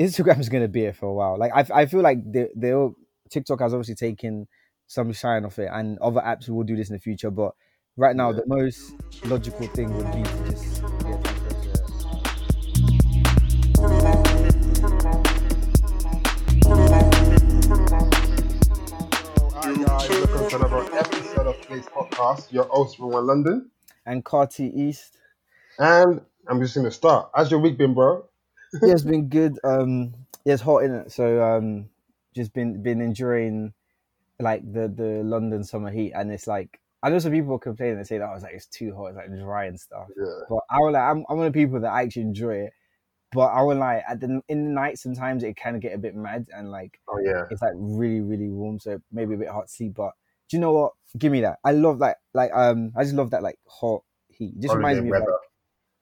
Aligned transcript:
Instagram's 0.00 0.48
gonna 0.48 0.68
be 0.68 0.84
it 0.84 0.96
for 0.96 1.06
a 1.06 1.14
while. 1.14 1.38
Like 1.38 1.52
I, 1.54 1.82
I 1.82 1.86
feel 1.86 2.00
like 2.00 2.18
they 2.30 2.48
they 2.56 2.72
all 2.72 2.94
TikTok 3.30 3.60
has 3.60 3.72
obviously 3.74 3.94
taken 3.94 4.46
some 4.86 5.12
shine 5.12 5.44
off 5.44 5.58
it, 5.58 5.68
and 5.72 5.98
other 5.98 6.20
apps 6.20 6.48
will 6.48 6.64
do 6.64 6.76
this 6.76 6.88
in 6.90 6.94
the 6.94 7.00
future. 7.00 7.30
But 7.30 7.52
right 7.96 8.16
now, 8.16 8.30
Yeah. 8.30 8.40
the 8.40 8.44
most 8.46 8.92
logical 9.26 9.66
thing 9.68 9.94
would 9.96 10.06
be 10.12 10.22
to 10.22 10.50
just 10.50 10.82
yeah, 19.52 19.86
welcome 19.86 20.48
to 20.48 20.56
another 20.56 20.96
episode 20.98 21.46
of 21.46 21.60
Place 21.62 21.86
Podcast. 21.86 22.52
Your 22.52 22.64
host 22.64 22.96
from 22.96 23.10
London, 23.10 23.70
and 24.06 24.24
Carty 24.24 24.64
East. 24.74 25.18
and 25.78 26.20
I'm 26.48 26.60
just 26.60 26.74
gonna 26.74 26.90
start. 26.90 27.30
How's 27.34 27.50
your 27.50 27.60
week 27.60 27.76
been, 27.78 27.94
bro? 27.94 28.24
Yeah, 28.80 28.92
it's 28.94 29.02
been 29.04 29.28
good. 29.28 29.58
Um, 29.64 30.14
yeah, 30.44 30.54
it's 30.54 30.62
hot 30.62 30.84
in 30.84 30.94
it, 30.94 31.12
so 31.12 31.42
um, 31.42 31.90
just 32.34 32.52
been 32.52 32.82
been 32.82 33.00
enjoying 33.00 33.74
like 34.40 34.62
the 34.72 34.88
the 34.88 35.22
London 35.24 35.64
summer 35.64 35.90
heat, 35.90 36.12
and 36.12 36.32
it's 36.32 36.46
like 36.46 36.80
I 37.02 37.10
know 37.10 37.18
some 37.18 37.32
people 37.32 37.58
complain 37.58 37.96
and 37.96 38.06
say 38.06 38.18
that 38.18 38.28
I 38.28 38.34
was 38.34 38.42
like 38.42 38.54
it's 38.54 38.66
too 38.66 38.94
hot, 38.94 39.08
it's 39.08 39.16
like 39.16 39.34
dry 39.38 39.66
and 39.66 39.80
stuff. 39.80 40.08
Yeah, 40.16 40.40
But 40.48 40.60
I 40.70 40.78
was 40.78 40.92
like, 40.94 41.02
I'm, 41.02 41.24
I'm 41.28 41.38
one 41.38 41.46
of 41.46 41.52
the 41.52 41.58
people 41.58 41.80
that 41.80 41.92
actually 41.92 42.22
enjoy 42.22 42.54
it. 42.56 42.72
But 43.32 43.46
I 43.48 43.62
would 43.62 43.78
like 43.78 44.04
at 44.08 44.20
the 44.20 44.42
in 44.48 44.64
the 44.66 44.70
night 44.70 44.98
sometimes 44.98 45.42
it 45.42 45.56
can 45.56 45.80
get 45.80 45.94
a 45.94 45.98
bit 45.98 46.14
mad 46.14 46.48
and 46.54 46.70
like 46.70 47.00
oh 47.08 47.18
yeah, 47.24 47.44
it's 47.50 47.62
like 47.62 47.72
really 47.76 48.20
really 48.20 48.50
warm, 48.50 48.78
so 48.78 49.00
maybe 49.10 49.34
a 49.34 49.38
bit 49.38 49.48
hard 49.48 49.68
to 49.68 49.72
sleep. 49.72 49.94
But 49.94 50.12
do 50.48 50.56
you 50.56 50.60
know 50.60 50.72
what? 50.72 50.92
Give 51.18 51.32
me 51.32 51.40
that. 51.42 51.58
I 51.64 51.72
love 51.72 51.98
like 51.98 52.16
like 52.34 52.52
um 52.52 52.92
I 52.96 53.04
just 53.04 53.14
love 53.14 53.30
that 53.30 53.42
like 53.42 53.58
hot 53.66 54.02
heat. 54.28 54.54
It 54.56 54.60
just 54.62 54.72
Holiday 54.72 54.76
reminds 54.76 55.00
me 55.00 55.10
of 55.10 55.18
like 55.20 55.28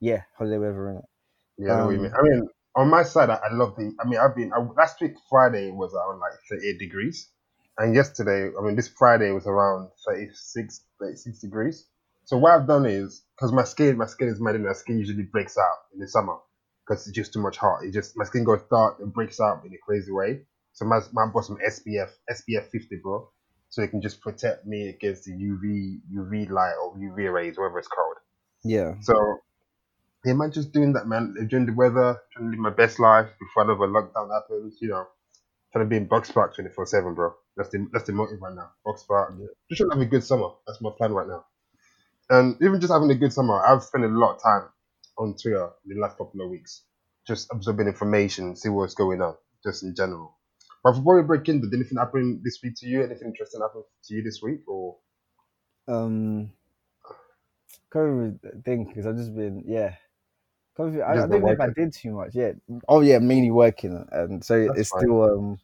yeah 0.00 0.22
holiday 0.36 0.58
weather 0.58 0.90
in 0.90 0.96
it. 0.98 1.04
yeah. 1.58 1.72
I 1.72 1.76
know 1.76 1.86
what 1.86 1.92
you 1.92 1.98
Um, 1.98 2.02
mean. 2.02 2.12
I 2.14 2.22
mean, 2.22 2.48
on 2.76 2.88
my 2.88 3.02
side, 3.02 3.30
I, 3.30 3.40
I 3.50 3.52
love 3.52 3.76
the. 3.76 3.94
I 4.00 4.08
mean, 4.08 4.18
I've 4.18 4.36
been 4.36 4.52
I, 4.52 4.58
last 4.76 5.00
week 5.00 5.14
Friday 5.28 5.70
was 5.70 5.94
around 5.94 6.20
like 6.20 6.32
38 6.48 6.78
degrees, 6.78 7.28
and 7.78 7.94
yesterday, 7.94 8.50
I 8.56 8.64
mean, 8.64 8.76
this 8.76 8.88
Friday 8.88 9.30
was 9.32 9.46
around 9.46 9.90
36, 10.06 10.82
36 11.00 11.40
degrees. 11.40 11.86
So 12.24 12.38
what 12.38 12.52
I've 12.52 12.66
done 12.68 12.86
is 12.86 13.22
because 13.36 13.52
my 13.52 13.64
skin, 13.64 13.96
my 13.96 14.06
skin 14.06 14.28
is 14.28 14.40
mad, 14.40 14.54
and 14.54 14.64
my 14.64 14.72
skin 14.72 14.98
usually 14.98 15.24
breaks 15.24 15.58
out 15.58 15.76
in 15.92 16.00
the 16.00 16.08
summer 16.08 16.36
because 16.86 17.06
it's 17.06 17.16
just 17.16 17.32
too 17.32 17.40
much 17.40 17.56
hot. 17.56 17.84
It 17.84 17.92
just 17.92 18.16
my 18.16 18.24
skin 18.24 18.44
goes 18.44 18.60
dark 18.70 18.98
and 19.00 19.12
breaks 19.12 19.40
out 19.40 19.64
in 19.64 19.72
a 19.72 19.78
crazy 19.78 20.12
way. 20.12 20.42
So 20.72 20.84
my 20.84 21.00
my 21.12 21.26
bought 21.26 21.46
some 21.46 21.58
SPF 21.66 22.10
SPF 22.30 22.70
50, 22.70 22.96
bro, 23.02 23.28
so 23.68 23.82
it 23.82 23.88
can 23.88 24.00
just 24.00 24.20
protect 24.20 24.66
me 24.66 24.88
against 24.88 25.24
the 25.24 25.32
UV 25.32 26.00
UV 26.14 26.50
light 26.50 26.74
or 26.82 26.94
UV 26.96 27.32
rays, 27.32 27.58
whatever 27.58 27.78
it's 27.80 27.88
called. 27.88 28.16
Yeah. 28.62 28.94
So 29.00 29.14
yeah, 30.24 30.34
man, 30.34 30.52
just 30.52 30.72
doing 30.72 30.92
that, 30.94 31.06
man. 31.06 31.34
Enjoying 31.38 31.66
the 31.66 31.72
weather, 31.72 32.18
trying 32.32 32.46
to 32.46 32.50
live 32.50 32.58
my 32.60 32.70
best 32.70 32.98
life 33.00 33.28
before 33.38 33.64
another 33.64 33.86
lockdown 33.88 34.30
happens. 34.32 34.78
You 34.80 34.88
know, 34.88 35.06
trying 35.72 35.84
to 35.84 35.88
be 35.88 35.96
in 35.96 36.06
Box 36.06 36.30
Park 36.30 36.54
twenty 36.54 36.70
four 36.70 36.86
seven, 36.86 37.14
bro. 37.14 37.32
That's 37.56 37.70
the 37.70 37.86
that's 37.92 38.06
the 38.06 38.12
motive 38.12 38.40
right 38.42 38.54
now. 38.54 38.70
Box 38.84 39.04
Park. 39.04 39.34
Yeah. 39.38 39.46
Just 39.70 39.78
trying 39.78 39.90
to 39.90 39.96
have 39.96 40.06
a 40.06 40.10
good 40.10 40.24
summer. 40.24 40.48
That's 40.66 40.80
my 40.80 40.90
plan 40.96 41.12
right 41.12 41.28
now. 41.28 41.44
And 42.28 42.56
even 42.62 42.80
just 42.80 42.92
having 42.92 43.10
a 43.10 43.14
good 43.14 43.32
summer, 43.32 43.60
I've 43.64 43.82
spent 43.82 44.04
a 44.04 44.08
lot 44.08 44.36
of 44.36 44.42
time 44.42 44.68
on 45.18 45.34
Twitter 45.40 45.70
in 45.88 45.96
the 45.96 46.00
last 46.00 46.16
couple 46.16 46.40
of 46.42 46.50
weeks, 46.50 46.84
just 47.26 47.48
absorbing 47.52 47.88
information, 47.88 48.56
see 48.56 48.68
what's 48.68 48.94
going 48.94 49.20
on, 49.20 49.34
just 49.64 49.82
in 49.82 49.94
general. 49.96 50.36
But 50.84 50.92
before 50.92 51.16
we 51.16 51.26
break 51.26 51.48
in, 51.48 51.60
did 51.60 51.74
anything 51.74 51.98
happen 51.98 52.40
this 52.44 52.60
week 52.62 52.74
to 52.78 52.86
you? 52.86 53.02
Anything 53.02 53.28
interesting 53.28 53.60
happen 53.60 53.82
to 54.04 54.14
you 54.14 54.22
this 54.22 54.40
week? 54.42 54.60
Or 54.68 54.96
Um, 55.88 56.52
can't 57.92 58.06
even 58.06 58.40
think 58.64 58.88
because 58.88 59.06
I've 59.06 59.16
just 59.16 59.34
been 59.34 59.64
yeah. 59.66 59.96
I, 60.82 61.12
I 61.12 61.26
don't 61.26 61.30
know 61.30 61.52
if 61.52 61.60
I 61.60 61.68
did 61.70 61.92
too 61.92 62.12
much. 62.12 62.34
Yeah. 62.34 62.52
Oh 62.88 63.00
yeah, 63.00 63.18
mainly 63.18 63.50
working, 63.50 64.06
and 64.12 64.44
so 64.44 64.66
That's 64.66 64.80
it's 64.80 64.90
fine. 64.90 65.02
still 65.02 65.22
um, 65.24 65.58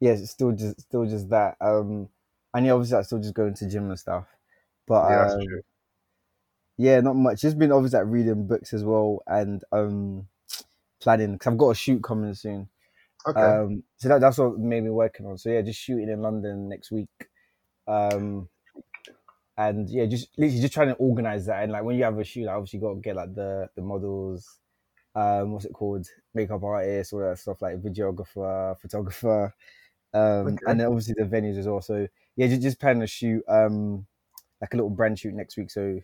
yeah, 0.00 0.12
it's 0.12 0.30
still 0.30 0.52
just 0.52 0.80
still 0.82 1.06
just 1.06 1.30
that. 1.30 1.56
Um, 1.60 2.08
and 2.54 2.66
yeah, 2.66 2.72
obviously 2.72 2.98
I 2.98 3.02
still 3.02 3.18
just 3.20 3.34
going 3.34 3.54
to 3.54 3.68
gym 3.68 3.90
and 3.90 3.98
stuff, 3.98 4.26
but 4.86 5.08
yeah, 5.10 5.30
um, 5.32 5.40
yeah, 6.76 7.00
not 7.00 7.16
much. 7.16 7.40
Just 7.40 7.58
been 7.58 7.72
obviously 7.72 7.98
like 7.98 8.08
reading 8.08 8.46
books 8.46 8.72
as 8.72 8.84
well 8.84 9.22
and 9.26 9.62
um, 9.72 10.28
planning 11.00 11.32
because 11.34 11.52
I've 11.52 11.58
got 11.58 11.70
a 11.70 11.74
shoot 11.74 12.02
coming 12.02 12.34
soon. 12.34 12.68
Okay. 13.26 13.40
Um, 13.40 13.82
so 13.96 14.08
that, 14.08 14.20
that's 14.20 14.38
what 14.38 14.58
made 14.58 14.84
me 14.84 14.90
working 14.90 15.26
on. 15.26 15.38
So 15.38 15.50
yeah, 15.50 15.62
just 15.62 15.80
shooting 15.80 16.08
in 16.08 16.22
London 16.22 16.68
next 16.68 16.92
week. 16.92 17.08
Um, 17.86 18.48
and 19.58 19.90
yeah, 19.90 20.06
just 20.06 20.28
literally 20.38 20.60
just 20.62 20.72
trying 20.72 20.88
to 20.88 20.94
organize 20.94 21.46
that. 21.46 21.62
And 21.64 21.72
like 21.72 21.84
when 21.84 21.96
you 21.96 22.04
have 22.04 22.18
a 22.18 22.24
shoot, 22.24 22.46
like, 22.46 22.56
obviously 22.56 22.78
you 22.78 22.86
got 22.86 22.94
to 22.94 23.00
get 23.00 23.16
like 23.16 23.34
the 23.34 23.68
the 23.76 23.82
models, 23.82 24.58
um, 25.14 25.52
what's 25.52 25.66
it 25.66 25.72
called, 25.74 26.06
makeup 26.34 26.62
artist, 26.62 27.12
all 27.12 27.20
that 27.20 27.38
stuff 27.38 27.60
like 27.60 27.82
videographer, 27.82 28.78
photographer, 28.80 29.54
um, 30.14 30.48
Okay. 30.48 30.64
and 30.66 30.80
then 30.80 30.86
obviously 30.86 31.14
the 31.18 31.24
venues 31.24 31.58
as 31.58 31.66
well. 31.66 31.82
So 31.82 32.08
yeah, 32.36 32.46
just 32.46 32.62
just 32.62 32.80
planning 32.80 33.02
a 33.02 33.06
shoot, 33.08 33.42
um, 33.48 34.06
like 34.60 34.72
a 34.74 34.76
little 34.76 34.90
brand 34.90 35.18
shoot 35.18 35.34
next 35.34 35.56
week. 35.56 35.70
So 35.70 36.00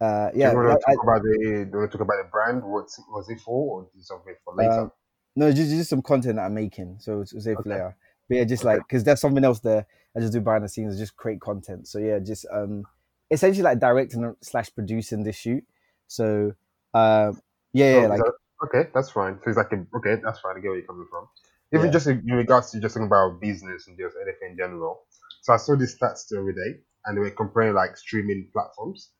uh, 0.00 0.30
yeah, 0.34 0.54
do 0.54 0.60
you 0.60 0.66
want 0.66 0.80
to 0.80 0.86
I- 0.88 0.94
talk 0.94 1.04
about 1.04 1.22
the? 1.22 1.38
Do 1.38 1.48
you 1.48 1.78
want 1.78 1.92
to 1.92 1.98
talk 1.98 2.06
about 2.06 2.24
the 2.24 2.28
brand? 2.32 2.62
What 2.64 2.88
was 3.10 3.28
it 3.28 3.40
for, 3.40 3.82
or 3.82 3.88
is 3.94 4.02
it 4.02 4.06
something 4.06 4.34
for 4.44 4.54
later? 4.54 4.72
Um, 4.82 4.92
no, 5.36 5.52
just 5.52 5.70
just 5.70 5.90
some 5.90 6.02
content 6.02 6.36
that 6.36 6.42
I'm 6.46 6.54
making. 6.54 6.96
So 7.00 7.20
it's 7.20 7.32
say 7.44 7.54
for 7.54 7.62
later. 7.68 7.96
But 8.30 8.36
yeah, 8.38 8.44
just 8.44 8.64
like 8.64 8.80
because 8.88 9.04
there's 9.04 9.20
something 9.20 9.44
else 9.44 9.60
there. 9.60 9.86
I 10.16 10.20
just 10.20 10.32
do 10.32 10.40
behind 10.40 10.64
the 10.64 10.70
scenes, 10.70 10.98
just 10.98 11.16
create 11.16 11.42
content. 11.42 11.88
So 11.88 11.98
yeah, 11.98 12.20
just 12.20 12.46
um, 12.52 12.86
essentially 13.30 13.64
like 13.64 13.80
directing 13.80 14.36
slash 14.42 14.74
producing 14.74 15.24
this 15.24 15.36
shoot. 15.36 15.64
So 16.08 16.54
um, 16.94 17.42
yeah, 17.74 17.86
Oh, 17.92 18.02
yeah, 18.02 18.08
is 18.08 18.08
like 18.08 18.22
okay, 18.64 18.90
that's 18.94 19.10
fine. 19.10 19.38
So 19.42 19.50
it's 19.50 19.56
like 19.56 19.72
a, 19.72 19.84
okay, 19.98 20.16
that's 20.22 20.40
fine. 20.40 20.56
I 20.56 20.60
get 20.60 20.68
where 20.68 20.78
you're 20.78 20.86
coming 20.86 21.08
from. 21.10 21.28
Even 21.74 21.86
Yeah. 21.86 21.92
just 21.92 22.06
in 22.06 22.24
regards 22.26 22.70
to 22.72 22.80
just 22.80 22.94
talking 22.94 23.06
about 23.06 23.40
business 23.40 23.88
and 23.88 23.98
just 23.98 24.16
anything 24.20 24.52
in 24.52 24.56
general. 24.56 25.06
So 25.42 25.52
I 25.52 25.56
saw 25.56 25.76
this 25.76 25.96
stats 25.98 26.28
the 26.28 26.40
other 26.40 26.52
day, 26.52 26.80
and 27.04 27.16
they 27.16 27.20
were 27.20 27.30
comparing 27.30 27.74
like 27.74 27.96
streaming 27.96 28.50
platforms, 28.52 29.12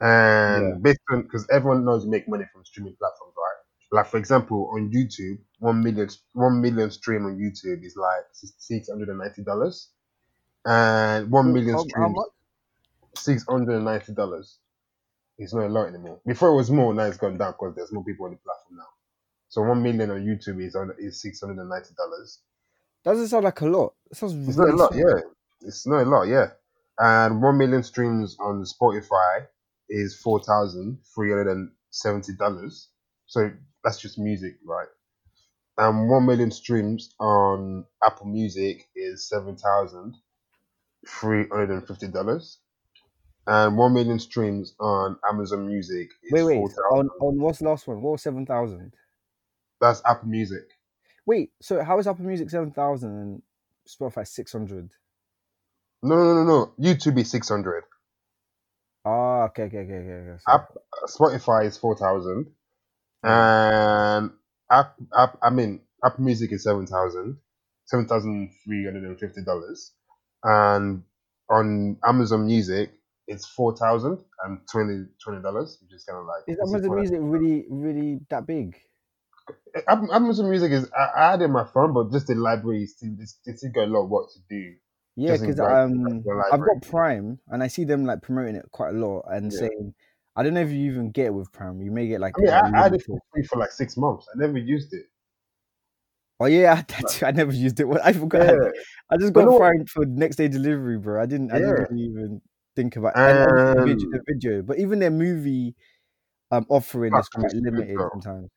and 0.00 0.62
Yeah. 0.62 0.74
based 0.82 1.00
on 1.10 1.22
because 1.22 1.46
everyone 1.52 1.84
knows 1.84 2.04
you 2.04 2.10
make 2.10 2.28
money 2.28 2.44
from 2.52 2.64
streaming 2.64 2.96
platforms? 2.96 3.15
Like 3.92 4.06
for 4.08 4.18
example, 4.18 4.70
on 4.74 4.90
YouTube, 4.90 5.38
one 5.60 5.82
million 5.82 6.08
one 6.32 6.60
million 6.60 6.90
stream 6.90 7.24
on 7.26 7.38
YouTube 7.38 7.84
is 7.84 7.96
like 7.96 8.24
six 8.32 8.88
hundred 8.88 9.08
and 9.08 9.18
ninety 9.18 9.42
dollars, 9.42 9.90
and 10.64 11.30
one 11.30 11.52
million 11.52 11.72
How- 11.74 11.78
how 11.82 11.84
streams 11.88 12.16
much? 12.16 12.28
six 13.16 13.44
hundred 13.48 13.76
and 13.76 13.84
ninety 13.84 14.12
dollars. 14.12 14.58
It's 15.38 15.52
not 15.54 15.66
a 15.66 15.68
lot 15.68 15.88
anymore. 15.88 16.20
Before 16.26 16.48
it 16.50 16.56
was 16.56 16.70
more, 16.70 16.94
now 16.94 17.04
it's 17.04 17.18
gone 17.18 17.36
down 17.38 17.52
because 17.52 17.74
there's 17.76 17.92
more 17.92 18.04
people 18.04 18.24
on 18.26 18.32
the 18.32 18.38
platform 18.38 18.78
now. 18.78 18.88
So 19.48 19.62
one 19.62 19.82
million 19.82 20.10
on 20.10 20.24
YouTube 20.24 20.62
is 20.64 20.74
on 20.74 20.92
is 20.98 21.20
six 21.22 21.40
hundred 21.40 21.58
and 21.58 21.68
ninety 21.68 21.94
dollars. 21.96 22.40
doesn't 23.04 23.28
sound 23.28 23.44
like 23.44 23.60
a 23.60 23.66
lot. 23.66 23.94
It 24.10 24.16
sounds 24.16 24.48
It's 24.48 24.56
not 24.56 24.70
a 24.70 24.76
lot, 24.76 24.92
small. 24.92 25.08
yeah. 25.08 25.20
It's 25.62 25.86
not 25.86 26.02
a 26.02 26.08
lot, 26.08 26.24
yeah. 26.24 26.50
And 26.98 27.42
one 27.42 27.58
million 27.58 27.82
streams 27.82 28.36
on 28.40 28.64
Spotify 28.64 29.46
is 29.88 30.16
four 30.20 30.42
thousand 30.42 30.98
three 31.14 31.30
hundred 31.30 31.48
and 31.52 31.70
seventy 31.90 32.32
dollars. 32.34 32.88
So 33.26 33.50
that's 33.86 34.00
just 34.00 34.18
music, 34.18 34.56
right? 34.66 34.88
And 35.78 36.10
one 36.10 36.26
million 36.26 36.50
streams 36.50 37.14
on 37.20 37.84
Apple 38.04 38.26
Music 38.26 38.88
is 38.96 39.28
seven 39.28 39.56
thousand 39.56 40.16
three 41.06 41.46
hundred 41.48 41.70
and 41.70 41.86
fifty 41.86 42.08
dollars. 42.08 42.58
And 43.46 43.78
one 43.78 43.94
million 43.94 44.18
streams 44.18 44.74
on 44.80 45.16
Amazon 45.30 45.68
Music 45.68 46.08
is 46.24 46.32
Wait, 46.32 46.42
wait. 46.42 46.56
four 46.56 46.98
On 46.98 47.08
on 47.20 47.40
what's 47.40 47.60
the 47.60 47.66
last 47.66 47.86
one? 47.86 48.02
What 48.02 48.12
was 48.12 48.22
seven 48.22 48.44
thousand? 48.44 48.92
That's 49.80 50.02
Apple 50.04 50.28
Music. 50.28 50.64
Wait, 51.24 51.50
so 51.62 51.84
how 51.84 52.00
is 52.00 52.08
Apple 52.08 52.24
Music 52.24 52.50
seven 52.50 52.72
thousand 52.72 53.10
and 53.10 53.42
Spotify 53.88 54.26
six 54.26 54.50
hundred? 54.50 54.90
No, 56.02 56.16
no, 56.16 56.34
no, 56.34 56.44
no. 56.44 56.72
YouTube 56.80 57.20
is 57.20 57.30
six 57.30 57.48
hundred. 57.48 57.84
Ah, 59.04 59.44
okay, 59.44 59.64
okay, 59.64 59.78
okay, 59.78 59.94
okay. 59.94 60.30
okay. 60.30 60.38
App, 60.48 60.72
Spotify 61.06 61.66
is 61.66 61.76
four 61.76 61.96
thousand, 61.96 62.46
and 63.26 64.30
app, 64.70 64.96
app, 65.16 65.38
I 65.42 65.50
mean, 65.50 65.80
Apple 66.04 66.24
Music 66.24 66.52
is 66.52 66.64
seven 66.64 66.86
thousand, 66.86 67.38
seven 67.84 68.06
thousand 68.06 68.52
three 68.64 68.84
hundred 68.84 69.04
and 69.04 69.18
fifty 69.18 69.42
dollars, 69.44 69.92
and 70.42 71.02
on 71.50 71.98
Amazon 72.04 72.46
Music 72.46 72.90
it's 73.28 73.46
four 73.46 73.76
thousand 73.76 74.18
and 74.44 74.60
twenty 74.70 75.04
twenty 75.22 75.42
dollars, 75.42 75.78
which 75.82 75.92
is 75.92 76.04
kind 76.04 76.18
of 76.18 76.26
like 76.26 76.44
Is 76.46 76.58
Amazon 76.60 76.96
Music 76.96 77.18
really, 77.20 77.66
really 77.68 78.20
that 78.30 78.46
big? 78.46 78.76
Am- 79.88 80.10
Amazon 80.12 80.50
Music 80.50 80.72
is 80.72 80.90
I, 80.96 81.08
I 81.20 81.30
had 81.32 81.42
it 81.42 81.46
in 81.46 81.52
my 81.52 81.64
phone, 81.64 81.92
but 81.92 82.12
just 82.12 82.28
the 82.28 82.34
library 82.34 82.84
is 82.84 82.96
still 82.96 83.10
it's, 83.18 83.38
it's 83.44 83.60
still 83.60 83.72
got 83.72 83.84
a 83.84 83.90
lot 83.90 84.04
of 84.04 84.10
work 84.10 84.28
to 84.32 84.38
do. 84.48 84.74
Yeah, 85.16 85.36
because 85.38 85.58
um, 85.60 85.92
people 85.92 86.12
to 86.22 86.24
the 86.24 86.44
I've 86.52 86.60
got 86.60 86.82
Prime 86.82 87.40
and 87.48 87.62
I 87.62 87.68
see 87.68 87.84
them 87.84 88.04
like 88.04 88.22
promoting 88.22 88.56
it 88.56 88.66
quite 88.70 88.90
a 88.90 88.98
lot 88.98 89.24
and 89.28 89.52
Yeah. 89.52 89.60
saying, 89.60 89.94
I 90.36 90.42
don't 90.42 90.54
know 90.54 90.60
if 90.60 90.70
you 90.70 90.90
even 90.90 91.10
get 91.10 91.26
it 91.26 91.34
with 91.34 91.50
Prime. 91.50 91.80
You 91.80 91.90
may 91.90 92.06
get 92.06 92.20
like, 92.20 92.34
I 92.38 92.40
mean, 92.42 92.50
a 92.50 92.52
I, 92.52 92.80
I 92.80 92.82
had 92.84 92.94
it 92.94 93.02
for 93.02 93.18
free 93.32 93.42
for 93.42 93.58
like 93.58 93.72
six 93.72 93.96
months. 93.96 94.26
I 94.34 94.38
never 94.38 94.58
used 94.58 94.92
it. 94.92 95.06
oh 96.40 96.46
yeah, 96.46 96.72
I, 96.88 97.02
that. 97.02 97.22
I 97.22 97.30
never 97.30 97.52
used 97.52 97.80
it. 97.80 97.86
I 98.04 98.12
forgot. 98.12 98.42
I 98.42 98.52
Yeah. 98.52 98.70
I 99.10 99.16
just 99.16 99.32
got 99.32 99.56
Prime 99.56 99.86
for 99.86 100.04
next 100.04 100.36
day 100.36 100.48
delivery, 100.48 100.98
bro. 100.98 101.22
I 101.22 101.26
didn't. 101.26 101.52
I 101.52 101.58
didn't 101.58 101.88
really 101.90 102.02
even 102.02 102.42
think 102.76 102.96
about 102.96 103.16
and 103.16 103.38
obviously 103.48 103.74
the 103.74 103.84
video, 103.86 104.06
Um, 104.06 104.10
the 104.12 104.22
video, 104.26 104.62
but 104.62 104.78
even 104.78 104.98
their 104.98 105.10
movie 105.10 105.74
um 106.50 106.66
offering 106.68 107.14
is 107.16 107.28
quite 107.28 107.52
limited 107.54 107.98
sometimes. 108.12 108.50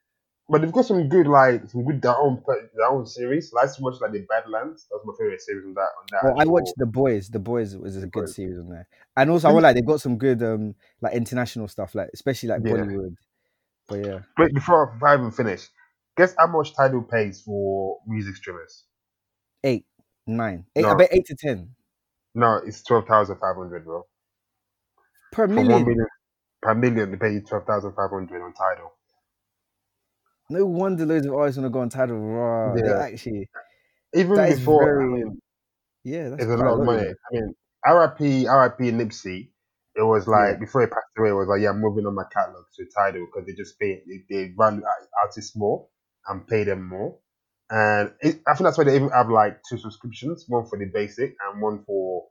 But 0.49 0.61
they've 0.61 0.71
got 0.71 0.85
some 0.85 1.07
good 1.07 1.27
like 1.27 1.69
some 1.69 1.85
good 1.85 2.01
their 2.01 2.15
own 2.17 2.41
their 2.75 2.87
own 2.87 3.05
series. 3.05 3.53
Like 3.53 3.73
to 3.73 3.81
watch 3.81 4.01
like 4.01 4.11
the 4.11 4.25
Badlands. 4.29 4.87
That's 4.91 5.05
my 5.05 5.13
favorite 5.17 5.41
series 5.41 5.65
on 5.65 5.73
that. 5.75 5.81
On 5.81 6.05
that 6.11 6.23
Well, 6.23 6.41
I 6.41 6.45
watched 6.45 6.73
The 6.77 6.85
Boys. 6.85 7.29
The 7.29 7.39
Boys 7.39 7.75
was 7.77 7.97
a 7.97 8.07
good 8.07 8.23
Boys. 8.23 8.35
series 8.35 8.57
on 8.57 8.69
there, 8.69 8.87
and 9.15 9.29
also 9.29 9.49
I 9.49 9.53
would 9.53 9.63
like 9.63 9.75
they've 9.75 9.85
got 9.85 10.01
some 10.01 10.17
good 10.17 10.41
um 10.43 10.75
like 11.01 11.13
international 11.13 11.67
stuff, 11.67 11.95
like 11.95 12.09
especially 12.13 12.49
like 12.49 12.61
Yeah. 12.63 12.71
Bollywood. 12.73 13.15
But 13.87 14.05
yeah, 14.05 14.19
Wait, 14.37 14.53
before 14.53 14.97
I 15.03 15.15
even 15.15 15.31
finish, 15.31 15.67
guess 16.15 16.35
how 16.37 16.47
much 16.47 16.75
Tidal 16.75 17.03
pays 17.03 17.41
for 17.41 17.99
music 18.07 18.35
streamers? 18.35 18.83
eight, 19.63 19.85
nine, 20.27 20.65
eight. 20.75 20.85
I 20.85 20.95
bet 20.95 21.09
eight 21.11 21.25
to 21.25 21.35
ten 21.35 21.75
No, 22.35 22.55
it's 22.65 22.83
twelve 22.83 23.05
thousand 23.07 23.37
five 23.37 23.55
hundred, 23.55 23.83
bro. 23.85 24.05
per 25.31 25.47
million. 25.47 25.83
million 25.85 26.07
per 26.61 26.75
million, 26.75 27.11
they 27.11 27.17
pay 27.17 27.33
you 27.33 27.41
twelve 27.41 27.65
thousand 27.65 27.93
five 27.93 28.09
hundred 28.11 28.41
on 28.43 28.53
Tidal. 28.53 28.91
No 30.49 30.65
wonder 30.65 31.05
loads 31.05 31.25
of 31.25 31.33
artists 31.33 31.59
want 31.59 31.67
to 31.67 31.73
go 31.73 31.79
on 31.81 31.89
Tidal. 31.89 32.17
Raw. 32.17 32.75
Yeah. 32.75 32.99
actually, 33.01 33.49
Even 34.13 34.33
That 34.35 34.55
before, 34.57 34.81
I 34.83 34.85
very- 34.85 35.07
mean, 35.23 35.41
yeah, 36.03 36.29
that's 36.29 36.43
it's 36.43 36.51
a 36.51 36.57
lot 36.57 36.79
of 36.79 36.85
money. 36.85 37.03
you. 37.03 37.15
I 37.31 37.35
mean, 37.35 37.53
RIP, 37.85 38.19
RIP 38.49 38.93
Nipsey. 38.93 39.51
It 39.95 40.01
was 40.03 40.27
like 40.27 40.53
Yeah. 40.53 40.59
before 40.59 40.81
he 40.81 40.87
passed 40.87 41.05
away, 41.17 41.29
it 41.29 41.33
was 41.33 41.47
like 41.47 41.61
yeah, 41.61 41.69
I'm 41.69 41.79
moving 41.81 42.05
on 42.07 42.15
my 42.15 42.23
catalog 42.31 42.63
to 42.77 42.85
Tidal 42.95 43.25
because 43.27 43.45
they 43.45 43.53
just 43.53 43.77
pay 43.79 44.01
they, 44.07 44.23
they 44.29 44.53
value 44.57 44.81
art- 44.83 45.03
uh, 45.03 45.21
artists 45.23 45.55
more 45.55 45.87
and 46.27 46.47
pay 46.47 46.63
them 46.63 46.87
more. 46.87 47.19
And 47.69 48.13
it, 48.21 48.41
I 48.47 48.53
think 48.55 48.65
that's 48.65 48.77
why 48.77 48.85
they 48.85 48.95
even 48.95 49.09
have 49.09 49.29
like 49.29 49.59
two 49.69 49.77
subscriptions, 49.77 50.45
one 50.47 50.65
for 50.67 50.79
the 50.79 50.85
basic 50.91 51.35
and 51.41 51.61
one 51.61 51.83
for 51.85 52.27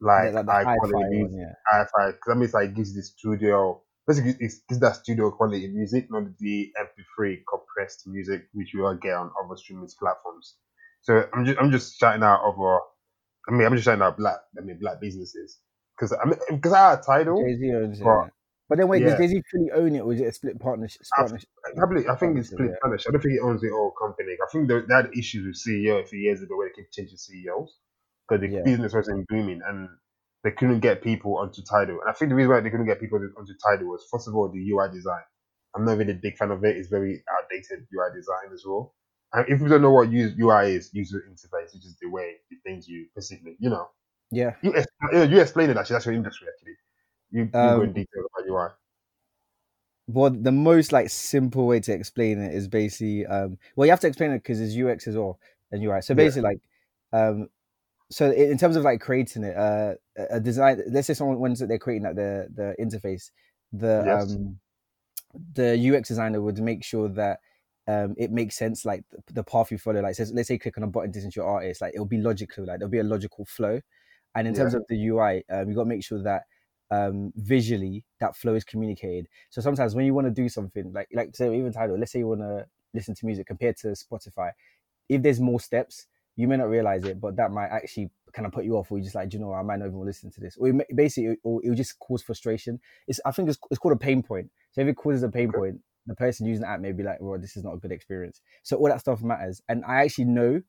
like, 0.00 0.32
Yeah, 0.32 0.40
like 0.42 0.64
high 0.66 0.76
quality 0.76 1.08
music. 1.22 1.40
hi-fi 1.66 2.06
because 2.12 2.20
that 2.28 2.36
means 2.36 2.54
like 2.54 2.74
gives 2.74 2.94
the 2.94 3.02
studio 3.02 3.82
basically 4.08 4.34
it's, 4.40 4.60
gives 4.68 4.80
that 4.80 4.96
studio 4.96 5.30
quality 5.30 5.68
music, 5.68 6.08
not 6.10 6.24
the 6.38 6.72
MP3 6.80 7.42
compressed 7.48 8.06
music 8.06 8.48
which 8.54 8.72
you 8.74 8.80
will 8.80 8.94
get 8.94 9.12
on 9.14 9.30
other 9.44 9.56
streaming 9.56 9.88
platforms. 9.98 10.56
So 11.02 11.24
I'm 11.34 11.44
just 11.44 11.58
I'm 11.60 11.70
just 11.70 11.98
shouting 12.00 12.22
out 12.24 12.40
over. 12.44 12.80
I 13.48 13.52
mean 13.52 13.66
I'm 13.66 13.74
just 13.74 13.84
shouting 13.84 14.02
out 14.02 14.16
black 14.16 14.38
I 14.58 14.62
mean 14.62 14.78
black 14.80 15.00
businesses 15.00 15.58
because 15.96 16.12
I 16.12 16.24
mean 16.24 16.38
because 16.50 16.72
I 16.72 16.90
had 16.90 17.02
Tidal. 17.02 17.38
Owns. 17.38 18.00
But- 18.00 18.06
yeah. 18.06 18.28
But 18.68 18.76
then 18.76 18.88
wait, 18.88 19.00
yeah. 19.00 19.16
does 19.16 19.18
Jay 19.18 19.28
Z 19.28 19.42
fully 19.50 19.70
own 19.74 19.94
it, 19.96 20.00
or 20.00 20.12
is 20.12 20.20
it 20.20 20.24
a 20.24 20.32
split 20.32 20.60
partnership? 20.60 21.00
I've- 21.16 21.32
Probably, 21.74 22.06
I 22.06 22.16
think 22.16 22.36
it's 22.36 22.50
split 22.50 22.68
yeah. 22.68 22.76
partnership. 22.82 23.08
I 23.08 23.12
don't 23.12 23.22
think 23.22 23.32
he 23.32 23.40
owns 23.40 23.62
the 23.62 23.70
whole 23.70 23.92
company. 23.98 24.34
I 24.34 24.46
think 24.52 24.68
they, 24.68 24.80
they 24.86 24.94
had 24.94 25.08
issues 25.16 25.46
with 25.46 25.56
CEO 25.56 26.02
a 26.02 26.06
few 26.06 26.18
years 26.18 26.42
ago 26.42 26.54
where 26.54 26.68
they 26.68 26.74
keep 26.82 26.92
changing 26.92 27.16
CEOs 27.16 27.78
because 28.28 28.42
the 28.42 28.48
Yeah. 28.48 28.62
business 28.64 28.92
wasn't 28.92 29.26
booming 29.28 29.62
and 29.66 29.88
they 30.44 30.52
couldn't 30.52 30.80
get 30.80 31.02
people 31.02 31.36
onto 31.38 31.62
Tidal. 31.62 32.00
And 32.00 32.08
I 32.10 32.12
think 32.12 32.28
the 32.30 32.34
reason 32.34 32.50
why 32.50 32.60
they 32.60 32.70
couldn't 32.70 32.86
get 32.86 33.00
people 33.00 33.18
onto 33.38 33.54
Tidal 33.66 33.88
was 33.88 34.06
first 34.10 34.28
of 34.28 34.34
all 34.34 34.48
the 34.50 34.58
UI 34.60 34.88
design. 34.90 35.22
I'm 35.74 35.84
not 35.84 35.98
really 35.98 36.12
a 36.12 36.16
big 36.22 36.36
fan 36.36 36.50
of 36.50 36.64
it. 36.64 36.76
It's 36.76 36.88
very 36.88 37.22
outdated 37.30 37.86
UI 37.92 38.14
design 38.14 38.52
as 38.52 38.64
well. 38.66 38.94
And 39.32 39.48
if 39.48 39.60
you 39.60 39.68
don't 39.68 39.82
know 39.82 39.92
what 39.92 40.08
UI 40.10 40.72
is, 40.74 40.90
user 40.94 41.22
interface, 41.28 41.74
which 41.74 41.84
is 41.84 41.96
the 42.00 42.08
way 42.08 42.36
the 42.50 42.56
things 42.64 42.88
you 42.88 43.08
basically, 43.14 43.56
you 43.60 43.70
know, 43.70 43.90
Yeah. 44.30 44.56
you, 44.62 44.74
you 45.12 45.22
you 45.24 45.40
explain 45.40 45.70
it 45.70 45.76
actually. 45.76 45.94
That's 45.94 46.06
your 46.06 46.14
industry 46.14 46.48
actually. 46.52 46.76
You, 47.30 47.52
you 47.58 47.72
go 47.72 47.82
in 47.82 47.92
Um, 47.92 47.94
detail 47.94 48.24
about 48.34 48.46
UI. 48.48 48.68
Well, 50.06 50.30
the 50.30 50.52
most 50.52 50.92
like 50.92 51.10
simple 51.10 51.66
way 51.66 51.80
to 51.80 51.92
explain 51.92 52.38
it 52.40 52.54
is 52.54 52.66
basically 52.68 53.26
um 53.26 53.58
well 53.76 53.86
you 53.86 53.92
have 53.92 54.00
to 54.00 54.06
explain 54.06 54.30
it 54.30 54.38
because 54.38 54.60
it's 54.60 54.74
UX 54.74 55.06
as 55.06 55.16
well 55.16 55.38
and 55.70 55.82
UI. 55.82 56.00
So 56.00 56.14
Yeah. 56.14 56.24
basically 56.24 56.42
like 56.42 56.60
um 57.12 57.48
so 58.10 58.30
in 58.30 58.56
terms 58.56 58.76
of 58.76 58.84
like 58.84 59.00
creating 59.00 59.44
it, 59.44 59.56
uh 59.56 59.94
a 60.30 60.40
design 60.40 60.82
let's 60.90 61.06
say 61.06 61.14
someone 61.14 61.38
wants 61.38 61.60
that 61.60 61.66
they're 61.66 61.78
creating 61.78 62.04
like 62.04 62.16
the 62.16 62.48
the 62.54 62.74
interface, 62.82 63.30
the 63.72 64.04
Yes. 64.04 64.34
um 64.34 64.58
the 65.54 65.76
UX 65.76 66.08
designer 66.08 66.40
would 66.40 66.58
make 66.58 66.82
sure 66.82 67.08
that 67.08 67.40
um 67.86 68.14
it 68.16 68.30
makes 68.30 68.56
sense 68.56 68.84
like 68.84 69.04
the, 69.32 69.44
path 69.44 69.70
you 69.70 69.78
follow. 69.78 70.00
Like 70.00 70.14
says 70.14 70.32
let's 70.32 70.48
say 70.48 70.58
click 70.58 70.78
on 70.78 70.84
a 70.84 70.86
button 70.86 71.12
to 71.12 71.30
your 71.34 71.46
artist 71.46 71.80
like 71.80 71.94
it'll 71.94 72.06
be 72.06 72.18
logical 72.18 72.64
like 72.66 72.78
there'll 72.78 72.90
be 72.90 72.98
a 72.98 73.04
logical 73.04 73.44
flow. 73.44 73.80
And 74.34 74.46
in 74.46 74.54
terms 74.54 74.74
of 74.74 74.84
the 74.88 75.06
UI 75.08 75.44
um 75.50 75.68
you 75.68 75.74
got 75.74 75.82
to 75.84 75.88
make 75.88 76.04
sure 76.04 76.22
that 76.22 76.44
um 76.90 77.32
visually 77.36 78.04
that 78.20 78.36
flow 78.36 78.54
is 78.54 78.64
communicated. 78.64 79.28
So 79.50 79.60
sometimes 79.60 79.94
when 79.94 80.06
you 80.06 80.14
want 80.14 80.26
to 80.26 80.30
do 80.30 80.48
something 80.48 80.92
like 80.94 81.08
like 81.12 81.36
say 81.36 81.54
even 81.54 81.72
Tidal 81.72 81.98
let's 81.98 82.12
say 82.12 82.20
you 82.20 82.28
want 82.28 82.40
to 82.40 82.66
listen 82.94 83.14
to 83.14 83.26
music 83.26 83.46
compared 83.46 83.76
to 83.76 83.88
spotify 83.88 84.50
if 85.10 85.22
there's 85.22 85.40
more 85.40 85.60
steps 85.60 86.06
you 86.38 86.46
may 86.46 86.56
not 86.56 86.70
realize 86.70 87.04
it 87.04 87.20
but 87.20 87.36
that 87.36 87.50
might 87.50 87.66
actually 87.66 88.08
kind 88.32 88.46
of 88.46 88.52
put 88.52 88.64
you 88.64 88.76
off 88.76 88.90
or 88.92 88.98
you 88.98 89.04
just 89.04 89.16
like 89.16 89.28
"Do 89.28 89.36
you 89.36 89.42
know 89.42 89.48
what, 89.48 89.58
i 89.58 89.62
might 89.62 89.80
not 89.80 89.86
even 89.88 90.04
listen 90.04 90.30
to 90.30 90.40
this. 90.40 90.56
Or 90.56 90.68
it 90.68 90.74
may, 90.74 90.84
basically 90.94 91.32
it, 91.32 91.38
or 91.42 91.60
it 91.64 91.68
will 91.68 91.76
just 91.76 91.98
cause 91.98 92.22
frustration. 92.22 92.78
It's 93.08 93.20
i 93.26 93.32
think 93.32 93.48
it's, 93.48 93.58
it's 93.70 93.78
called 93.78 93.94
a 93.94 93.98
pain 93.98 94.22
point. 94.22 94.50
So 94.72 94.80
if 94.80 94.86
it 94.88 94.94
causes 94.96 95.22
a 95.24 95.28
pain 95.28 95.52
point 95.52 95.80
the 96.06 96.14
person 96.14 96.46
using 96.46 96.62
the 96.62 96.68
app 96.68 96.80
may 96.80 96.92
be 96.92 97.02
like 97.02 97.18
well 97.20 97.38
this 97.38 97.56
is 97.56 97.64
not 97.64 97.74
a 97.74 97.78
good 97.78 97.92
experience. 97.92 98.40
So 98.62 98.76
all 98.76 98.88
that 98.88 99.00
stuff 99.00 99.22
matters. 99.22 99.60
And 99.68 99.84
i 99.84 100.04
actually 100.04 100.26
know 100.26 100.62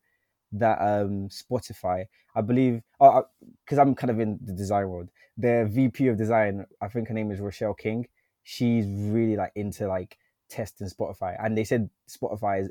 that 0.52 0.78
um 0.80 1.28
spotify 1.28 2.04
i 2.34 2.40
believe 2.40 2.82
oh 2.98 3.22
because 3.64 3.78
i'm 3.78 3.94
kind 3.94 4.10
of 4.10 4.18
in 4.18 4.36
the 4.44 4.52
design 4.52 4.88
world 4.88 5.08
their 5.36 5.64
vp 5.64 6.08
of 6.08 6.16
design 6.18 6.66
i 6.82 6.88
think 6.88 7.06
her 7.06 7.14
name 7.14 7.30
is 7.30 7.38
rochelle 7.38 7.72
king. 7.72 8.04
She's 8.42 8.84
really 8.88 9.36
like 9.36 9.52
into 9.54 9.86
like 9.86 10.18
testing 10.48 10.88
spotify. 10.88 11.36
And 11.42 11.56
they 11.56 11.62
said 11.64 11.88
spotify 12.10 12.58
has 12.58 12.70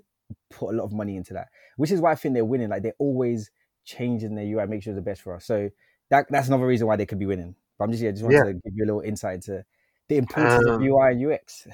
put 0.49 0.73
a 0.73 0.77
lot 0.77 0.83
of 0.85 0.91
money 0.91 1.15
into 1.15 1.33
that 1.33 1.47
which 1.77 1.91
is 1.91 1.99
why 2.01 2.11
i 2.11 2.15
think 2.15 2.33
they're 2.33 2.45
winning 2.45 2.69
like 2.69 2.83
they're 2.83 2.93
always 2.99 3.51
changing 3.85 4.35
their 4.35 4.45
ui 4.45 4.65
make 4.67 4.83
sure 4.83 4.91
it's 4.93 4.97
the 4.97 5.01
best 5.01 5.21
for 5.21 5.35
us 5.35 5.45
so 5.45 5.69
that 6.09 6.25
that's 6.29 6.47
another 6.47 6.65
reason 6.65 6.87
why 6.87 6.95
they 6.95 7.05
could 7.05 7.19
be 7.19 7.25
winning 7.25 7.55
but 7.77 7.85
i'm 7.85 7.91
just 7.91 8.03
yeah 8.03 8.11
just 8.11 8.23
wanted 8.23 8.37
Yeah. 8.37 8.43
to 8.45 8.53
give 8.53 8.73
you 8.75 8.83
a 8.85 8.87
little 8.87 9.01
insight 9.01 9.41
to 9.43 9.63
the 10.07 10.17
importance 10.17 10.65
of 10.65 10.75
Um, 10.75 10.81
ui 10.81 11.11
and 11.11 11.25
ux 11.31 11.67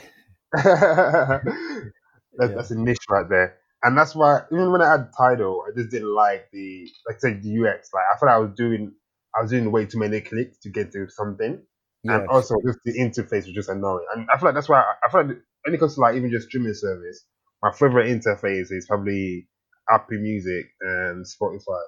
that's, 0.54 2.50
Yeah. 2.50 2.56
that's 2.56 2.72
a 2.72 2.75
niche 2.80 3.06
right 3.10 3.28
there. 3.30 3.57
And 3.84 3.98
that's 3.98 4.16
why 4.16 4.42
even 4.52 4.72
when 4.72 4.81
I 4.81 4.90
had 4.92 5.08
the 5.08 5.12
Tidal, 5.18 5.63
I 5.68 5.72
just 5.78 5.92
didn't 5.92 6.13
like 6.13 6.50
the 6.51 6.88
like 7.08 7.19
say 7.19 7.34
the 7.34 7.50
UX. 7.60 7.90
Like 7.94 8.06
I 8.12 8.18
thought 8.18 8.30
I 8.30 8.38
was 8.38 8.51
doing 8.56 8.94
I 9.38 9.42
was 9.42 9.51
doing 9.51 9.72
way 9.72 9.86
too 9.86 10.00
many 10.00 10.22
clicks 10.22 10.58
to 10.60 10.69
get 10.69 10.92
to 10.94 11.08
something. 11.10 11.62
yeah 12.04 12.19
and 12.19 12.30
also 12.30 12.56
just 12.66 12.80
the 12.86 12.94
interface 13.00 13.46
was 13.46 13.54
just 13.54 13.69
annoying. 13.69 14.06
And 14.16 14.28
I 14.34 14.38
feel 14.38 14.48
like 14.48 14.56
that's 14.56 14.69
why 14.69 14.81
I 14.81 15.10
feel 15.12 15.25
like 15.28 15.38
when 15.63 15.75
it 15.75 15.80
comes 15.80 15.96
to 15.96 16.01
like 16.01 16.16
even 16.16 16.31
just 16.31 16.48
streaming 16.48 16.74
service, 16.74 17.25
my 17.62 17.72
favorite 17.72 18.07
interface 18.07 18.72
is 18.72 18.86
probably 18.88 19.48
Apple 19.90 20.18
Music 20.19 20.66
and 20.81 21.25
Spotify. 21.25 21.81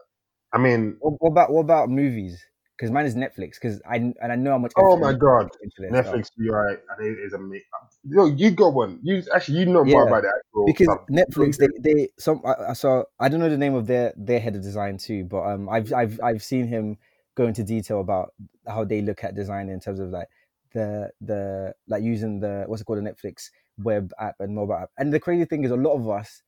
I 0.54 0.58
mean, 0.58 0.98
what, 1.00 1.14
what 1.20 1.30
about 1.30 1.52
what 1.52 1.62
about 1.62 1.90
movies 1.90 2.44
because 2.78 2.92
mine 2.92 3.06
is 3.06 3.16
netflix 3.16 3.56
because 3.56 3.82
i 3.90 3.96
and 3.96 4.16
i 4.22 4.36
know 4.36 4.52
how 4.52 4.58
much 4.58 4.72
Oh 4.78 4.98
my 4.98 5.14
God. 5.14 5.50
their 5.80 5.94
stuff. 5.94 6.06
Netflix 6.06 6.30
UI 6.40 6.78
and 6.98 7.06
it 7.06 7.20
is 7.26 7.34
amazing. 7.34 7.64
Yo, 8.04 8.26
you 8.26 8.52
got 8.52 8.74
one. 8.74 9.00
You 9.04 9.24
actually 9.34 9.60
you 9.60 9.66
know 9.66 9.84
more 9.84 10.08
about 10.08 10.24
actual 10.26 10.68
because 10.68 10.88
stuff. 10.88 11.00
Netflix 11.10 11.58
they, 11.58 11.68
they 11.80 12.10
some 12.20 12.42
I, 12.46 12.70
I 12.70 12.74
saw 12.74 13.04
I 13.20 13.30
don't 13.30 13.40
know 13.40 13.50
the 13.50 13.58
name 13.58 13.74
of 13.74 13.88
their 13.88 14.14
their 14.16 14.40
head 14.40 14.56
of 14.56 14.62
design 14.62 14.98
too, 14.98 15.26
but 15.26 15.42
um 15.44 15.70
I've 15.70 15.92
I've 15.94 16.20
I've 16.24 16.44
seen 16.44 16.68
him 16.68 16.98
go 17.36 17.48
into 17.48 17.64
detail 17.64 18.00
about 18.00 18.34
how 18.68 18.84
they 18.84 19.02
look 19.02 19.24
at 19.24 19.36
design 19.36 19.70
in 19.70 19.80
terms 19.80 20.00
of 20.00 20.10
like 20.10 20.28
the 20.74 21.10
the 21.22 21.74
like 21.88 22.04
using 22.04 22.40
the 22.40 22.66
what's 22.68 22.82
it 22.82 22.86
called 22.86 23.00
the 23.00 23.10
Netflix 23.10 23.50
web 23.78 24.12
app 24.20 24.36
and 24.40 24.56
mobile 24.56 24.76
app. 24.76 24.92
And 24.98 25.14
the 25.14 25.20
crazy 25.20 25.46
thing 25.46 25.64
is 25.64 25.72
a 25.72 25.76
lot 25.78 25.94
of 25.96 26.10
us 26.10 26.44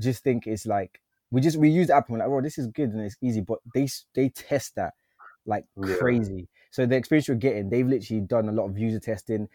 just 0.00 0.22
think 0.24 0.46
it's 0.46 0.66
like 0.66 1.00
we 1.30 1.40
just 1.40 1.56
we 1.56 1.68
use 1.68 1.88
the 1.88 1.94
app 1.96 2.08
and 2.08 2.18
we're 2.18 2.24
like, 2.26 2.32
oh 2.32 2.42
this 2.42 2.58
is 2.58 2.66
good 2.68 2.90
and 2.90 3.00
it's 3.00 3.16
easy, 3.22 3.40
but 3.40 3.58
they 3.74 3.88
they 4.14 4.28
test 4.30 4.74
that 4.76 4.94
like 5.46 5.66
Yeah. 5.76 5.96
crazy. 5.98 6.48
So 6.70 6.86
the 6.86 6.96
experience 6.96 7.28
you're 7.28 7.36
getting, 7.36 7.70
they've 7.70 7.86
literally 7.86 8.22
done 8.22 8.48
a 8.48 8.52
lot 8.52 8.66
of 8.68 8.78
user 8.78 9.00
testing 9.00 9.48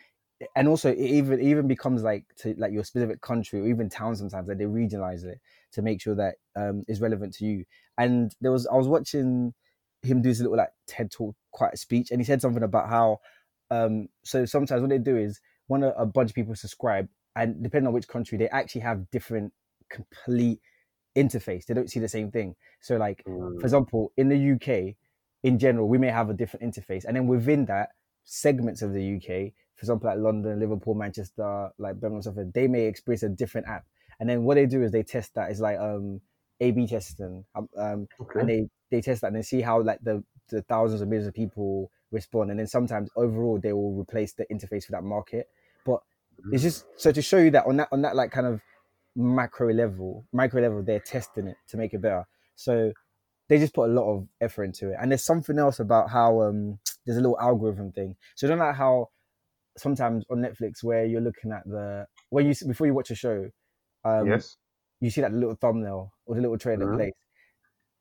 and 0.56 0.68
also 0.68 0.90
it 0.92 0.98
even 1.00 1.40
it 1.40 1.44
even 1.46 1.68
becomes 1.68 2.02
like 2.04 2.26
to 2.38 2.54
like 2.58 2.72
your 2.72 2.84
specific 2.84 3.22
country 3.22 3.60
or 3.60 3.68
even 3.68 3.90
town 3.90 4.16
sometimes 4.16 4.48
like 4.48 4.58
they 4.58 4.66
regionalize 4.66 5.26
it 5.26 5.40
to 5.72 5.82
make 5.82 6.02
sure 6.02 6.16
that 6.16 6.36
um 6.56 6.84
is 6.88 7.02
relevant 7.02 7.34
to 7.34 7.46
you 7.46 7.66
and 7.98 8.36
there 8.40 8.52
was 8.52 8.66
i 8.68 8.76
was 8.76 8.88
watching 8.88 9.54
him 10.02 10.22
do 10.22 10.30
this 10.30 10.40
little 10.40 10.56
like 10.58 10.72
ted 10.88 11.12
talk 11.12 11.36
quite 11.52 11.74
a 11.74 11.78
speech 11.78 12.10
and 12.12 12.22
he 12.22 12.26
said 12.26 12.42
something 12.42 12.64
about 12.64 12.88
how 12.88 13.20
um 13.70 14.08
so 14.24 14.46
sometimes 14.46 14.82
what 14.82 14.90
they 14.90 14.98
do 14.98 15.18
is 15.18 15.42
when 15.70 15.84
a, 15.84 15.90
a 15.92 16.06
bunch 16.06 16.32
of 16.32 16.36
people 16.36 16.56
subscribe 16.56 17.10
and 17.36 17.64
depending 17.64 17.88
on 17.88 17.94
which 17.94 18.08
country 18.08 18.38
they 18.38 18.50
actually 18.50 18.82
have 18.82 19.10
different 19.12 19.54
complete 19.90 20.62
interface 21.16 21.66
they 21.66 21.74
don't 21.74 21.90
see 21.90 22.00
the 22.00 22.08
same 22.08 22.32
thing 22.32 22.56
so 22.82 22.98
like 22.98 23.26
Mm. 23.26 23.60
for 23.60 23.66
example, 23.68 24.14
in 24.16 24.30
the 24.30 24.38
UK, 24.38 24.96
in 25.44 25.60
general, 25.60 25.90
we 25.90 25.98
may 25.98 26.08
have 26.08 26.30
a 26.30 26.34
different 26.34 26.64
interface, 26.74 27.04
and 27.04 27.14
then 27.18 27.28
within 27.28 27.66
that, 27.66 27.90
segments 28.24 28.82
of 28.82 28.94
the 28.94 29.04
UK, 29.04 29.54
for 29.76 29.82
example, 29.82 30.10
like 30.10 30.18
London, 30.20 30.60
Liverpool, 30.62 30.94
Manchester, 30.94 31.72
like 31.78 32.00
Birmingham, 32.00 32.52
they 32.54 32.70
may 32.70 32.86
experience 32.86 33.24
a 33.24 33.28
different 33.28 33.68
app. 33.68 33.86
And 34.20 34.30
then 34.30 34.44
what 34.44 34.56
they 34.56 34.66
do 34.66 34.82
is 34.82 34.94
they 34.94 35.04
test 35.04 35.34
that. 35.36 35.52
It's 35.52 35.60
like 35.60 35.78
um, 35.78 36.22
A/B 36.62 36.88
testing, 36.88 37.46
um, 37.54 37.68
um, 37.78 38.08
Okay. 38.20 38.40
and 38.40 38.50
they 38.50 38.70
they 38.92 39.02
test 39.02 39.22
that 39.22 39.28
and 39.28 39.36
they 39.36 39.42
see 39.42 39.60
how 39.62 39.82
like 39.82 40.00
the 40.02 40.24
the 40.48 40.62
thousands 40.62 41.02
of 41.02 41.10
millions 41.10 41.28
of 41.28 41.34
people 41.34 41.92
respond, 42.12 42.50
and 42.52 42.60
then 42.60 42.68
sometimes 42.68 43.10
overall 43.18 43.60
they 43.60 43.74
will 43.74 43.94
replace 44.00 44.34
the 44.34 44.46
interface 44.46 44.86
for 44.86 44.94
that 44.94 45.04
market. 45.04 45.48
But 45.86 46.00
it's 46.52 46.64
just 46.64 46.86
so 46.96 47.12
to 47.12 47.22
show 47.22 47.38
you 47.38 47.52
that 47.52 47.66
on 47.66 47.78
that 47.78 47.90
on 47.92 48.02
that 48.04 48.16
like 48.16 48.32
kind 48.32 48.48
of 48.48 48.62
macro 49.16 49.74
level, 49.74 50.26
micro 50.32 50.62
level, 50.62 50.84
they're 50.84 51.00
testing 51.00 51.48
it 51.48 51.58
to 51.70 51.78
make 51.78 51.94
it 51.94 52.02
better. 52.02 52.26
So 52.56 52.94
they 53.48 53.58
just 53.58 53.74
put 53.74 53.90
a 53.90 53.94
lot 53.94 54.06
of 54.14 54.28
effort 54.42 54.66
into 54.66 54.92
it. 54.92 54.98
And 55.02 55.12
there's 55.12 55.24
something 55.24 55.58
else 55.58 55.80
about 55.80 56.10
how 56.10 56.42
um 56.42 56.80
there's 57.06 57.18
a 57.18 57.22
little 57.22 57.40
algorithm 57.40 57.92
thing. 57.92 58.16
So 58.36 58.48
don't 58.48 58.60
like 58.60 58.76
how 58.76 59.10
sometimes 59.78 60.26
on 60.30 60.38
Netflix 60.40 60.84
where 60.84 61.06
you're 61.06 61.22
looking 61.22 61.52
at 61.52 61.64
the 61.66 62.06
when 62.30 62.46
you 62.46 62.54
before 62.68 62.88
you 62.88 62.94
watch 62.94 63.12
a 63.12 63.16
show, 63.16 63.50
um, 64.06 64.28
yes. 64.28 64.58
you 65.02 65.10
see 65.10 65.22
that 65.22 65.34
little 65.34 65.56
thumbnail 65.56 66.14
or 66.26 66.36
the 66.36 66.42
little 66.42 66.58
trailer 66.58 66.86
Mhm. 66.86 66.96
plays. 66.96 67.14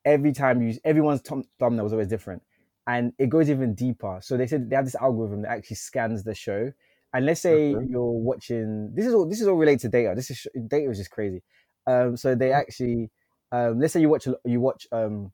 Every 0.05 0.31
time 0.31 0.61
you, 0.61 0.77
everyone's 0.85 1.21
thumb, 1.21 1.43
thumbnail 1.59 1.85
is 1.85 1.91
always 1.93 2.07
different, 2.07 2.41
and 2.87 3.13
it 3.17 3.29
goes 3.29 3.49
even 3.49 3.73
deeper. 3.75 4.19
So 4.21 4.37
they 4.37 4.47
said 4.47 4.69
they 4.69 4.75
have 4.75 4.85
this 4.85 4.95
algorithm 4.95 5.41
that 5.41 5.51
actually 5.51 5.75
scans 5.77 6.23
the 6.23 6.35
show. 6.35 6.71
And 7.13 7.25
let's 7.25 7.41
say 7.41 7.73
Mhm. 7.73 7.89
you're 7.89 8.11
watching. 8.11 8.93
This 8.93 9.05
is 9.07 9.13
all. 9.13 9.27
This 9.27 9.41
is 9.41 9.47
all 9.47 9.55
related 9.55 9.81
to 9.81 9.89
data. 9.89 10.13
This 10.15 10.29
is 10.29 10.45
data 10.67 10.89
is 10.91 10.97
just 10.97 11.11
crazy. 11.11 11.41
Um, 11.87 12.15
so 12.17 12.35
they 12.35 12.51
actually, 12.51 13.09
um, 13.51 13.79
let's 13.79 13.93
say 13.93 14.01
you 14.01 14.09
watch 14.09 14.27
you 14.45 14.61
watch 14.61 14.87
um, 14.91 15.31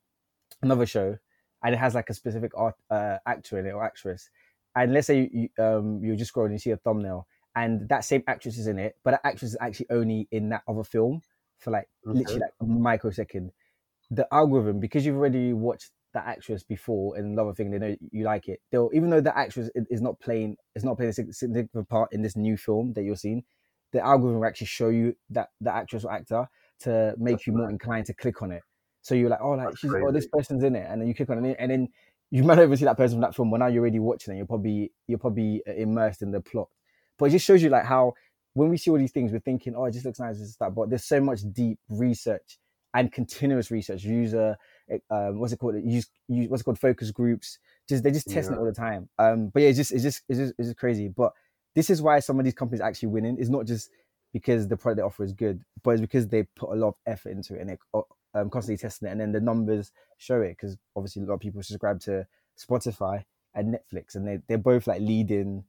another 0.62 0.86
show, 0.86 1.18
and 1.64 1.76
it 1.76 1.78
has 1.78 1.94
like 1.94 2.10
a 2.10 2.14
specific 2.14 2.52
art, 2.56 2.76
uh, 2.90 3.18
actor 3.26 3.60
in 3.60 3.66
it 3.66 3.72
or 3.72 3.84
actress, 3.84 4.30
and 4.76 4.94
let's 4.94 5.08
say 5.08 5.22
you, 5.22 5.50
you, 5.58 5.64
um, 5.64 6.02
you're 6.04 6.16
just 6.16 6.34
scrolling, 6.34 6.52
you 6.54 6.60
see 6.60 6.72
a 6.72 6.78
thumbnail, 6.78 7.28
and 7.56 7.90
that 7.90 8.06
same 8.06 8.24
actress 8.28 8.58
is 8.58 8.68
in 8.68 8.80
it, 8.80 8.96
but 9.04 9.12
that 9.12 9.22
actress 9.26 9.52
is 9.52 9.58
actually 9.60 9.88
only 9.90 10.28
in 10.32 10.50
that 10.50 10.62
other 10.68 10.84
film 10.84 11.22
for 11.58 11.72
like 11.72 11.90
literally 12.06 12.40
like 12.42 12.54
a 12.62 12.66
microsecond. 12.66 13.52
The 14.12 14.28
algorithm, 14.32 14.80
because 14.80 15.06
you've 15.06 15.18
already 15.18 15.52
watched 15.52 15.92
that 16.16 16.26
actress 16.26 16.64
before 16.64 17.18
in 17.18 17.26
another 17.26 17.54
thing, 17.54 17.70
they 17.70 17.78
know 17.78 17.96
you 18.12 18.24
like 18.24 18.48
it. 18.48 18.62
They'll 18.72 18.90
even 18.94 19.10
though 19.10 19.22
the 19.22 19.38
actress 19.38 19.70
is 19.76 20.02
not 20.02 20.20
playing 20.20 20.58
is 20.76 20.84
not 20.84 20.98
playing 20.98 21.12
a 21.12 21.34
significant 21.34 21.88
part 21.88 22.12
in 22.12 22.24
this 22.24 22.36
new 22.36 22.58
film 22.58 22.94
that 22.94 23.04
you're 23.04 23.16
seeing, 23.16 23.44
the 23.92 24.04
algorithm 24.04 24.40
will 24.40 24.48
actually 24.48 24.68
show 24.68 24.90
you 24.90 25.16
that 25.30 25.50
the 25.62 25.74
actress 25.74 26.04
or 26.04 26.12
actor 26.12 26.50
to 26.80 27.14
make 27.18 27.36
That's 27.36 27.48
you 27.48 27.54
more 27.54 27.70
inclined 27.70 28.08
to 28.08 28.14
click 28.14 28.42
on 28.42 28.52
it. 28.52 28.64
So 29.02 29.14
you're 29.14 29.30
like, 29.30 29.42
oh, 29.42 29.52
like 29.52 29.78
she's 29.78 29.94
oh 29.94 30.12
this 30.12 30.28
person's 30.28 30.64
in 30.64 30.76
it, 30.76 30.88
and 30.90 31.00
then 31.00 31.08
you 31.08 31.14
click 31.14 31.30
on 31.30 31.46
it, 31.46 31.58
and 31.60 31.70
then 31.70 31.90
you 32.32 32.44
might 32.46 32.56
not 32.56 32.64
even 32.64 32.78
see 32.78 32.86
that 32.86 32.98
person 32.98 33.18
from 33.18 33.22
that 33.22 33.36
film. 33.36 33.52
But 33.52 33.58
now 33.58 33.68
you're 33.68 33.82
already 33.82 34.00
watching 34.00 34.34
it, 34.34 34.38
you're 34.38 34.48
probably 34.48 34.92
you're 35.08 35.20
probably 35.20 35.62
uh, 35.68 35.74
immersed 35.74 36.22
in 36.22 36.32
the 36.32 36.42
plot. 36.42 36.70
But 37.18 37.26
it 37.26 37.32
just 37.32 37.46
shows 37.46 37.62
you 37.62 37.70
like 37.70 37.86
how 37.86 38.14
when 38.54 38.70
we 38.70 38.78
see 38.78 38.90
all 38.90 38.98
these 38.98 39.12
things, 39.12 39.32
we're 39.32 39.40
thinking, 39.40 39.76
oh, 39.76 39.86
it 39.86 39.92
just 39.92 40.06
looks 40.06 40.20
nice, 40.20 40.40
this 40.40 40.48
is 40.48 40.58
that. 40.58 40.74
But 40.74 40.90
there's 40.90 41.04
so 41.04 41.20
much 41.20 41.42
deep 41.52 41.78
research 41.90 42.58
and 42.94 43.12
continuous 43.12 43.70
research. 43.70 44.04
User, 44.04 44.58
um, 45.10 45.40
what's 45.40 45.54
it 45.54 45.60
called? 45.60 45.76
Use, 45.84 46.08
use 46.28 46.50
what's 46.50 46.62
it 46.62 46.66
called? 46.66 46.80
Focus 46.80 47.12
groups. 47.12 47.60
Just 47.88 48.04
they're 48.04 48.12
just 48.12 48.30
testing 48.30 48.54
Yeah. 48.54 48.58
it 48.58 48.60
all 48.62 48.66
the 48.66 48.74
time. 48.74 49.10
Um, 49.20 49.48
but 49.50 49.62
yeah, 49.62 49.70
it's 49.70 49.78
just 49.78 49.92
it's 49.92 50.04
just 50.04 50.22
it's 50.30 50.40
just 50.40 50.54
it's 50.58 50.68
just 50.70 50.78
crazy. 50.78 51.08
But 51.08 51.34
this 51.74 51.90
is 51.90 52.02
why 52.02 52.20
some 52.20 52.40
of 52.40 52.46
these 52.46 52.54
companies 52.54 52.82
are 52.82 52.88
actually 52.88 53.10
winning. 53.10 53.38
It's 53.40 53.50
not 53.50 53.66
just 53.66 53.90
because 54.34 54.68
the 54.68 54.78
product 54.78 54.98
they 54.98 55.04
offer 55.04 55.24
is 55.24 55.34
good, 55.34 55.64
but 55.84 55.92
it's 55.92 56.02
because 56.02 56.28
they 56.28 56.44
put 56.56 56.72
a 56.72 56.76
lot 56.76 56.90
of 56.90 56.96
effort 57.06 57.30
into 57.30 57.56
it 57.56 57.62
and 57.62 57.70
they're 57.70 58.04
um, 58.34 58.50
constantly 58.50 58.78
testing 58.78 59.08
it, 59.08 59.12
and 59.12 59.22
then 59.22 59.32
the 59.32 59.40
numbers 59.42 59.92
show 60.18 60.42
it. 60.42 60.50
Because 60.50 60.78
obviously, 60.96 61.22
a 61.22 61.26
lot 61.26 61.36
of 61.36 61.40
people 61.40 61.64
subscribe 61.64 62.00
to 62.02 62.28
Spotify 62.58 63.24
and 63.54 63.74
Netflix, 63.74 64.16
and 64.16 64.28
they 64.28 64.40
they're 64.48 64.58
both 64.58 64.88
like 64.88 65.02
leading 65.02 65.64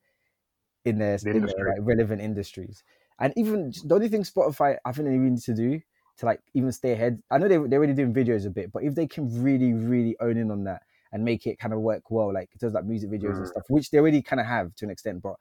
in 0.84 0.98
their, 0.98 1.18
The 1.18 1.30
in 1.30 1.46
their 1.46 1.68
like 1.68 1.78
relevant 1.80 2.22
industries. 2.22 2.82
And 3.18 3.32
even 3.36 3.72
the 3.84 3.94
only 3.94 4.08
thing 4.08 4.22
Spotify 4.22 4.76
I 4.84 4.92
think 4.92 5.08
they 5.08 5.16
really 5.16 5.30
need 5.30 5.42
to 5.42 5.54
do 5.54 5.80
to 6.18 6.26
like 6.26 6.40
even 6.54 6.72
stay 6.72 6.92
ahead. 6.92 7.20
I 7.30 7.38
know 7.38 7.48
they 7.48 7.56
they're 7.58 7.78
already 7.78 7.94
doing 7.94 8.14
videos 8.14 8.46
a 8.46 8.50
bit, 8.50 8.72
but 8.72 8.84
if 8.84 8.94
they 8.94 9.06
can 9.06 9.42
really 9.42 9.72
really 9.72 10.16
own 10.20 10.36
in 10.36 10.50
on 10.50 10.64
that 10.64 10.82
and 11.12 11.24
make 11.24 11.46
it 11.46 11.58
kind 11.58 11.74
of 11.74 11.80
work 11.80 12.10
well, 12.10 12.32
like 12.32 12.50
it 12.52 12.60
does 12.60 12.72
like 12.74 12.84
music 12.84 13.10
videos 13.10 13.38
and 13.38 13.46
Mm. 13.46 13.48
stuff, 13.48 13.64
which 13.68 13.90
they 13.90 13.98
already 13.98 14.22
kind 14.22 14.40
of 14.40 14.46
have 14.46 14.74
to 14.76 14.84
an 14.86 14.90
extent, 14.90 15.22
but 15.22 15.36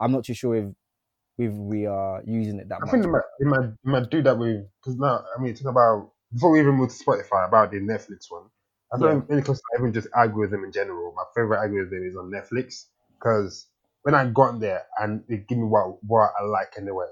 I'm 0.00 0.12
not 0.12 0.24
too 0.24 0.34
sure 0.34 0.56
if 0.56 0.66
if 1.38 1.52
we 1.52 1.86
are 1.86 2.22
using 2.26 2.60
it 2.60 2.68
that 2.70 2.82
I 2.82 2.86
much. 2.86 2.90
think 2.90 3.02
they 3.04 3.10
might, 3.10 3.22
they 3.38 3.44
might, 3.46 3.68
they 3.84 3.90
might 3.90 4.10
do 4.10 4.22
that 4.22 4.38
with 4.38 4.66
because 4.80 4.96
now 4.98 5.24
I 5.36 5.40
mean 5.40 5.54
talk 5.54 5.70
about 5.70 6.12
before 6.32 6.50
we 6.52 6.60
even 6.60 6.74
move 6.74 6.90
to 6.90 7.04
Spotify 7.04 7.46
about 7.46 7.70
the 7.70 7.78
Netflix 7.80 8.30
one. 8.30 8.50
I 8.92 8.98
Yeah. 8.98 9.20
think 9.20 9.28
when 9.28 9.38
it 9.38 9.44
comes 9.44 9.58
to 9.58 9.64
even 9.78 9.92
just 9.92 10.08
algorithm 10.14 10.64
in 10.64 10.72
general, 10.72 11.12
my 11.12 11.24
favorite 11.34 11.60
algorithm 11.60 12.04
is 12.04 12.16
on 12.16 12.30
Netflix 12.30 12.86
because 13.14 13.68
when 14.02 14.14
I 14.14 14.30
got 14.30 14.60
there 14.60 14.86
and 14.98 15.24
they 15.28 15.38
give 15.38 15.58
me 15.58 15.64
what 15.64 16.02
what 16.04 16.32
I 16.38 16.44
like 16.44 16.74
anyway. 16.78 17.06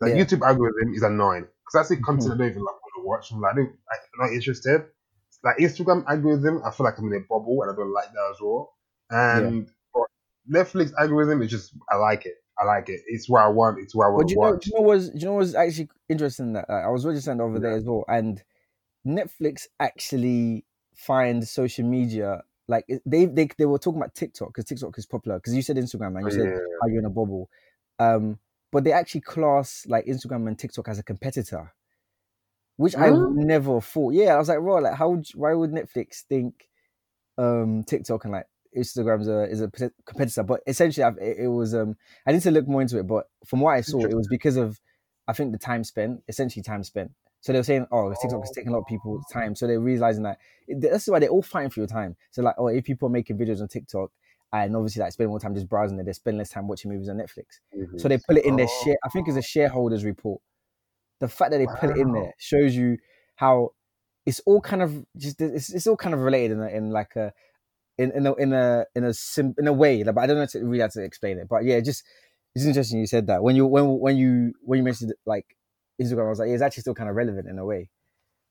The 0.00 0.10
Yeah. 0.10 0.24
YouTube 0.24 0.46
algorithm 0.46 0.94
is 0.94 1.02
annoying 1.02 1.46
because 1.64 1.86
I 1.86 1.94
see 1.94 2.00
content 2.00 2.32
I 2.32 2.36
don't 2.36 2.50
even 2.50 2.62
like 2.62 2.74
want 2.74 2.92
to 2.96 3.06
watch. 3.06 3.32
I'm 3.32 3.40
like, 3.40 3.52
I 3.52 3.56
don't, 3.56 3.66
like, 3.66 4.00
I'm 4.14 4.26
not 4.26 4.32
interested. 4.32 4.84
Like 5.44 5.58
Instagram 5.58 6.04
algorithm, 6.08 6.62
I 6.64 6.70
feel 6.70 6.84
like 6.84 6.98
I'm 6.98 7.12
in 7.12 7.14
a 7.14 7.20
bubble 7.28 7.62
and 7.62 7.72
I 7.72 7.76
don't 7.76 7.92
like 7.92 8.12
that 8.12 8.28
as 8.30 8.36
well. 8.40 8.74
And 9.10 9.70
but 9.94 10.06
Netflix 10.50 10.92
algorithm 10.98 11.42
is 11.42 11.50
just 11.50 11.74
I 11.90 11.96
like 11.96 12.26
it. 12.26 12.34
I 12.58 12.64
like 12.64 12.88
it. 12.88 13.00
It's 13.06 13.28
what 13.28 13.42
I 13.42 13.48
want. 13.48 13.78
It's 13.78 13.94
what 13.94 14.06
I 14.06 14.08
want 14.08 14.28
to 14.28 14.34
you 14.34 14.40
know, 14.40 14.50
watch. 14.50 14.64
do 14.64 14.70
you 14.70 14.76
know 14.76 14.82
what's 14.82 15.08
do 15.10 15.18
you 15.18 15.26
know 15.26 15.34
what's 15.34 15.54
actually 15.54 15.88
interesting 16.08 16.54
that 16.54 16.68
like, 16.68 16.84
I 16.84 16.88
was 16.88 17.06
registering 17.06 17.40
over 17.40 17.58
there 17.58 17.76
as 17.76 17.84
well, 17.84 18.04
and 18.08 18.42
Netflix 19.06 19.66
actually 19.78 20.64
finds 20.96 21.50
social 21.50 21.86
media 21.86 22.42
like 22.66 22.84
they 23.06 23.26
they 23.26 23.48
they 23.56 23.64
were 23.64 23.78
talking 23.78 24.00
about 24.00 24.14
TikTok 24.14 24.48
because 24.48 24.64
TikTok 24.64 24.98
is 24.98 25.06
popular 25.06 25.38
because 25.38 25.54
you 25.54 25.62
said 25.62 25.76
Instagram 25.76 26.16
and 26.16 26.26
you 26.26 26.30
said 26.30 26.44
yeah. 26.46 26.58
how 26.82 26.88
you're 26.88 26.98
in 26.98 27.06
a 27.06 27.10
bubble, 27.10 27.48
um, 27.98 28.38
but 28.70 28.84
they 28.84 28.92
actually 28.92 29.22
class 29.22 29.86
like 29.88 30.06
Instagram 30.06 30.46
and 30.46 30.58
TikTok 30.58 30.88
as 30.88 30.98
a 30.98 31.02
competitor, 31.02 31.72
which 32.76 32.96
I 32.96 33.10
never 33.10 33.80
thought. 33.80 34.14
Yeah, 34.14 34.34
I 34.34 34.38
was 34.38 34.48
like, 34.48 34.58
bro, 34.58 34.76
like 34.78 34.94
how 34.94 35.10
would 35.10 35.26
why 35.34 35.54
would 35.54 35.72
Netflix 35.72 36.22
think 36.22 36.68
um 37.36 37.84
TikTok 37.84 38.24
and 38.24 38.32
like 38.32 38.46
Instagram's 38.76 39.28
a 39.28 39.44
is 39.44 39.62
a 39.62 39.70
competitor? 40.04 40.42
But 40.42 40.60
essentially, 40.66 41.04
I've, 41.04 41.18
it, 41.18 41.38
it 41.38 41.48
was 41.48 41.74
um 41.74 41.96
I 42.26 42.32
need 42.32 42.42
to 42.42 42.50
look 42.50 42.68
more 42.68 42.82
into 42.82 42.98
it, 42.98 43.06
but 43.06 43.28
from 43.46 43.60
what 43.60 43.72
I 43.72 43.80
saw, 43.80 44.04
it 44.04 44.14
was 44.14 44.28
because 44.28 44.56
of 44.56 44.80
I 45.26 45.32
think 45.32 45.52
the 45.52 45.58
time 45.58 45.84
spent, 45.84 46.22
essentially 46.28 46.62
time 46.62 46.82
spent. 46.84 47.12
So 47.40 47.52
they 47.52 47.58
were 47.58 47.64
saying, 47.64 47.86
oh, 47.92 48.12
TikTok 48.20 48.42
is 48.42 48.50
taking 48.50 48.70
a 48.70 48.72
lot 48.72 48.80
of 48.80 48.86
people's 48.86 49.24
time. 49.32 49.54
So 49.54 49.66
they're 49.66 49.78
realizing 49.78 50.24
that 50.24 50.38
that's 50.68 51.06
why 51.06 51.20
they're 51.20 51.28
all 51.28 51.42
fighting 51.42 51.70
for 51.70 51.80
your 51.80 51.86
time. 51.86 52.16
So 52.30 52.42
like, 52.42 52.56
oh, 52.58 52.66
if 52.66 52.84
people 52.84 53.06
are 53.06 53.12
making 53.12 53.38
videos 53.38 53.60
on 53.60 53.68
TikTok 53.68 54.10
and 54.52 54.74
obviously 54.74 55.00
like 55.00 55.12
spend 55.12 55.28
more 55.30 55.40
time 55.40 55.54
just 55.54 55.68
browsing 55.68 55.98
it, 55.98 56.06
they 56.06 56.12
spend 56.12 56.38
less 56.38 56.50
time 56.50 56.68
watching 56.68 56.90
movies 56.90 57.08
on 57.08 57.16
Netflix. 57.16 57.60
So 57.72 57.78
mm-hmm. 57.78 58.08
they 58.08 58.18
put 58.18 58.36
it 58.38 58.44
in 58.44 58.56
their 58.56 58.66
Oh. 58.66 58.84
share. 58.84 58.96
I 59.04 59.08
think 59.08 59.28
it's 59.28 59.36
a 59.36 59.42
shareholders 59.42 60.04
report. 60.04 60.40
The 61.20 61.28
fact 61.28 61.50
that 61.50 61.58
they 61.58 61.66
put 61.66 61.90
it 61.90 61.98
in 61.98 62.12
there 62.12 62.32
shows 62.38 62.76
you 62.76 62.98
how 63.36 63.70
it's 64.24 64.40
all 64.46 64.60
kind 64.60 64.82
of 64.82 65.04
just 65.16 65.40
it's, 65.40 65.72
it's 65.72 65.86
all 65.86 65.96
kind 65.96 66.14
of 66.14 66.20
related 66.20 66.52
in 66.52 66.62
a, 66.62 66.68
in 66.68 66.90
like 66.90 67.16
a 67.16 67.32
in 67.98 68.12
in 68.12 68.26
a 68.26 68.34
in 68.34 68.52
a 68.52 68.84
in 68.94 69.04
a 69.04 69.12
sim, 69.12 69.54
in 69.58 69.66
a 69.66 69.72
way. 69.72 70.04
Like, 70.04 70.14
but 70.14 70.20
I 70.22 70.26
don't 70.26 70.36
know 70.36 70.46
to 70.46 70.60
really 70.60 70.80
how 70.80 70.88
to 70.88 71.02
explain 71.02 71.38
it. 71.38 71.48
But 71.48 71.64
yeah, 71.64 71.80
just 71.80 72.04
it's 72.54 72.64
interesting 72.64 73.00
you 73.00 73.06
said 73.06 73.26
that 73.26 73.42
when 73.42 73.56
you 73.56 73.66
when 73.66 73.98
when 73.98 74.16
you 74.16 74.54
when 74.62 74.78
you 74.78 74.84
mentioned 74.84 75.12
like 75.26 75.56
Instagram, 76.00 76.26
I 76.26 76.30
was 76.30 76.38
like, 76.38 76.48
yeah, 76.48 76.54
it's 76.54 76.62
actually 76.62 76.82
still 76.82 76.94
kind 76.94 77.10
of 77.10 77.16
relevant 77.16 77.48
in 77.48 77.58
a 77.58 77.64
way. 77.64 77.90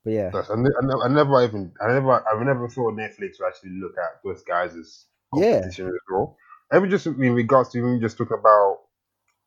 But 0.04 0.13
yeah, 0.13 0.32
I, 0.34 0.56
ne- 0.56 1.04
I, 1.04 1.08
never, 1.10 1.44
even 1.44 1.72
I 1.82 1.88
never 1.92 2.12
I've 2.27 2.46
never 2.46 2.70
thought 2.70 2.94
Netflix 2.94 3.39
would 3.39 3.48
actually 3.48 3.72
look 3.72 3.94
at 3.98 4.22
those 4.24 4.44
guys 4.44 4.75
as 4.75 5.06
Yeah. 5.31 5.67
as 5.67 5.79
well. 6.10 6.38
Even 6.74 6.89
just 6.89 7.05
in 7.07 7.17
regards 7.34 7.69
to 7.69 7.77
even 7.79 8.01
just 8.01 8.17
talk 8.17 8.31
about 8.31 8.79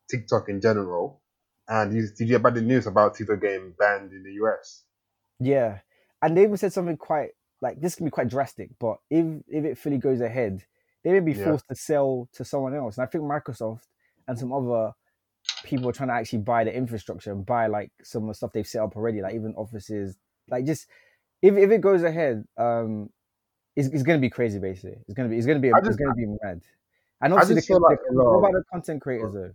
TikTok 0.09 0.49
in 0.49 0.61
general, 0.61 1.21
and 1.67 1.93
you, 1.95 2.03
did 2.07 2.19
you 2.21 2.27
hear 2.27 2.37
about 2.37 2.55
the 2.55 2.61
news 2.61 2.87
about 2.87 3.15
TikTok 3.15 3.41
getting 3.41 3.73
banned 3.77 4.11
in 4.13 4.23
the 4.23 4.33
US? 4.33 4.85
yeah, 5.39 5.79
and 6.21 6.35
they 6.37 6.43
even 6.43 6.57
said 6.57 6.73
something 6.73 6.97
quite 6.97 7.31
like 7.61 7.79
this 7.79 7.95
can 7.95 8.05
be 8.05 8.11
quite 8.11 8.29
drastic. 8.29 8.69
But 8.79 8.97
if 9.09 9.25
if 9.47 9.65
it 9.65 9.77
fully 9.77 9.97
goes 9.97 10.21
ahead, 10.21 10.63
they 11.03 11.11
may 11.11 11.19
be 11.19 11.33
Yeah. 11.33 11.43
forced 11.43 11.67
to 11.69 11.75
sell 11.75 12.29
to 12.33 12.45
someone 12.45 12.75
else. 12.75 12.97
And 12.97 13.03
I 13.07 13.09
think 13.09 13.23
Microsoft 13.23 13.81
and 14.27 14.37
some 14.37 14.53
other 14.53 14.93
people 15.63 15.89
are 15.89 15.93
trying 15.93 16.09
to 16.09 16.15
actually 16.15 16.39
buy 16.39 16.63
the 16.63 16.75
infrastructure 16.75 17.31
and 17.31 17.45
buy 17.45 17.67
like 17.67 17.91
some 18.03 18.23
of 18.23 18.29
the 18.29 18.33
stuff 18.35 18.53
they've 18.53 18.67
set 18.67 18.81
up 18.83 18.95
already, 18.95 19.21
like 19.21 19.35
even 19.35 19.53
offices. 19.55 20.17
Like 20.49 20.65
just 20.65 20.87
if 21.41 21.55
if 21.57 21.71
it 21.71 21.81
goes 21.81 22.03
ahead, 22.03 22.45
um, 22.57 23.09
it's, 23.85 23.93
it's 23.95 24.03
gonna 24.03 24.19
be 24.19 24.29
crazy. 24.29 24.59
Basically, 24.59 24.97
it's 25.07 25.13
gonna 25.13 25.29
be 25.29 25.37
it's 25.37 25.45
gonna 25.47 25.59
be 25.59 25.71
I 25.71 25.77
it's 25.79 25.95
gonna 25.95 26.13
be 26.15 26.25
mad. 26.41 26.61
And 27.21 27.33
I 27.33 27.37
obviously, 27.37 27.55
just 27.55 27.67
the, 27.67 27.73
feel 27.73 27.81
like 27.81 27.99
the- 28.09 28.15
what 28.15 28.39
about 28.39 28.53
the 28.53 28.63
content 28.71 29.01
creators 29.01 29.33
though? 29.33 29.51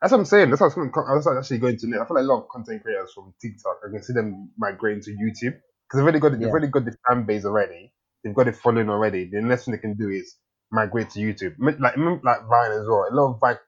That's 0.00 0.12
what 0.12 0.18
I'm 0.18 0.24
saying. 0.24 0.50
That's 0.50 0.60
what 0.60 0.72
I 0.76 0.80
was, 0.80 0.90
gonna- 0.92 1.06
I 1.10 1.14
was 1.14 1.26
actually 1.26 1.58
going 1.58 1.76
to. 1.78 1.86
I 2.00 2.06
feel 2.06 2.16
like 2.16 2.24
a 2.24 2.26
lot 2.32 2.42
of 2.42 2.48
content 2.48 2.82
creators 2.82 3.12
from 3.14 3.34
TikTok. 3.40 3.80
I 3.86 3.90
can 3.92 4.02
see 4.02 4.12
them 4.14 4.50
migrating 4.58 5.02
to 5.02 5.10
YouTube 5.10 5.54
because 5.54 5.94
they've 5.94 6.02
already 6.04 6.20
got 6.20 6.32
they've 6.32 6.40
Yeah. 6.42 6.48
already 6.48 6.68
got 6.68 6.84
the 6.86 6.96
fan 7.08 7.24
base 7.26 7.44
already. 7.44 7.92
They've 8.24 8.34
got 8.34 8.46
the 8.46 8.52
following 8.52 8.88
already. 8.90 9.28
The 9.30 9.40
next 9.42 9.64
thing 9.64 9.72
they 9.72 9.78
can 9.80 9.94
do 9.96 10.08
is 10.08 10.36
migrate 10.70 11.10
to 11.10 11.20
YouTube. 11.20 11.54
Like 11.58 11.78
like 11.80 11.94
Vine 11.96 12.72
as 12.72 12.86
well. 12.86 13.06
A 13.10 13.14
lot 13.14 13.34
of 13.34 13.40
Vine 13.40 13.58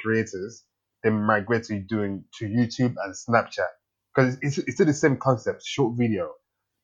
creators 0.00 0.64
they 1.02 1.10
migrate 1.10 1.64
to 1.64 1.78
doing 1.80 2.24
to 2.38 2.46
YouTube 2.46 2.94
and 3.04 3.14
Snapchat 3.14 3.68
because 4.14 4.38
it's, 4.42 4.58
it's 4.58 4.74
still 4.74 4.86
the 4.86 4.94
same 4.94 5.16
concept, 5.18 5.62
short 5.64 5.96
video, 5.96 6.32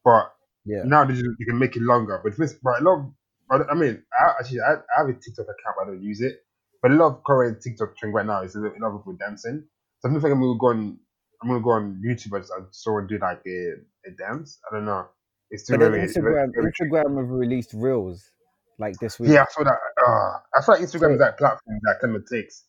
but 0.04 0.32
Yeah, 0.64 0.82
now 0.84 1.08
you 1.08 1.46
can 1.46 1.58
make 1.58 1.76
it 1.76 1.82
longer. 1.82 2.20
But 2.22 2.36
this, 2.38 2.54
but 2.62 2.80
a 2.80 2.84
lot 2.84 2.98
of, 3.00 3.12
but, 3.48 3.70
I 3.70 3.74
mean, 3.74 4.02
I, 4.18 4.32
actually, 4.38 4.60
I, 4.60 4.74
I 4.74 4.98
have 4.98 5.08
a 5.08 5.12
TikTok 5.12 5.44
account, 5.46 5.76
but 5.76 5.82
I 5.82 5.86
don't 5.88 6.02
use 6.02 6.20
it. 6.20 6.36
But 6.80 6.92
a 6.92 6.94
lot 6.94 7.12
of 7.12 7.24
current 7.24 7.60
TikTok 7.62 7.96
trend 7.96 8.14
right 8.14 8.26
now 8.26 8.42
is 8.42 8.54
a 8.54 8.60
lot 8.60 8.72
of 8.94 9.00
people 9.00 9.16
dancing. 9.18 9.64
So 10.00 10.08
I'm 10.08 10.14
thinking 10.14 10.32
I'm 10.32 10.40
gonna 10.40 10.58
go 10.58 10.66
on, 10.68 10.98
I'm 11.42 11.48
gonna 11.48 11.60
go 11.60 11.70
on 11.70 12.02
YouTube 12.04 12.34
and 12.36 12.44
and 12.56 12.66
someone 12.70 13.06
do 13.06 13.18
like 13.18 13.42
a, 13.46 13.72
a 14.06 14.10
dance. 14.18 14.58
I 14.68 14.74
don't 14.74 14.84
know. 14.84 15.06
It's 15.50 15.64
too 15.66 15.74
but 15.74 15.80
then 15.80 15.92
very, 15.92 16.04
it's 16.04 16.16
very- 16.16 16.34
Instagram 16.34 16.72
Instagram 16.80 17.18
have 17.18 17.28
released 17.30 17.72
reels 17.74 18.30
like 18.78 18.94
this 19.00 19.20
week. 19.20 19.30
yeah, 19.30 19.42
I 19.42 19.52
saw 19.52 19.64
that. 19.64 19.78
Uh, 20.04 20.38
I 20.56 20.62
feel 20.64 20.74
like 20.74 20.82
Instagram 20.82 21.12
is 21.14 21.18
that 21.20 21.38
platform 21.38 21.78
that 21.82 22.00
kind 22.00 22.16
of 22.16 22.26
takes 22.28 22.64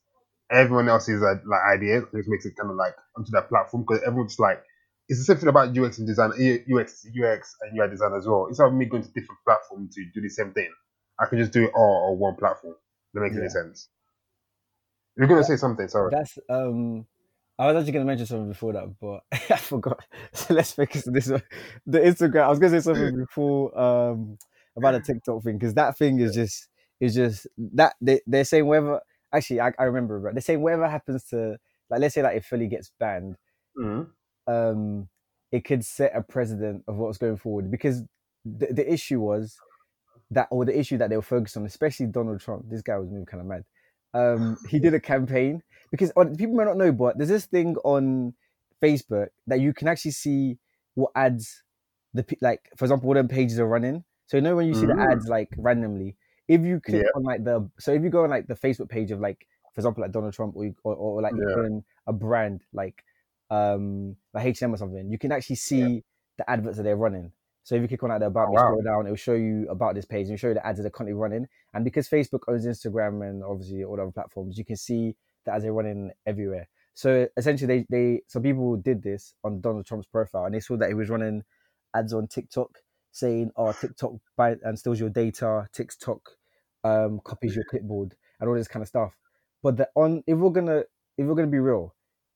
everyone 0.51 0.89
else's 0.89 1.23
uh, 1.23 1.35
like 1.45 1.61
ideas 1.73 2.03
and 2.11 2.19
just 2.19 2.29
makes 2.29 2.45
it 2.45 2.55
kind 2.55 2.69
of 2.69 2.75
like 2.75 2.93
onto 3.17 3.31
that 3.31 3.49
platform 3.49 3.83
because 3.87 4.03
everyone's 4.05 4.37
like 4.37 4.61
it's 5.09 5.19
the 5.19 5.25
same 5.25 5.37
thing 5.37 5.49
about 5.49 5.77
UX 5.77 5.97
and 5.97 6.07
design, 6.07 6.31
UX, 6.31 7.05
UX 7.05 7.55
and 7.61 7.77
UI 7.77 7.89
design 7.89 8.13
as 8.13 8.25
well. 8.27 8.47
Instead 8.47 8.67
of 8.67 8.73
me 8.73 8.85
going 8.85 9.03
to 9.03 9.09
different 9.09 9.39
platforms 9.45 9.95
to 9.95 10.05
do 10.13 10.21
the 10.21 10.29
same 10.29 10.53
thing, 10.53 10.69
I 11.19 11.25
can 11.25 11.37
just 11.39 11.51
do 11.51 11.65
it 11.65 11.71
all 11.75 12.11
on 12.13 12.19
one 12.19 12.35
platform. 12.35 12.75
That 13.13 13.21
makes 13.21 13.35
Yeah. 13.35 13.41
any 13.41 13.49
sense. 13.49 13.89
You're 15.17 15.27
gonna 15.27 15.43
say 15.43 15.57
something, 15.57 15.87
sorry. 15.87 16.11
That's 16.11 16.37
um 16.49 17.05
I 17.59 17.67
was 17.67 17.75
actually 17.77 17.91
going 17.91 18.05
to 18.05 18.07
mention 18.07 18.25
something 18.25 18.49
before 18.49 18.73
that, 18.73 18.95
but 18.99 19.21
I 19.51 19.57
forgot. 19.57 20.03
So 20.33 20.55
let's 20.55 20.71
focus 20.71 21.07
on 21.07 21.13
this 21.13 21.27
one. 21.29 21.43
The 21.85 21.99
Instagram. 21.99 22.45
I 22.45 22.49
was 22.49 22.57
going 22.57 22.73
to 22.73 22.81
say 22.81 22.83
something 22.83 23.15
before 23.27 23.79
um, 23.79 24.39
about 24.75 24.93
the 24.93 25.01
TikTok 25.01 25.43
thing 25.43 25.59
because 25.59 25.75
that 25.75 25.95
thing 25.95 26.19
is 26.19 26.33
just 26.33 26.67
is 26.99 27.13
just 27.13 27.45
that 27.75 27.93
they 28.01 28.21
they're 28.25 28.43
saying 28.43 28.65
whether 28.65 28.99
actually 29.31 29.61
I, 29.61 29.71
I 29.77 29.83
remember 29.83 30.19
but 30.19 30.33
they're 30.33 30.41
saying 30.41 30.61
whatever 30.61 30.87
happens 30.89 31.25
to 31.25 31.57
like 31.91 31.99
let's 32.01 32.15
say 32.15 32.23
like 32.23 32.37
if 32.37 32.45
Philly 32.45 32.67
gets 32.67 32.91
banned, 32.99 33.37
Mhm. 33.77 34.07
Um, 34.47 35.09
it 35.51 35.65
could 35.65 35.85
set 35.85 36.15
a 36.15 36.21
precedent 36.21 36.83
of 36.87 36.95
what's 36.97 37.17
going 37.17 37.37
forward 37.37 37.71
because 37.71 38.03
the, 38.45 38.67
the 38.67 38.91
issue 38.91 39.19
was 39.19 39.61
that 40.31 40.47
or 40.51 40.65
the 40.65 40.77
issue 40.77 40.97
that 40.97 41.09
they 41.09 41.15
were 41.15 41.21
focused 41.21 41.57
on, 41.57 41.65
especially 41.65 42.07
Donald 42.07 42.39
Trump. 42.39 42.65
This 42.69 42.81
guy 42.81 42.97
was 42.97 43.09
moving 43.09 43.25
kind 43.25 43.41
of 43.41 43.47
mad. 43.47 43.63
Um, 44.13 44.57
he 44.67 44.79
did 44.79 44.93
a 44.93 44.99
campaign 44.99 45.61
because 45.91 46.11
uh, 46.17 46.25
people 46.37 46.55
may 46.55 46.65
not 46.65 46.77
know, 46.77 46.91
but 46.91 47.17
there's 47.17 47.29
this 47.29 47.45
thing 47.45 47.75
on 47.83 48.33
Facebook 48.81 49.27
that 49.47 49.59
you 49.59 49.73
can 49.73 49.87
actually 49.87 50.11
see 50.11 50.57
what 50.95 51.11
ads 51.15 51.63
the 52.13 52.25
like, 52.41 52.69
for 52.77 52.85
example, 52.85 53.07
what 53.07 53.15
them 53.15 53.27
pages 53.27 53.59
are 53.59 53.67
running. 53.67 54.03
So 54.27 54.37
you 54.37 54.41
know 54.41 54.55
when 54.55 54.67
you 54.67 54.73
see 54.75 54.87
the 54.87 54.95
Mm. 54.95 55.11
ads 55.11 55.27
like 55.27 55.53
randomly, 55.57 56.15
if 56.47 56.61
you 56.61 56.79
click 56.79 57.03
Yeah. 57.03 57.09
on 57.15 57.23
like 57.23 57.43
the 57.43 57.69
so 57.79 57.93
if 57.93 58.03
you 58.03 58.09
go 58.09 58.23
on 58.23 58.29
like 58.29 58.47
the 58.47 58.55
Facebook 58.55 58.89
page 58.89 59.11
of 59.11 59.19
like, 59.19 59.47
for 59.73 59.81
example, 59.81 60.01
like 60.01 60.11
Donald 60.11 60.33
Trump 60.33 60.55
or 60.55 60.65
you, 60.65 60.75
or, 60.83 60.95
or 60.95 61.21
like 61.21 61.33
Yeah. 61.35 61.55
even 61.57 61.83
a 62.07 62.13
brand 62.13 62.61
like 62.73 63.03
um 63.49 64.15
like 64.33 64.45
H 64.45 64.61
and 64.61 64.69
M 64.69 64.73
or 64.75 64.77
something, 64.77 65.09
you 65.11 65.17
can 65.17 65.31
actually 65.31 65.57
see 65.57 66.03
the 66.37 66.49
adverts 66.49 66.77
that 66.77 66.83
they're 66.83 66.95
running. 66.97 67.31
So 67.63 67.75
if 67.75 67.81
you 67.81 67.87
click 67.87 68.03
on 68.03 68.09
like 68.09 68.19
the 68.19 68.25
about 68.27 68.49
Oh, 68.49 68.51
me, 68.51 68.55
wow. 68.55 68.65
scroll 68.65 68.81
down, 68.83 69.07
it 69.07 69.09
will 69.09 69.15
show 69.17 69.33
you 69.35 69.67
about 69.69 69.95
this 69.95 70.05
page 70.05 70.27
and 70.29 70.39
show 70.39 70.49
you 70.49 70.53
the 70.55 70.65
ads 70.65 70.79
that 70.79 70.85
are 70.85 70.89
currently 70.89 71.13
running. 71.13 71.47
And 71.73 71.85
because 71.85 72.09
Facebook 72.09 72.41
owns 72.49 72.65
Instagram 72.65 73.27
and 73.27 73.43
obviously 73.43 73.83
all 73.83 73.95
the 73.95 74.01
other 74.03 74.11
platforms, 74.11 74.57
you 74.57 74.65
can 74.65 74.75
see 74.75 75.15
that 75.45 75.55
as 75.55 75.63
they're 75.63 75.73
running 75.73 76.11
everywhere. 76.25 76.67
So 76.93 77.27
essentially, 77.37 77.67
they 77.67 77.85
they 77.89 78.21
some 78.27 78.43
people 78.43 78.75
did 78.77 79.01
this 79.01 79.33
on 79.43 79.61
Donald 79.61 79.85
Trump's 79.85 80.07
profile, 80.07 80.45
and 80.45 80.53
they 80.55 80.59
saw 80.59 80.75
that 80.77 80.89
he 80.89 80.93
was 80.93 81.09
running 81.09 81.43
ads 81.95 82.13
on 82.13 82.27
TikTok 82.27 82.79
saying, 83.11 83.51
"Oh, 83.55 83.71
TikTok 83.71 84.13
buy 84.35 84.55
and 84.63 84.77
steals 84.77 84.99
your 84.99 85.09
data. 85.09 85.67
TikTok 85.73 86.31
um, 86.83 87.19
copies 87.23 87.55
your 87.55 87.65
clipboard 87.69 88.15
and 88.39 88.49
all 88.49 88.55
this 88.55 88.67
kind 88.67 88.81
of 88.83 88.87
stuff." 88.89 89.17
But 89.63 89.77
the 89.77 89.89
on 89.95 90.23
if 90.27 90.37
we're 90.37 90.49
gonna 90.51 90.83
if 91.17 91.25
we're 91.25 91.35
gonna 91.35 91.47
be 91.47 91.59
real, 91.59 91.95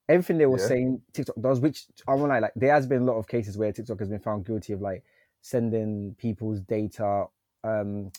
everything 0.10 0.38
they 0.38 0.46
were 0.46 0.58
Yeah. 0.58 0.68
saying 0.68 1.02
TikTok 1.14 1.36
does, 1.42 1.60
which 1.60 1.86
I 2.08 2.14
won't 2.16 2.30
lie, 2.30 2.40
like 2.40 2.54
there 2.56 2.74
has 2.74 2.88
been 2.88 3.02
a 3.02 3.06
lot 3.06 3.18
of 3.18 3.28
cases 3.28 3.58
where 3.58 3.72
TikTok 3.72 4.00
has 4.00 4.10
been 4.10 4.20
found 4.20 4.46
guilty 4.46 4.74
of 4.74 4.82
like 4.82 5.04
sending 5.42 6.16
people's 6.18 6.62
data 6.62 7.26
um 7.64 8.12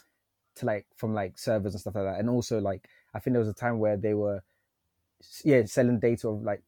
to 0.56 0.66
like 0.66 0.86
from 0.96 1.14
like 1.14 1.38
servers 1.38 1.74
and 1.74 1.80
stuff 1.80 1.94
like 1.94 2.04
that, 2.04 2.20
and 2.20 2.28
also 2.28 2.60
like 2.60 2.88
I 3.14 3.20
think 3.20 3.34
there 3.34 3.40
was 3.40 3.48
a 3.48 3.54
time 3.54 3.78
where 3.78 3.96
they 3.96 4.14
were 4.14 4.42
yeah 5.44 5.64
selling 5.64 5.98
data 5.98 6.28
of 6.28 6.42
like 6.42 6.62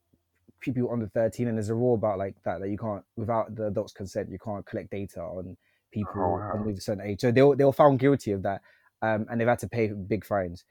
people 0.61 0.91
under 0.93 1.07
13 1.07 1.49
and 1.49 1.57
there's 1.57 1.71
a 1.71 1.75
rule 1.75 1.95
about 1.95 2.19
like 2.19 2.35
that 2.45 2.61
that 2.61 2.69
you 2.69 2.77
can't 2.77 3.05
without 3.17 3.55
the 3.55 3.67
adults 3.67 3.93
consent 3.93 4.31
you 4.31 4.39
can't 4.39 4.67
collect 4.67 4.91
data 4.91 5.21
on 5.21 5.57
people 5.91 6.21
Oh, 6.21 6.31
wow. 6.33 6.53
under 6.55 6.71
a 6.71 6.77
certain 6.77 7.05
age 7.05 7.21
so 7.21 7.31
they 7.31 7.43
were, 7.43 7.57
they 7.57 7.65
were 7.65 7.73
found 7.73 7.99
guilty 7.99 8.33
of 8.33 8.43
that 8.43 8.61
um, 9.03 9.27
and 9.31 9.41
they've 9.41 9.49
had 9.49 9.59
to 9.59 9.69
pay 9.69 9.89
big 9.89 10.25
fines 10.25 10.65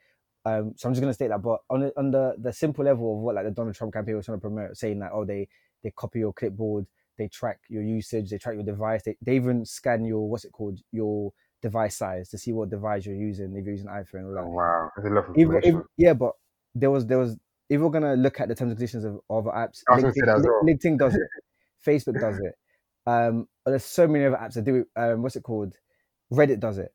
um, 0.46 0.72
so 0.76 0.88
i'm 0.88 0.94
just 0.94 1.00
going 1.00 1.10
to 1.10 1.14
state 1.14 1.28
that 1.28 1.42
but 1.42 1.60
on 1.68 1.80
the, 1.80 1.92
on 1.98 2.10
the, 2.10 2.34
the 2.38 2.52
simple 2.52 2.84
level 2.84 3.14
of 3.14 3.20
what 3.20 3.34
like 3.34 3.44
the 3.44 3.50
donald 3.50 3.74
trump 3.74 3.92
campaign 3.92 4.16
was 4.16 4.24
trying 4.26 4.38
to 4.38 4.40
promote 4.42 4.76
saying 4.76 4.98
that 4.98 5.10
oh 5.12 5.24
they 5.24 5.48
they 5.82 5.90
copy 5.90 6.20
your 6.20 6.32
clipboard 6.32 6.86
they 7.18 7.28
track 7.28 7.58
your 7.68 7.82
usage 7.82 8.30
they 8.30 8.38
track 8.38 8.54
your 8.54 8.64
device 8.64 9.02
they, 9.02 9.16
they 9.20 9.36
even 9.36 9.64
scan 9.64 10.04
your 10.04 10.28
what's 10.28 10.44
it 10.44 10.52
called 10.52 10.78
your 10.92 11.32
device 11.62 11.96
size 11.96 12.30
to 12.30 12.38
see 12.38 12.52
what 12.52 12.70
device 12.70 13.04
you're 13.04 13.14
using 13.14 13.54
if 13.54 13.64
you're 13.64 13.74
using 13.74 13.88
iphone 13.88 14.24
or 14.24 14.32
that 14.34 14.44
Oh, 14.44 14.48
wow. 14.48 14.90
That's 14.96 15.08
a 15.08 15.10
lot 15.10 15.28
of 15.28 15.36
if, 15.36 15.48
if, 15.62 15.74
yeah, 15.98 16.14
but 16.14 16.32
there 16.74 16.90
was 16.90 17.04
there 17.06 17.18
was 17.18 17.36
if 17.68 17.80
we're 17.80 17.90
gonna 17.90 18.14
look 18.16 18.40
at 18.40 18.48
the 18.48 18.54
terms 18.54 18.70
and 18.70 18.78
conditions 18.78 19.04
of 19.04 19.20
other 19.28 19.50
apps, 19.50 19.82
I 19.88 19.96
was 19.96 20.02
gonna 20.02 20.14
say 20.14 20.20
that 20.24 20.36
as 20.38 20.42
well. 20.42 20.62
LinkedIn 20.64 20.98
does 20.98 21.14
it, 21.14 21.20
Facebook 21.86 22.18
does 22.18 22.38
it. 22.38 22.54
Um, 23.06 23.46
there's 23.66 23.84
so 23.84 24.08
many 24.08 24.24
other 24.24 24.36
apps 24.36 24.54
that 24.54 24.64
do 24.64 24.76
it. 24.76 24.86
Um, 24.96 25.22
what's 25.22 25.36
it 25.36 25.42
called? 25.42 25.74
Reddit 26.32 26.60
does 26.60 26.78
it, 26.78 26.94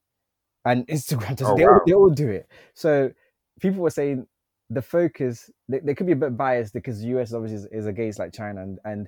and 0.66 0.86
Instagram 0.88 1.36
does 1.36 1.48
Oh, 1.48 1.54
it. 1.54 1.58
They, 1.58 1.66
all, 1.66 1.82
they 1.88 1.94
all 1.94 2.10
do 2.10 2.30
it. 2.30 2.50
So 2.74 3.12
people 3.60 3.82
were 3.82 3.90
saying 3.90 4.28
the 4.70 4.82
focus 4.82 5.50
they, 5.70 5.80
they 5.80 5.94
could 5.94 6.08
be 6.08 6.14
a 6.14 6.18
bit 6.18 6.36
biased 6.36 6.74
because 6.74 7.00
the 7.00 7.08
US 7.20 7.34
obviously 7.34 7.58
is, 7.58 7.68
is 7.72 7.86
against 7.86 8.20
like 8.20 8.34
China 8.34 8.62
and 8.62 8.80
and 8.84 9.08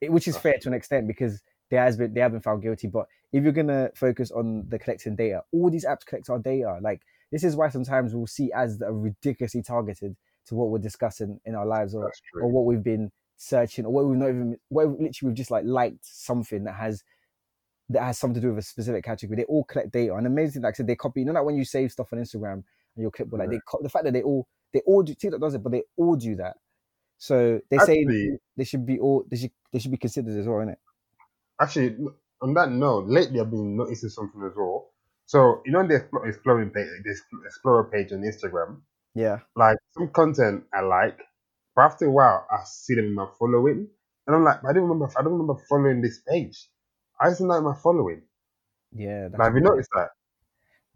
it, 0.00 0.12
which 0.12 0.28
is 0.28 0.36
fair 0.36 0.56
to 0.60 0.68
an 0.68 0.74
extent 0.74 1.06
because 1.06 1.42
there 1.70 1.82
has 1.82 1.96
been 1.96 2.14
they 2.14 2.20
have 2.20 2.32
been 2.32 2.40
found 2.40 2.62
guilty. 2.62 2.86
But 2.86 3.06
if 3.32 3.42
you're 3.42 3.52
gonna 3.52 3.90
focus 3.94 4.30
on 4.30 4.64
the 4.68 4.78
collecting 4.78 5.16
data, 5.16 5.42
all 5.52 5.70
these 5.70 5.86
apps 5.86 6.06
collect 6.06 6.30
our 6.30 6.38
data. 6.38 6.78
Like 6.82 7.02
this 7.32 7.44
is 7.44 7.56
why 7.56 7.68
sometimes 7.68 8.14
we'll 8.14 8.26
see 8.26 8.52
ads 8.52 8.78
that 8.78 8.86
are 8.86 8.94
ridiculously 8.94 9.62
targeted 9.62 10.16
to 10.46 10.54
what 10.54 10.68
we're 10.70 10.78
discussing 10.78 11.38
in 11.44 11.54
our 11.54 11.66
lives 11.66 11.94
or, 11.94 12.10
or 12.40 12.48
what 12.48 12.64
we've 12.64 12.82
been 12.82 13.10
searching 13.36 13.84
or 13.84 13.92
what 13.92 14.06
we've 14.06 14.18
not 14.18 14.30
even 14.30 14.56
what 14.68 14.88
literally 14.88 15.12
we've 15.22 15.34
just 15.34 15.50
like 15.50 15.64
liked 15.64 15.98
something 16.02 16.64
that 16.64 16.74
has 16.74 17.04
that 17.90 18.02
has 18.02 18.18
something 18.18 18.40
to 18.40 18.40
do 18.40 18.54
with 18.54 18.64
a 18.64 18.66
specific 18.66 19.04
category. 19.04 19.36
They 19.36 19.44
all 19.44 19.64
collect 19.64 19.92
data. 19.92 20.14
And 20.14 20.26
amazing, 20.26 20.62
like 20.62 20.74
I 20.74 20.76
said, 20.76 20.86
they 20.86 20.96
copy. 20.96 21.20
You 21.20 21.26
know, 21.26 21.32
like 21.32 21.44
when 21.44 21.56
you 21.56 21.64
save 21.64 21.90
stuff 21.90 22.12
on 22.12 22.18
Instagram 22.18 22.64
and 22.98 23.02
your 23.02 23.10
clipboard, 23.12 23.40
like 23.40 23.50
they 23.50 23.60
the 23.80 23.88
fact 23.88 24.04
that 24.04 24.12
they 24.12 24.22
all 24.22 24.46
they 24.72 24.80
all 24.86 25.02
do 25.02 25.14
TikTok 25.14 25.40
does 25.40 25.54
it, 25.54 25.62
but 25.62 25.72
they 25.72 25.84
all 25.96 26.16
do 26.16 26.34
that. 26.36 26.56
So 27.16 27.60
they 27.70 27.78
say 27.78 28.04
they 28.56 28.64
should 28.64 28.84
be 28.84 28.98
all 28.98 29.24
they 29.30 29.36
should 29.36 29.50
they 29.72 29.78
should 29.78 29.90
be 29.90 29.96
considered 29.96 30.36
as 30.38 30.46
well, 30.46 30.58
innit? 30.58 30.76
Actually, 31.60 31.96
on 32.42 32.54
that 32.54 32.70
note, 32.70 33.06
lately 33.06 33.40
I've 33.40 33.50
been 33.50 33.76
noticing 33.76 34.08
something 34.10 34.42
as 34.44 34.52
well. 34.56 34.90
So 35.26 35.62
you 35.64 35.72
know 35.72 35.86
the 35.86 36.00
Explo- 36.00 36.28
exploring 36.28 36.70
page, 36.70 36.88
the 37.04 37.14
Explorer 37.46 37.84
page 37.84 38.12
on 38.12 38.22
Instagram. 38.22 38.80
Yeah. 39.14 39.40
Like 39.54 39.78
some 39.92 40.08
content 40.08 40.64
I 40.74 40.80
like, 40.80 41.18
but 41.74 41.82
after 41.82 42.06
a 42.06 42.10
while 42.10 42.46
I 42.50 42.58
see 42.64 42.94
them 42.94 43.06
in 43.06 43.14
my 43.14 43.26
following, 43.38 43.88
and 44.26 44.36
I'm 44.36 44.44
like, 44.44 44.58
I 44.68 44.72
don't 44.72 44.84
remember. 44.84 45.08
I 45.16 45.22
don't 45.22 45.32
remember 45.32 45.56
following 45.68 46.02
this 46.02 46.20
page. 46.28 46.68
I 47.20 47.30
that 47.30 47.38
in 47.38 47.64
my 47.64 47.74
following. 47.82 48.22
Yeah. 48.92 49.28
That's 49.28 49.38
Like, 49.38 49.46
have 49.46 49.54
you 49.54 49.60
noticed 49.60 49.90
that? 49.94 50.10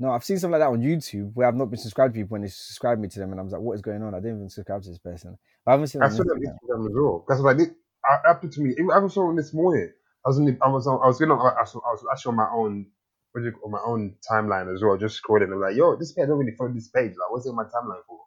No, 0.02 0.10
I've 0.10 0.24
seen 0.24 0.36
something 0.36 0.58
like 0.58 0.66
that 0.66 0.72
on 0.72 0.82
YouTube 0.82 1.30
where 1.34 1.46
I've 1.46 1.54
not 1.54 1.70
been 1.70 1.78
subscribed 1.78 2.14
to 2.14 2.18
people 2.18 2.34
when 2.34 2.42
they 2.42 2.48
subscribe 2.48 2.98
me 2.98 3.06
to 3.06 3.20
them, 3.20 3.30
and 3.30 3.38
I 3.38 3.44
was 3.44 3.52
like, 3.52 3.62
"What 3.62 3.74
is 3.74 3.82
going 3.82 4.02
on?" 4.02 4.16
I 4.16 4.18
didn't 4.18 4.38
even 4.38 4.48
subscribe 4.48 4.82
to 4.82 4.88
this 4.88 4.98
person. 4.98 5.38
But 5.64 5.70
I 5.70 5.74
haven't 5.74 5.86
seen. 5.86 6.02
I 6.02 6.06
on 6.06 6.10
saw 6.10 6.24
that 6.24 6.32
on 6.32 6.40
Instagram. 6.40 6.86
As 6.86 6.92
well. 6.92 7.24
Because 7.24 7.40
like, 7.42 7.60
it 7.60 7.70
uh, 8.10 8.16
happened 8.26 8.50
to 8.54 8.62
me. 8.62 8.74
I 8.92 8.98
was 8.98 9.16
on 9.16 9.36
this 9.36 9.54
morning. 9.54 9.92
I 10.26 10.28
was 10.28 10.38
in 10.38 10.46
the, 10.46 10.58
I 10.60 10.68
was 10.68 10.88
on, 10.88 10.98
I 11.04 11.06
was 11.06 11.18
going 11.20 11.30
on, 11.30 11.38
I 11.38 11.60
was, 11.60 11.76
I 11.76 11.90
was 11.92 12.04
actually 12.10 12.30
on 12.30 12.36
my 12.36 12.50
own, 12.52 12.86
what 13.30 13.44
you 13.44 13.52
call, 13.52 13.70
my 13.70 13.78
own 13.86 14.16
timeline 14.28 14.74
as 14.74 14.82
well, 14.82 14.96
just 14.96 15.22
scrolling. 15.22 15.44
And 15.44 15.54
I'm 15.54 15.60
like, 15.60 15.76
yo, 15.76 15.94
this 15.94 16.12
page, 16.12 16.24
I 16.24 16.26
don't 16.26 16.38
really 16.38 16.56
follow 16.58 16.72
this 16.72 16.88
page. 16.88 17.12
Like, 17.12 17.30
what's 17.30 17.46
it 17.46 17.50
on 17.50 17.56
my 17.56 17.64
timeline 17.64 18.02
for? 18.08 18.18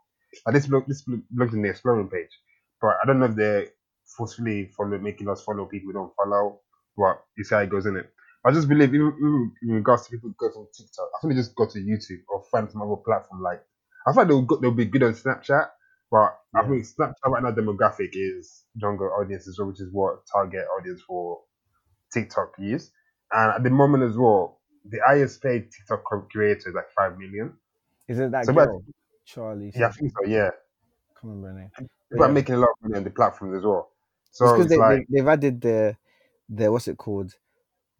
Like, 0.45 0.55
this 0.55 0.69
look, 0.69 0.88
this 0.88 1.03
belongs 1.03 1.53
in 1.53 1.61
the 1.61 1.69
exploring 1.69 2.07
page, 2.07 2.31
but 2.79 2.95
I 3.03 3.05
don't 3.05 3.19
know 3.19 3.25
if 3.25 3.35
they're 3.35 3.67
forcefully 4.17 4.71
follow, 4.77 4.97
making 4.97 5.27
us 5.29 5.43
follow 5.43 5.65
people 5.65 5.88
we 5.88 5.93
don't 5.93 6.13
follow. 6.15 6.61
But 6.95 7.19
you 7.38 7.43
see 7.43 7.55
how 7.55 7.61
it 7.61 7.69
goes 7.69 7.85
in 7.85 7.97
it. 7.97 8.09
I 8.45 8.51
just 8.51 8.69
believe, 8.69 8.93
even, 8.93 9.13
even 9.17 9.51
in 9.63 9.69
regards 9.75 10.05
to 10.05 10.12
people 10.12 10.29
who 10.29 10.36
go 10.38 10.53
from 10.53 10.67
TikTok, 10.75 11.10
I 11.15 11.21
think 11.21 11.34
they 11.34 11.39
just 11.39 11.55
go 11.55 11.65
to 11.67 11.79
YouTube 11.79 12.21
or 12.29 12.43
find 12.51 12.69
some 12.71 12.81
other 12.81 12.95
platform. 12.97 13.41
Like, 13.41 13.62
I 14.08 14.12
thought 14.13 14.27
they'll 14.27 14.43
go, 14.43 14.58
they'll 14.58 14.71
be 14.71 14.86
good 14.86 15.01
on 15.03 15.13
Snapchat, 15.13 15.67
but 16.12 16.38
I 16.53 16.67
think 16.67 16.86
Snapchat 16.86 17.25
right 17.25 17.41
now 17.43 17.51
demographic 17.51 18.10
is 18.13 18.65
younger 18.75 19.10
audiences, 19.12 19.60
which 19.60 19.81
is 19.81 19.89
what 19.91 20.25
target 20.31 20.65
audience 20.79 21.01
for 21.08 21.39
TikTok 22.13 22.53
is. 22.60 22.91
And 23.31 23.51
at 23.53 23.63
the 23.63 23.69
moment 23.71 24.03
as 24.03 24.15
well, 24.17 24.60
the 24.88 24.99
highest 25.05 25.41
paid 25.41 25.71
TikTok 25.71 26.03
creator 26.29 26.69
is 26.69 26.75
like 26.75 26.89
five 26.95 27.17
million. 27.17 27.53
Is 28.08 28.19
it 28.19 28.31
that 28.31 28.45
So, 28.45 28.53
but- 28.53 28.67
girl, 28.67 28.84
Charlie? 29.25 29.71
Yeah, 29.75 29.88
I 29.88 29.91
think 29.91 30.12
so. 30.12 30.27
Yeah, 30.27 30.51
her 31.23 31.27
name. 31.29 31.71
people 32.12 32.23
are 32.23 32.27
Yeah. 32.27 32.34
making 32.34 32.55
a 32.55 32.60
lot 32.60 32.69
of 32.69 32.75
money 32.84 32.97
on 32.97 33.03
the 33.03 33.10
platforms 33.10 33.58
as 33.58 33.63
well. 33.63 33.89
It's 34.29 34.38
So 34.38 34.45
because 34.45 34.65
it's 34.65 34.69
they, 34.69 34.77
like, 34.77 35.05
they, 35.10 35.17
they've 35.19 35.27
added 35.27 35.62
the 35.62 35.97
the 36.47 36.71
what's 36.71 36.88
it 36.88 36.97
called 36.97 37.34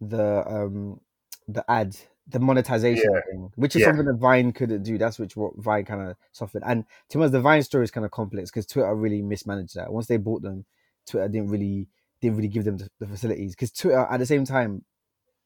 the 0.00 0.46
um 0.46 1.00
the 1.48 1.64
ad 1.70 1.96
the 2.28 2.40
monetization 2.40 3.10
Yeah. 3.12 3.20
thing, 3.30 3.52
which 3.54 3.76
is 3.76 3.82
Yeah. 3.82 3.88
something 3.88 4.06
that 4.06 4.16
Vine 4.16 4.52
couldn't 4.52 4.82
do. 4.82 4.98
That's 4.98 5.18
which 5.18 5.36
what 5.36 5.56
Vine 5.56 5.84
kind 5.84 6.10
of 6.10 6.16
suffered. 6.32 6.62
And 6.66 6.84
to 7.10 7.18
be 7.18 7.22
honest, 7.22 7.32
the 7.32 7.40
Vine 7.40 7.62
story 7.62 7.84
is 7.84 7.92
kind 7.92 8.04
of 8.04 8.10
complex 8.10 8.50
because 8.50 8.66
Twitter 8.66 8.92
really 8.94 9.22
mismanaged 9.22 9.76
that. 9.76 9.92
Once 9.92 10.06
they 10.08 10.16
bought 10.16 10.42
them, 10.42 10.64
Twitter 11.06 11.28
didn't 11.28 11.50
really 11.50 11.88
didn't 12.20 12.36
really 12.36 12.48
give 12.48 12.64
them 12.64 12.78
the, 12.78 12.90
the 12.98 13.06
facilities 13.06 13.54
because 13.54 13.70
Twitter 13.70 13.98
at 14.10 14.18
the 14.18 14.26
same 14.26 14.44
time, 14.44 14.84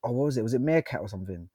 oh 0.03 0.13
what 0.13 0.25
was 0.27 0.37
it? 0.39 0.43
Was 0.43 0.55
it 0.55 0.61
Meerkat 0.63 1.01
or 1.01 1.09
something? 1.09 1.49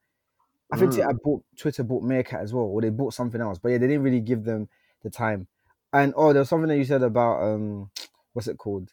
I 0.71 0.77
think 0.77 0.91
Mm. 0.91 0.95
Twitter 0.95 1.19
bought 1.23 1.43
Twitter 1.57 1.83
bought 1.83 2.03
Meerkat 2.03 2.41
as 2.41 2.53
well, 2.53 2.65
or 2.65 2.81
they 2.81 2.89
bought 2.89 3.13
something 3.13 3.41
else. 3.41 3.57
But 3.57 3.69
yeah, 3.69 3.77
they 3.79 3.87
didn't 3.87 4.03
really 4.03 4.19
give 4.21 4.43
them 4.43 4.69
the 5.03 5.09
time. 5.09 5.47
And 5.93 6.13
oh, 6.17 6.33
there 6.33 6.41
was 6.41 6.49
something 6.49 6.67
that 6.67 6.77
you 6.77 6.85
said 6.85 7.01
about 7.01 7.41
um, 7.41 7.89
what's 8.33 8.47
it 8.47 8.57
called? 8.57 8.91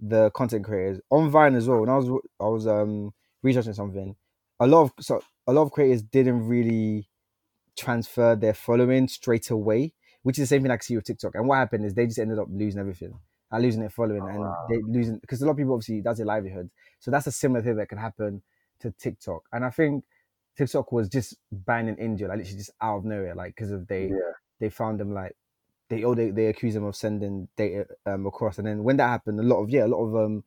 The 0.00 0.30
content 0.30 0.64
creators 0.64 1.00
on 1.10 1.28
Vine 1.30 1.54
as 1.56 1.68
well. 1.68 1.80
When 1.80 1.88
I 1.90 1.96
was 1.96 2.08
I 2.40 2.46
was 2.46 2.66
um 2.66 3.12
researching 3.44 3.74
something, 3.74 4.16
a 4.58 4.66
lot 4.66 4.82
of 4.82 4.92
so 5.04 5.22
a 5.46 5.52
lot 5.52 5.62
of 5.62 5.70
creators 5.70 6.02
didn't 6.02 6.48
really 6.48 7.08
transfer 7.76 8.34
their 8.34 8.54
following 8.54 9.06
straight 9.06 9.50
away, 9.50 9.92
which 10.22 10.38
is 10.38 10.44
the 10.48 10.54
same 10.54 10.62
thing 10.62 10.70
I 10.72 10.78
see 10.78 10.96
with 10.96 11.04
TikTok. 11.04 11.34
And 11.34 11.46
what 11.46 11.56
happened 11.56 11.84
is 11.84 11.94
they 11.94 12.06
just 12.06 12.18
ended 12.18 12.38
up 12.38 12.48
losing 12.50 12.80
everything, 12.80 13.18
and 13.52 13.62
losing 13.62 13.80
their 13.80 13.90
following, 13.90 14.22
Oh, 14.22 14.28
and 14.28 14.40
wow. 14.40 14.66
they 14.68 14.78
losing 14.82 15.18
because 15.18 15.42
a 15.42 15.44
lot 15.44 15.52
of 15.52 15.58
people 15.58 15.74
obviously 15.74 16.00
that's 16.00 16.18
their 16.18 16.26
livelihood. 16.26 16.70
So 16.98 17.10
that's 17.10 17.26
a 17.26 17.32
similar 17.32 17.62
thing 17.62 17.76
that 17.76 17.88
can 17.88 17.98
happen 17.98 18.42
to 18.80 18.90
TikTok. 18.92 19.42
And 19.52 19.64
I 19.64 19.70
think 19.70 20.04
TikTok 20.56 20.92
was 20.92 21.08
just 21.08 21.36
banned 21.52 21.88
in 21.88 21.96
India, 21.96 22.28
like 22.28 22.38
literally 22.38 22.58
just 22.58 22.72
out 22.80 22.98
of 22.98 23.04
nowhere, 23.04 23.34
like 23.34 23.54
because 23.54 23.70
of 23.70 23.86
they 23.86 24.06
yeah, 24.06 24.32
they 24.60 24.70
found 24.70 24.98
them 25.00 25.12
like 25.12 25.36
they 25.90 26.04
oh 26.04 26.14
they, 26.14 26.30
they 26.30 26.46
accuse 26.46 26.74
them 26.74 26.84
of 26.84 26.96
sending 26.96 27.48
data 27.56 27.86
um, 28.06 28.26
across, 28.26 28.58
and 28.58 28.66
then 28.66 28.84
when 28.84 28.96
that 28.96 29.08
happened, 29.08 29.38
a 29.38 29.42
lot 29.42 29.62
of 29.62 29.70
yeah, 29.70 29.84
a 29.84 29.88
lot 29.88 30.04
of 30.04 30.16
um 30.16 30.44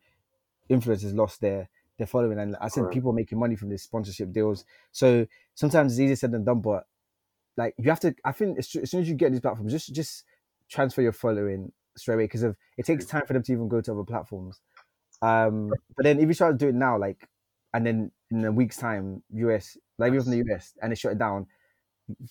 influencers 0.70 1.16
lost 1.16 1.42
their 1.42 1.70
their 1.98 2.08
following, 2.08 2.40
and 2.40 2.56
I 2.62 2.68
said 2.68 2.86
Right. 2.86 2.94
people 2.94 3.14
making 3.14 3.40
money 3.40 3.56
from 3.56 3.70
these 3.70 3.84
sponsorship 3.84 4.32
deals. 4.32 4.66
So 4.92 5.28
sometimes 5.56 5.94
it's 5.94 6.00
easier 6.00 6.16
said 6.16 6.32
than 6.32 6.44
done, 6.44 6.62
but 6.62 6.88
like 7.56 7.74
you 7.78 7.90
have 7.90 8.00
to. 8.02 8.16
I 8.24 8.32
think 8.32 8.60
as, 8.60 8.70
soon 8.70 9.02
as 9.02 9.10
you 9.10 9.16
get 9.16 9.32
these 9.32 9.42
platforms, 9.42 9.72
just 9.72 9.94
just 9.94 10.24
transfer 10.70 11.02
your 11.02 11.12
following 11.12 11.72
straight 11.96 12.16
away 12.16 12.26
because 12.26 12.44
of 12.44 12.56
it 12.78 12.86
takes 12.86 13.06
time 13.06 13.26
for 13.26 13.34
them 13.34 13.44
to 13.44 13.52
even 13.52 13.68
go 13.68 13.82
to 13.82 13.92
other 13.92 14.04
platforms. 14.04 14.62
Um, 15.22 15.70
but 15.96 16.04
then 16.04 16.20
if 16.20 16.28
you 16.28 16.36
try 16.36 16.52
to 16.52 16.58
do 16.58 16.68
it 16.68 16.76
now, 16.76 16.98
like, 16.98 17.28
and 17.74 17.86
then 17.86 18.12
in 18.30 18.46
a 18.46 18.52
week's 18.52 18.78
time, 18.78 19.24
US, 19.34 19.78
like 19.98 20.10
even 20.10 20.22
from 20.22 20.32
the 20.32 20.54
US, 20.54 20.74
and 20.82 20.92
they 20.92 20.96
shut 20.96 21.14
it 21.14 21.18
down, 21.18 21.48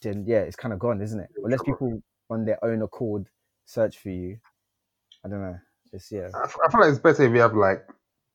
then 0.02 0.24
yeah, 0.26 0.40
it's 0.40 0.56
kind 0.56 0.72
of 0.72 0.78
gone, 0.78 1.02
isn't 1.02 1.18
it? 1.18 1.28
Unless 1.42 1.62
people 1.62 2.00
on 2.30 2.44
their 2.44 2.64
own 2.64 2.82
accord 2.82 3.28
search 3.64 3.98
for 3.98 4.10
you. 4.10 4.38
I 5.24 5.28
don't 5.28 5.40
know. 5.40 5.58
Just 5.90 6.12
yeah. 6.12 6.28
I 6.34 6.46
feel 6.46 6.80
like 6.80 6.90
it's 6.90 6.98
better 6.98 7.24
if 7.24 7.32
you 7.32 7.40
have 7.40 7.54
like 7.54 7.84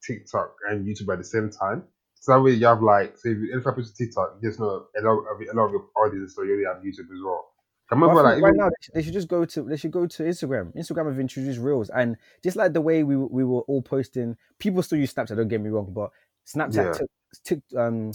TikTok 0.05 0.55
and 0.69 0.85
YouTube 0.85 1.11
at 1.11 1.17
the 1.19 1.23
same 1.23 1.49
time. 1.49 1.83
So 2.15 2.33
that 2.33 2.41
way 2.41 2.51
you 2.51 2.65
have 2.67 2.81
like, 2.83 3.17
so 3.17 3.29
if 3.29 3.37
you 3.37 3.57
if 3.57 3.65
I 3.65 3.71
put 3.71 3.85
to 3.85 3.93
TikTok, 3.93 4.37
you 4.41 4.49
just 4.49 4.59
know 4.59 4.85
a 4.97 5.01
lot 5.01 5.17
of 5.19 5.41
a 5.41 5.53
lot 5.55 5.65
of 5.65 5.71
your 5.71 5.87
audience, 5.97 6.35
so 6.35 6.43
you 6.43 6.51
already 6.51 6.65
have 6.65 6.83
YouTube 6.83 7.11
as 7.11 7.21
well. 7.23 7.47
I 7.91 7.95
remember 7.95 8.21
like 8.23 8.41
right 8.41 8.49
even- 8.53 8.57
now 8.57 8.69
they 8.93 9.01
should- 9.01 9.13
just 9.13 9.27
go 9.27 9.43
to 9.43 9.63
they 9.63 9.75
should 9.75 9.91
go 9.91 10.05
to 10.07 10.23
Instagram. 10.23 10.73
Instagram 10.75 11.07
have 11.07 11.19
introduced 11.19 11.59
reels, 11.59 11.89
and 11.89 12.15
just 12.43 12.55
like 12.57 12.73
the 12.73 12.81
way 12.81 13.03
we 13.03 13.17
were- 13.17 13.27
we 13.27 13.43
were 13.43 13.61
all 13.61 13.81
posting, 13.81 14.37
people 14.59 14.81
still 14.83 14.99
use 14.99 15.13
Snapchat. 15.13 15.35
Don't 15.35 15.47
get 15.47 15.61
me 15.61 15.69
wrong, 15.69 15.91
but 15.93 16.11
Snapchat 16.47 16.75
Yeah. 16.85 16.91
took, 16.93 17.09
took 17.43 17.59
um 17.79 18.11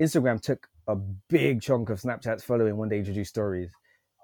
Instagram 0.00 0.40
took 0.40 0.68
a 0.86 0.94
big 0.94 1.60
chunk 1.60 1.90
of 1.90 2.00
Snapchat's 2.00 2.44
following 2.44 2.76
when 2.76 2.88
they 2.88 2.98
introduced 2.98 3.30
stories. 3.30 3.72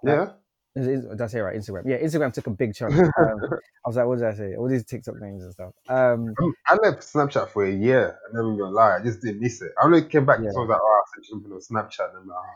yeah, 0.04 0.32
did 0.74 1.20
I 1.20 1.26
say 1.28 1.38
it 1.38 1.42
right? 1.42 1.56
Instagram. 1.56 1.82
Yeah, 1.86 1.98
Instagram 1.98 2.32
took 2.32 2.46
a 2.46 2.50
big 2.50 2.74
chunk. 2.74 2.94
Um, 3.18 3.40
I 3.84 3.88
was 3.88 3.96
like, 3.96 4.06
what 4.06 4.18
did 4.18 4.26
I 4.28 4.34
say? 4.34 4.56
All 4.56 4.68
these 4.68 4.84
TikTok 4.84 5.14
names 5.20 5.44
and 5.44 5.52
stuff. 5.52 5.72
Um, 5.88 6.34
Um, 6.42 6.54
I 6.66 6.74
left 6.74 7.00
Snapchat 7.02 7.50
for 7.50 7.64
a 7.64 7.70
year. 7.70 8.18
I'm 8.28 8.34
never 8.36 8.56
gonna 8.56 8.70
lie, 8.74 8.96
I 8.96 9.02
just 9.02 9.20
didn't 9.22 9.40
miss 9.40 9.62
it. 9.62 9.72
I 9.80 9.84
only 9.86 10.02
came 10.02 10.26
back 10.26 10.38
Yeah. 10.38 10.44
because 10.44 10.56
I 10.56 10.60
was 10.60 10.68
like, 10.70 10.80
oh, 10.82 11.02
I 11.02 11.14
sent 11.14 11.26
something 11.26 11.52
on 11.52 11.60
Snapchat, 11.60 12.08
and 12.10 12.18
I'm 12.18 12.26
like, 12.28 12.36
oh, 12.38 12.54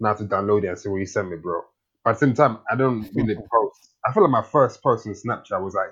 now 0.00 0.08
I 0.08 0.10
have 0.10 0.18
to 0.18 0.24
download 0.24 0.64
it 0.64 0.68
and 0.68 0.78
see 0.78 0.88
what 0.88 0.96
you 0.98 1.06
sent 1.06 1.30
me, 1.30 1.36
bro. 1.36 1.62
But 2.04 2.10
at 2.10 2.20
the 2.20 2.26
same 2.26 2.34
time, 2.34 2.58
I 2.70 2.74
don't 2.74 3.08
really 3.14 3.34
post. 3.52 3.94
I 4.04 4.12
feel 4.12 4.24
like 4.24 4.32
my 4.32 4.42
first 4.42 4.82
post 4.82 5.06
on 5.06 5.12
Snapchat 5.14 5.62
was 5.62 5.74
like 5.74 5.90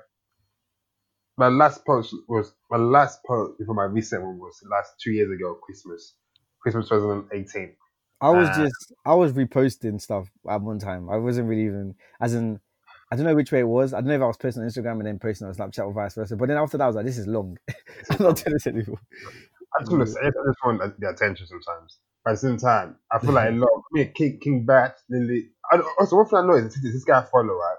my 1.37 1.49
last 1.49 1.85
post 1.87 2.15
was 2.29 2.53
my 2.71 2.77
last 2.77 3.23
post 3.25 3.59
before 3.59 3.75
my 3.75 3.85
recent 3.85 4.23
one 4.23 4.39
was 4.39 4.61
last 4.71 4.93
two 5.03 5.13
years 5.13 5.31
ago, 5.31 5.55
Christmas, 5.63 6.15
Christmas 6.61 6.89
2018. 6.89 7.77
I 8.21 8.31
was 8.31 8.49
Uh, 8.49 8.63
just 8.63 8.93
I 9.05 9.15
was 9.15 9.33
reposting 9.33 10.01
stuff 10.01 10.31
at 10.49 10.61
one 10.61 10.79
time. 10.79 11.09
I 11.11 11.17
wasn't 11.17 11.49
really 11.49 11.65
even 11.65 11.95
as 12.21 12.35
in 12.35 12.61
I 13.13 13.17
don't 13.17 13.25
know 13.25 13.35
which 13.35 13.51
way 13.51 13.61
it 13.61 13.69
was. 13.69 13.93
I 13.93 13.99
don't 14.01 14.09
know 14.09 14.15
if 14.15 14.23
I 14.23 14.27
was 14.27 14.37
posting 14.37 14.63
on 14.63 14.69
Instagram 14.69 14.99
and 14.99 15.07
then 15.07 15.19
posting 15.19 15.49
on 15.49 15.55
Snapchat 15.55 15.85
or 15.85 15.93
vice 15.93 16.15
versa. 16.15 16.37
But 16.37 16.47
then 16.49 16.59
after 16.59 16.79
that, 16.79 16.85
I 16.85 16.87
was 16.87 16.97
like, 16.97 17.07
this 17.07 17.19
is 17.19 17.27
long. 17.27 17.59
I'm 18.11 18.23
not 18.23 18.37
doing 18.37 18.53
this 18.53 18.67
anymore. 18.69 19.01
I 19.77 19.81
just 19.81 19.93
want 19.93 20.07
to 20.07 20.13
say, 20.13 20.21
I 20.21 20.31
just 20.31 20.59
want 20.65 21.01
the 21.01 21.09
attention 21.09 21.47
sometimes. 21.47 21.99
But 22.25 22.33
at 22.33 22.35
the 22.35 22.39
same 22.39 22.57
time, 22.59 22.97
I 23.11 23.19
feel 23.19 23.33
like 23.33 23.49
a 23.49 23.53
lot. 23.57 23.69
I 23.69 23.83
mean, 23.93 24.13
King 24.13 24.39
King 24.41 24.65
Bat, 24.67 24.97
Lily. 25.09 25.51
And 25.73 25.83
also, 25.99 26.17
one 26.17 26.27
thing 26.27 26.39
I 26.39 26.47
know 26.47 26.55
is 26.55 26.75
this, 26.75 26.93
this 26.93 27.05
guy 27.05 27.21
I 27.21 27.25
follow, 27.25 27.55
right? 27.55 27.77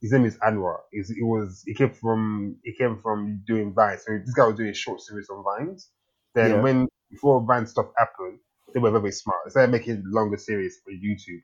His 0.00 0.12
name 0.12 0.24
is 0.24 0.36
Anwar. 0.38 0.78
He's, 0.90 1.10
he 1.10 1.22
was 1.22 1.62
he 1.64 1.74
came 1.74 1.90
from 1.92 2.56
he 2.64 2.72
came 2.74 2.98
from 3.02 3.42
doing 3.46 3.72
Vines. 3.74 4.02
So 4.04 4.18
this 4.18 4.34
guy 4.34 4.46
was 4.46 4.56
doing 4.56 4.70
a 4.70 4.74
short 4.74 5.00
series 5.00 5.28
on 5.30 5.44
Vines. 5.44 5.90
Then 6.34 6.50
Yeah. 6.52 6.62
when 6.62 6.88
before 7.10 7.44
Vine 7.46 7.66
stuff 7.66 7.86
happened, 7.96 8.38
they 8.74 8.80
were 8.80 8.90
very 8.90 9.12
smart. 9.12 9.38
They 9.44 9.50
started 9.50 9.72
making 9.72 10.02
longer 10.06 10.36
series 10.36 10.78
for 10.84 10.92
YouTube. 10.92 11.42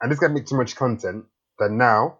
And 0.00 0.10
this 0.10 0.18
guy 0.18 0.28
made 0.28 0.46
too 0.46 0.56
much 0.56 0.76
content 0.76 1.24
that 1.58 1.70
now 1.70 2.18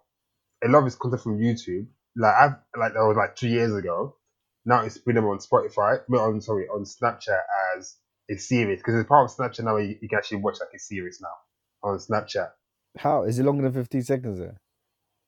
a 0.65 0.69
lot 0.69 0.81
of 0.81 0.85
his 0.87 0.97
content 0.97 1.23
from 1.23 1.39
YouTube, 1.39 1.87
like 2.17 2.35
I've 2.35 2.55
like 2.79 2.95
that 2.95 3.01
was 3.01 3.17
like 3.17 3.37
two 3.37 3.49
years 3.49 3.75
ago. 3.75 4.17
Now 4.65 4.83
it's 4.83 4.99
been 4.99 5.19
on 5.19 5.39
Spotify, 5.39 6.01
no, 6.09 6.21
on 6.21 6.41
sorry, 6.41 6.67
on 6.69 6.85
Snapchat 6.85 7.41
as 7.77 7.97
a 8.31 8.37
series 8.37 8.79
because 8.79 8.95
it's 8.95 9.09
part 9.09 9.31
of 9.31 9.37
Snapchat 9.37 9.65
now. 9.65 9.77
You, 9.77 9.97
you 10.01 10.09
can 10.09 10.19
actually 10.19 10.39
watch 10.39 10.57
like 10.61 10.71
a 10.75 10.79
series 10.79 11.21
now 11.21 11.89
on 11.89 11.99
Snapchat. 11.99 12.51
How 12.99 13.25
is 13.25 13.39
it 13.39 13.45
longer 13.45 13.65
than 13.65 13.73
15 13.73 14.03
seconds? 14.03 14.39
There? 14.39 14.57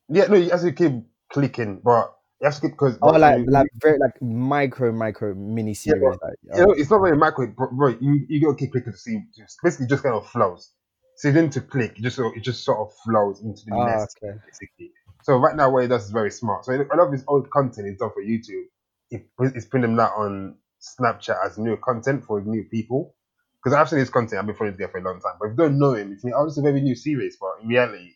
Yeah, 0.08 0.26
no, 0.26 0.36
you 0.36 0.50
to 0.50 0.72
keep 0.72 0.92
clicking, 1.32 1.80
but 1.84 2.15
Oh, 2.36 2.44
you 2.44 2.50
have 2.50 2.54
to 2.56 2.60
keep 2.60 2.72
because 2.72 2.98
Oh, 3.00 3.12
like 3.12 3.44
like 3.46 3.68
very 3.80 3.98
like 3.98 4.20
micro 4.20 4.92
micro 4.92 5.34
mini 5.34 5.74
series. 5.74 6.02
but- 6.02 6.22
like, 6.22 6.58
you 6.58 6.66
know, 6.66 6.72
it's 6.72 6.90
not 6.90 7.00
very 7.00 7.16
micro, 7.16 7.46
bro. 7.46 7.68
bro 7.72 7.88
you 8.00 8.26
you 8.28 8.40
gotta 8.42 8.56
keep 8.56 8.72
clicking 8.72 8.92
to 8.92 8.98
see. 8.98 9.20
Just, 9.36 9.58
basically, 9.62 9.86
just 9.86 10.02
kind 10.02 10.14
of 10.14 10.28
flows. 10.28 10.72
So 11.16 11.28
you 11.28 11.34
didn't 11.34 11.54
to 11.54 11.62
click, 11.62 11.98
it 11.98 12.02
just 12.02 12.18
it 12.18 12.42
just 12.42 12.62
sort 12.62 12.78
of 12.78 12.94
flows 13.04 13.42
into 13.42 13.62
the 13.66 13.74
oh, 13.74 13.84
next 13.86 14.18
okay. 14.22 14.38
basically. 14.44 14.92
So 15.22 15.38
right 15.38 15.56
now, 15.56 15.70
what 15.70 15.82
he 15.82 15.88
does 15.88 16.04
is 16.04 16.10
very 16.10 16.30
smart. 16.30 16.66
So 16.66 16.72
a 16.72 16.76
lot 16.76 17.06
of 17.06 17.12
his 17.12 17.24
old 17.26 17.50
content 17.50 17.88
is 17.88 17.98
done 17.98 18.10
for 18.12 18.22
YouTube. 18.22 18.64
He, 19.08 19.18
he's 19.54 19.64
putting 19.64 19.82
them 19.82 19.96
that 19.96 20.12
on 20.12 20.56
Snapchat 20.80 21.44
as 21.44 21.58
new 21.58 21.76
content 21.78 22.24
for 22.24 22.42
new 22.42 22.64
people. 22.64 23.14
Because 23.56 23.76
I've 23.76 23.88
seen 23.88 23.98
his 23.98 24.10
content, 24.10 24.38
I've 24.38 24.46
been 24.46 24.54
following 24.54 24.76
this 24.76 24.86
guy 24.86 24.92
for 24.92 24.98
a 24.98 25.02
long 25.02 25.20
time. 25.20 25.34
But 25.40 25.46
if 25.46 25.50
you 25.52 25.56
don't 25.56 25.78
know 25.78 25.94
him, 25.94 26.10
you 26.10 26.16
think, 26.16 26.34
oh, 26.36 26.46
a 26.46 26.62
very 26.62 26.80
new 26.80 26.94
series. 26.94 27.36
But 27.40 27.62
in 27.62 27.68
reality, 27.68 28.12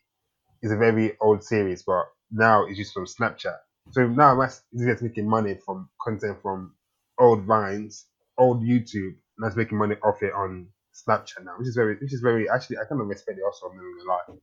it's 0.62 0.72
a 0.72 0.76
very 0.76 1.16
old 1.20 1.42
series. 1.42 1.83
But 1.83 2.04
now 2.30 2.66
it's 2.66 2.78
just 2.78 2.92
from 2.92 3.06
Snapchat. 3.06 3.56
So 3.92 4.07
now 4.07 4.38
that's 4.38 4.62
just 4.76 5.03
making 5.03 5.29
money 5.29 5.59
from 5.64 5.88
content 6.03 6.38
from 6.42 6.74
old 7.18 7.44
Vines, 7.44 8.07
old 8.38 8.62
YouTube, 8.62 9.14
and 9.37 9.42
that's 9.42 9.57
making 9.57 9.79
money 9.79 9.96
off 10.05 10.22
it 10.22 10.33
on 10.33 10.68
Snapchat 10.94 11.44
now, 11.44 11.53
which 11.59 11.68
is 11.68 11.74
very, 11.74 11.96
which 11.96 12.12
is 12.12 12.20
very 12.20 12.48
actually 12.48 12.79
I 12.79 12.85
kind 12.85 13.00
of 13.00 13.09
respect 13.09 13.38
it 13.38 13.44
also. 13.44 13.66
I'm 13.66 13.76
not 13.76 13.83
gonna 13.83 14.09
lie. 14.09 14.40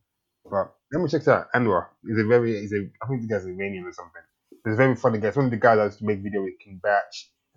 But 0.50 0.74
let 0.92 1.02
me 1.02 1.08
check 1.08 1.24
that. 1.24 1.48
out. 1.52 1.52
Anwar 1.54 1.86
is 2.04 2.18
a 2.18 2.24
very, 2.24 2.60
he's 2.60 2.72
a, 2.72 2.88
I 3.02 3.08
think 3.08 3.22
the 3.22 3.28
guy's 3.28 3.44
Iranian 3.44 3.84
or 3.84 3.92
something. 3.92 4.22
He's 4.64 4.74
a 4.74 4.76
very 4.76 4.96
funny 4.96 5.18
guy. 5.18 5.28
It's 5.28 5.36
one 5.36 5.46
of 5.46 5.50
the 5.50 5.58
guys 5.58 5.76
that 5.76 5.84
used 5.84 5.98
to 5.98 6.06
make 6.06 6.22
video 6.22 6.42
with 6.42 6.58
King 6.62 6.80
Bach. 6.82 7.04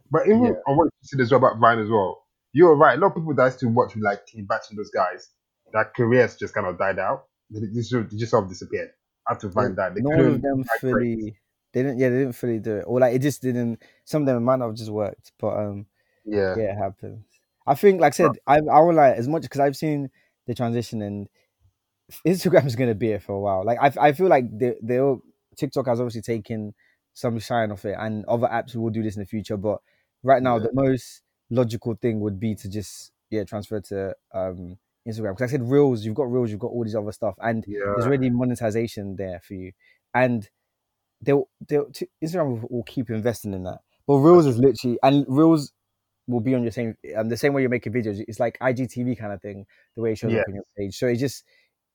But 0.09 0.27
even 0.27 0.43
Yeah. 0.43 0.51
I 0.67 0.71
want 0.71 0.91
to 0.91 1.07
say 1.07 1.21
as 1.21 1.31
well 1.31 1.39
about 1.39 1.59
Vine 1.59 1.79
as 1.79 1.89
well. 1.89 2.25
You're 2.53 2.75
right. 2.75 2.97
A 2.97 3.01
lot 3.01 3.07
of 3.07 3.15
people 3.15 3.33
that 3.35 3.45
used 3.45 3.59
to 3.59 3.67
watch 3.67 3.95
with 3.95 4.03
like 4.03 4.25
King 4.25 4.45
Bach 4.45 4.61
and 4.69 4.77
those 4.77 4.91
guys, 4.91 5.29
their 5.71 5.85
careers 5.95 6.35
just 6.35 6.53
kind 6.53 6.67
of 6.67 6.77
died 6.77 6.99
out. 6.99 7.27
They, 7.49 7.61
just, 7.73 7.91
they 7.91 8.17
just 8.17 8.31
sort 8.31 8.43
of 8.43 8.49
disappeared 8.49 8.91
after 9.29 9.47
Vine 9.47 9.75
died. 9.75 9.95
They 9.95 10.01
None 10.01 10.19
of 10.19 10.41
them 10.41 10.65
fully. 10.79 11.37
They 11.73 11.83
didn't. 11.83 11.99
Yeah, 11.99 12.09
they 12.09 12.17
didn't 12.19 12.33
fully 12.33 12.59
do 12.59 12.77
it, 12.77 12.83
or 12.87 12.99
like 12.99 13.15
it 13.15 13.19
just 13.19 13.41
didn't. 13.41 13.81
Some 14.05 14.23
of 14.23 14.25
them 14.27 14.43
might 14.43 14.57
not 14.59 14.67
have 14.67 14.75
just 14.75 14.91
worked, 14.91 15.31
but 15.39 15.57
um, 15.57 15.85
Yeah. 16.25 16.55
yeah, 16.57 16.71
it 16.73 16.77
happens. 16.77 17.25
I 17.65 17.75
think, 17.75 18.01
like 18.01 18.13
I 18.13 18.17
said, 18.17 18.31
I 18.47 18.57
I 18.57 18.79
will 18.81 18.93
like 18.93 19.15
as 19.17 19.27
much 19.27 19.43
because 19.43 19.59
I've 19.61 19.77
seen 19.77 20.09
the 20.47 20.53
transition 20.55 21.01
and 21.01 21.29
Instagram 22.27 22.65
is 22.65 22.75
gonna 22.75 22.95
be 22.95 23.07
here 23.07 23.19
for 23.19 23.33
a 23.33 23.39
while. 23.39 23.63
Like 23.63 23.77
I 23.81 24.09
I 24.09 24.11
feel 24.13 24.27
like 24.27 24.45
they 24.57 24.75
they 24.81 24.99
all 24.99 25.21
TikTok 25.55 25.87
has 25.87 25.99
obviously 25.99 26.21
taken 26.21 26.73
some 27.13 27.39
shine 27.39 27.71
off 27.71 27.85
it, 27.85 27.95
and 27.97 28.25
other 28.25 28.47
apps 28.47 28.75
will 28.75 28.89
do 28.89 29.03
this 29.03 29.15
in 29.15 29.21
the 29.21 29.25
future. 29.27 29.57
But 29.57 29.79
right 30.23 30.41
now, 30.41 30.57
Yeah. 30.57 30.63
the 30.67 30.73
most 30.73 31.23
logical 31.49 31.95
thing 31.95 32.19
would 32.21 32.39
be 32.39 32.55
to 32.55 32.69
just 32.69 33.11
yeah 33.29 33.43
transfer 33.43 33.79
to 33.81 34.15
um 34.33 34.77
Instagram 35.07 35.33
because 35.35 35.49
I 35.49 35.51
said 35.51 35.63
reels. 35.69 36.03
You've 36.05 36.15
got 36.15 36.31
reels. 36.31 36.51
You've 36.51 36.59
got 36.59 36.67
all 36.71 36.83
these 36.83 36.95
other 36.95 37.11
stuff, 37.11 37.35
and 37.41 37.63
Yeah. 37.67 37.79
there's 37.95 38.05
already 38.07 38.29
monetization 38.29 39.15
there 39.15 39.39
for 39.39 39.53
you, 39.53 39.71
and 40.13 40.49
they'll 41.21 41.47
they'll 41.67 41.89
t- 41.91 42.09
Instagram 42.23 42.61
will, 42.61 42.67
will 42.69 42.83
keep 42.83 43.09
investing 43.09 43.53
in 43.53 43.63
that. 43.63 43.79
But 44.07 44.15
reels 44.15 44.45
is 44.45 44.57
literally 44.57 44.97
and 45.03 45.25
reels 45.27 45.71
will 46.27 46.39
be 46.39 46.55
on 46.55 46.63
your 46.63 46.71
same 46.71 46.95
um, 47.15 47.29
the 47.29 47.37
same 47.37 47.53
way 47.53 47.61
you're 47.61 47.69
making 47.69 47.93
videos. 47.93 48.23
It's 48.27 48.39
like 48.39 48.57
IGTV 48.59 49.17
kind 49.17 49.33
of 49.33 49.41
thing, 49.41 49.65
the 49.95 50.01
way 50.01 50.11
it 50.13 50.17
shows 50.17 50.31
Yeah. 50.33 50.39
up 50.39 50.47
on 50.47 50.55
your 50.55 50.63
page. 50.77 50.97
So 50.97 51.07
it 51.07 51.17
just 51.17 51.43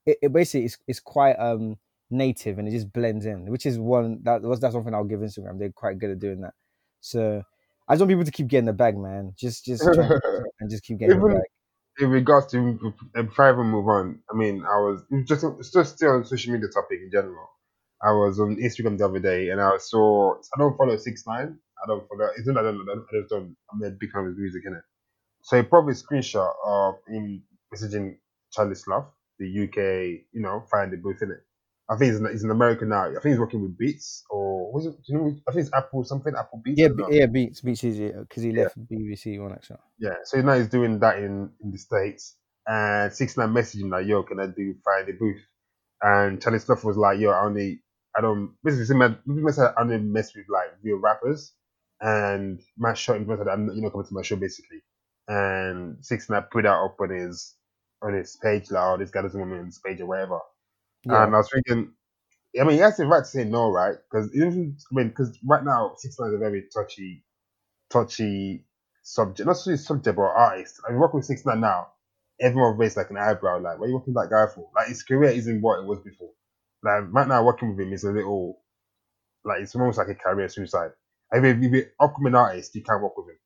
it, 0.04 0.18
it 0.22 0.32
basically 0.32 0.66
it's, 0.66 0.78
it's 0.86 1.00
quite 1.00 1.34
um 1.34 1.76
native 2.10 2.58
and 2.58 2.68
it 2.68 2.72
just 2.72 2.92
blends 2.92 3.26
in, 3.26 3.50
which 3.50 3.66
is 3.66 3.78
one 3.78 4.20
that 4.22 4.42
was 4.42 4.60
that's 4.60 4.74
one 4.74 4.84
thing 4.84 4.94
I'll 4.94 5.04
give 5.04 5.20
Instagram. 5.20 5.58
They're 5.58 5.70
quite 5.72 5.98
good 5.98 6.10
at 6.10 6.18
doing 6.18 6.40
that. 6.42 6.54
So 7.00 7.42
I 7.88 7.94
just 7.94 8.00
want 8.00 8.10
people 8.10 8.24
to 8.24 8.30
keep 8.32 8.48
getting 8.48 8.66
the 8.66 8.72
bag, 8.72 8.96
man. 8.96 9.32
Just 9.36 9.64
just 9.64 9.82
and 10.60 10.70
just 10.70 10.84
keep 10.84 10.98
getting 10.98 11.18
the 11.18 11.26
bag. 11.34 11.42
in 11.98 12.10
regards 12.10 12.46
to 12.52 12.78
uh, 13.16 13.22
before 13.22 13.46
I 13.46 13.52
even 13.52 13.66
move 13.66 13.88
on, 13.88 14.20
I 14.30 14.36
mean, 14.36 14.64
I 14.64 14.76
was 14.78 15.02
just 15.24 15.44
just 15.72 15.96
still 15.96 16.10
on 16.10 16.24
social 16.24 16.52
media 16.52 16.68
topic 16.68 17.00
in 17.02 17.10
general. 17.10 17.48
I 18.02 18.12
was 18.12 18.38
on 18.40 18.56
Instagram 18.56 18.98
the 18.98 19.06
other 19.06 19.18
day 19.20 19.50
and 19.50 19.60
I 19.60 19.76
saw 19.78 20.34
I 20.34 20.58
don't 20.58 20.76
follow 20.76 20.96
six 20.96 21.24
nine. 21.26 21.58
I 21.82 21.86
don't 21.86 22.06
follow. 22.08 22.30
It's 22.36 22.46
not 22.46 22.54
that 22.62 22.68
I 22.68 22.72
don't. 22.72 22.88
I 22.88 23.20
just 23.20 23.30
don't. 23.30 23.56
I'm 23.72 23.82
a 23.82 23.90
big 23.90 24.10
fan 24.12 24.22
of 24.22 24.28
his 24.28 24.38
music 24.38 24.62
in 24.66 24.74
it. 24.74 24.82
So 25.42 25.56
he 25.56 25.62
probably 25.62 25.94
screenshot 25.94 26.52
of 26.66 26.94
him 27.08 27.42
messaging 27.74 28.16
Charlie 28.52 28.74
Sloth, 28.74 29.06
the 29.38 29.46
UK, 29.46 30.24
you 30.32 30.40
know, 30.42 30.64
find 30.70 30.92
the 30.92 30.96
booth 30.96 31.22
in 31.22 31.30
it. 31.30 31.38
I 31.88 31.96
think 31.96 32.10
he's 32.12 32.20
in, 32.20 32.28
he's 32.30 32.42
in 32.44 32.50
America 32.50 32.84
now. 32.84 33.04
I 33.06 33.12
think 33.12 33.26
he's 33.26 33.38
working 33.38 33.62
with 33.62 33.78
Beats 33.78 34.24
or 34.30 34.72
was 34.72 34.86
it? 34.86 34.96
Do 35.06 35.12
you 35.12 35.18
know? 35.18 35.36
I 35.48 35.52
think 35.52 35.66
it's 35.66 35.74
Apple 35.74 36.02
something. 36.04 36.32
Apple 36.36 36.60
Beats. 36.64 36.80
Yeah, 36.80 36.86
I 36.86 36.88
don't 36.88 36.98
know. 36.98 37.08
Be- 37.08 37.16
yeah, 37.18 37.26
Beats 37.26 37.60
Beats 37.60 37.84
easy 37.84 38.08
because 38.10 38.42
he 38.42 38.50
Yeah. 38.50 38.62
left 38.64 38.78
BBC 38.88 39.38
1Xtra. 39.38 39.78
Yeah, 39.98 40.14
so 40.24 40.40
now 40.40 40.54
he's 40.54 40.68
doing 40.68 40.98
that 41.00 41.18
in, 41.18 41.50
in 41.62 41.70
the 41.70 41.78
States. 41.78 42.36
And 42.66 43.12
Six 43.12 43.36
Nine 43.36 43.50
messaged 43.50 43.80
him 43.82 43.90
like, 43.90 44.06
yo, 44.06 44.24
can 44.24 44.40
I 44.40 44.46
do 44.48 44.74
Friday 44.82 45.12
booth? 45.12 45.40
And 46.02 46.42
Charlie 46.42 46.58
Sloth 46.58 46.82
was 46.84 46.96
like, 46.96 47.20
yo, 47.20 47.30
I 47.30 47.44
only, 47.44 47.82
I 48.16 48.20
don't, 48.20 48.54
basically, 48.64 48.86
said, 48.86 49.74
I 49.76 49.80
only 49.80 49.98
mess 49.98 50.34
with 50.34 50.46
like 50.48 50.68
real 50.82 50.98
rappers. 50.98 51.52
And 52.00 52.60
my 52.76 52.94
show 52.94 53.14
him, 53.14 53.26
said, 53.26 53.48
I'm 53.48 53.66
not, 53.66 53.74
you're 53.74 53.84
not 53.84 53.92
coming 53.92 54.06
to 54.06 54.14
my 54.14 54.22
show, 54.22 54.36
basically. 54.36 54.82
And 55.28 56.04
Six 56.04 56.28
Nine 56.28 56.44
put 56.50 56.64
that 56.64 56.72
up 56.72 56.96
on 57.00 57.10
his, 57.10 57.54
on 58.02 58.14
his 58.14 58.36
page, 58.42 58.70
like, 58.70 58.82
oh, 58.84 58.96
this 58.98 59.10
guy 59.10 59.22
doesn't 59.22 59.38
want 59.38 59.52
me 59.52 59.58
on 59.58 59.66
his 59.66 59.78
page 59.78 60.00
or 60.00 60.06
whatever. 60.06 60.40
Yeah, 61.04 61.24
And 61.24 61.34
I 61.34 61.38
was 61.38 61.50
thinking, 61.52 61.92
I 62.60 62.64
mean, 62.64 62.72
he 62.74 62.78
has 62.78 62.96
the 62.96 63.06
right 63.06 63.20
to 63.20 63.24
say 63.24 63.44
no, 63.44 63.70
right? 63.70 63.96
Because 64.10 64.30
I 64.34 64.44
mean, 64.44 64.76
because 65.08 65.38
right 65.44 65.64
now, 65.64 65.94
Six 65.96 66.16
Nine 66.18 66.30
is 66.30 66.34
a 66.34 66.38
very 66.38 66.64
touchy, 66.72 67.24
touchy 67.90 68.64
subject. 69.02 69.46
Not 69.46 69.52
necessarily 69.52 69.78
subject, 69.78 70.16
but 70.16 70.22
artist. 70.22 70.80
I'm 70.88 70.96
working 70.96 71.18
with 71.18 71.26
Six 71.26 71.44
Nine 71.44 71.60
now. 71.60 71.88
Everyone 72.40 72.76
raised 72.76 72.96
like 72.96 73.10
an 73.10 73.16
eyebrow, 73.16 73.60
like, 73.60 73.78
what 73.78 73.86
are 73.86 73.88
you 73.88 73.94
working 73.94 74.14
with 74.14 74.24
that 74.24 74.30
guy 74.30 74.52
for? 74.54 74.68
Like, 74.74 74.88
his 74.88 75.02
career 75.02 75.30
isn't 75.30 75.60
what 75.62 75.80
it 75.80 75.86
was 75.86 76.00
before. 76.00 76.30
Like, 76.82 77.04
right 77.12 77.28
now, 77.28 77.44
working 77.44 77.70
with 77.70 77.80
him 77.80 77.92
is 77.92 78.04
a 78.04 78.12
little, 78.12 78.58
like, 79.44 79.60
it's 79.62 79.74
almost 79.74 79.98
like 79.98 80.08
a 80.08 80.14
career 80.14 80.48
suicide. 80.48 80.90
I 81.32 81.40
mean, 81.40 81.62
if 81.62 81.72
you're 81.72 81.82
an 81.82 81.90
upcoming 82.00 82.34
artist, 82.34 82.74
you 82.74 82.82
can't 82.82 83.02
work 83.02 83.16
with 83.16 83.28
him. 83.28 83.38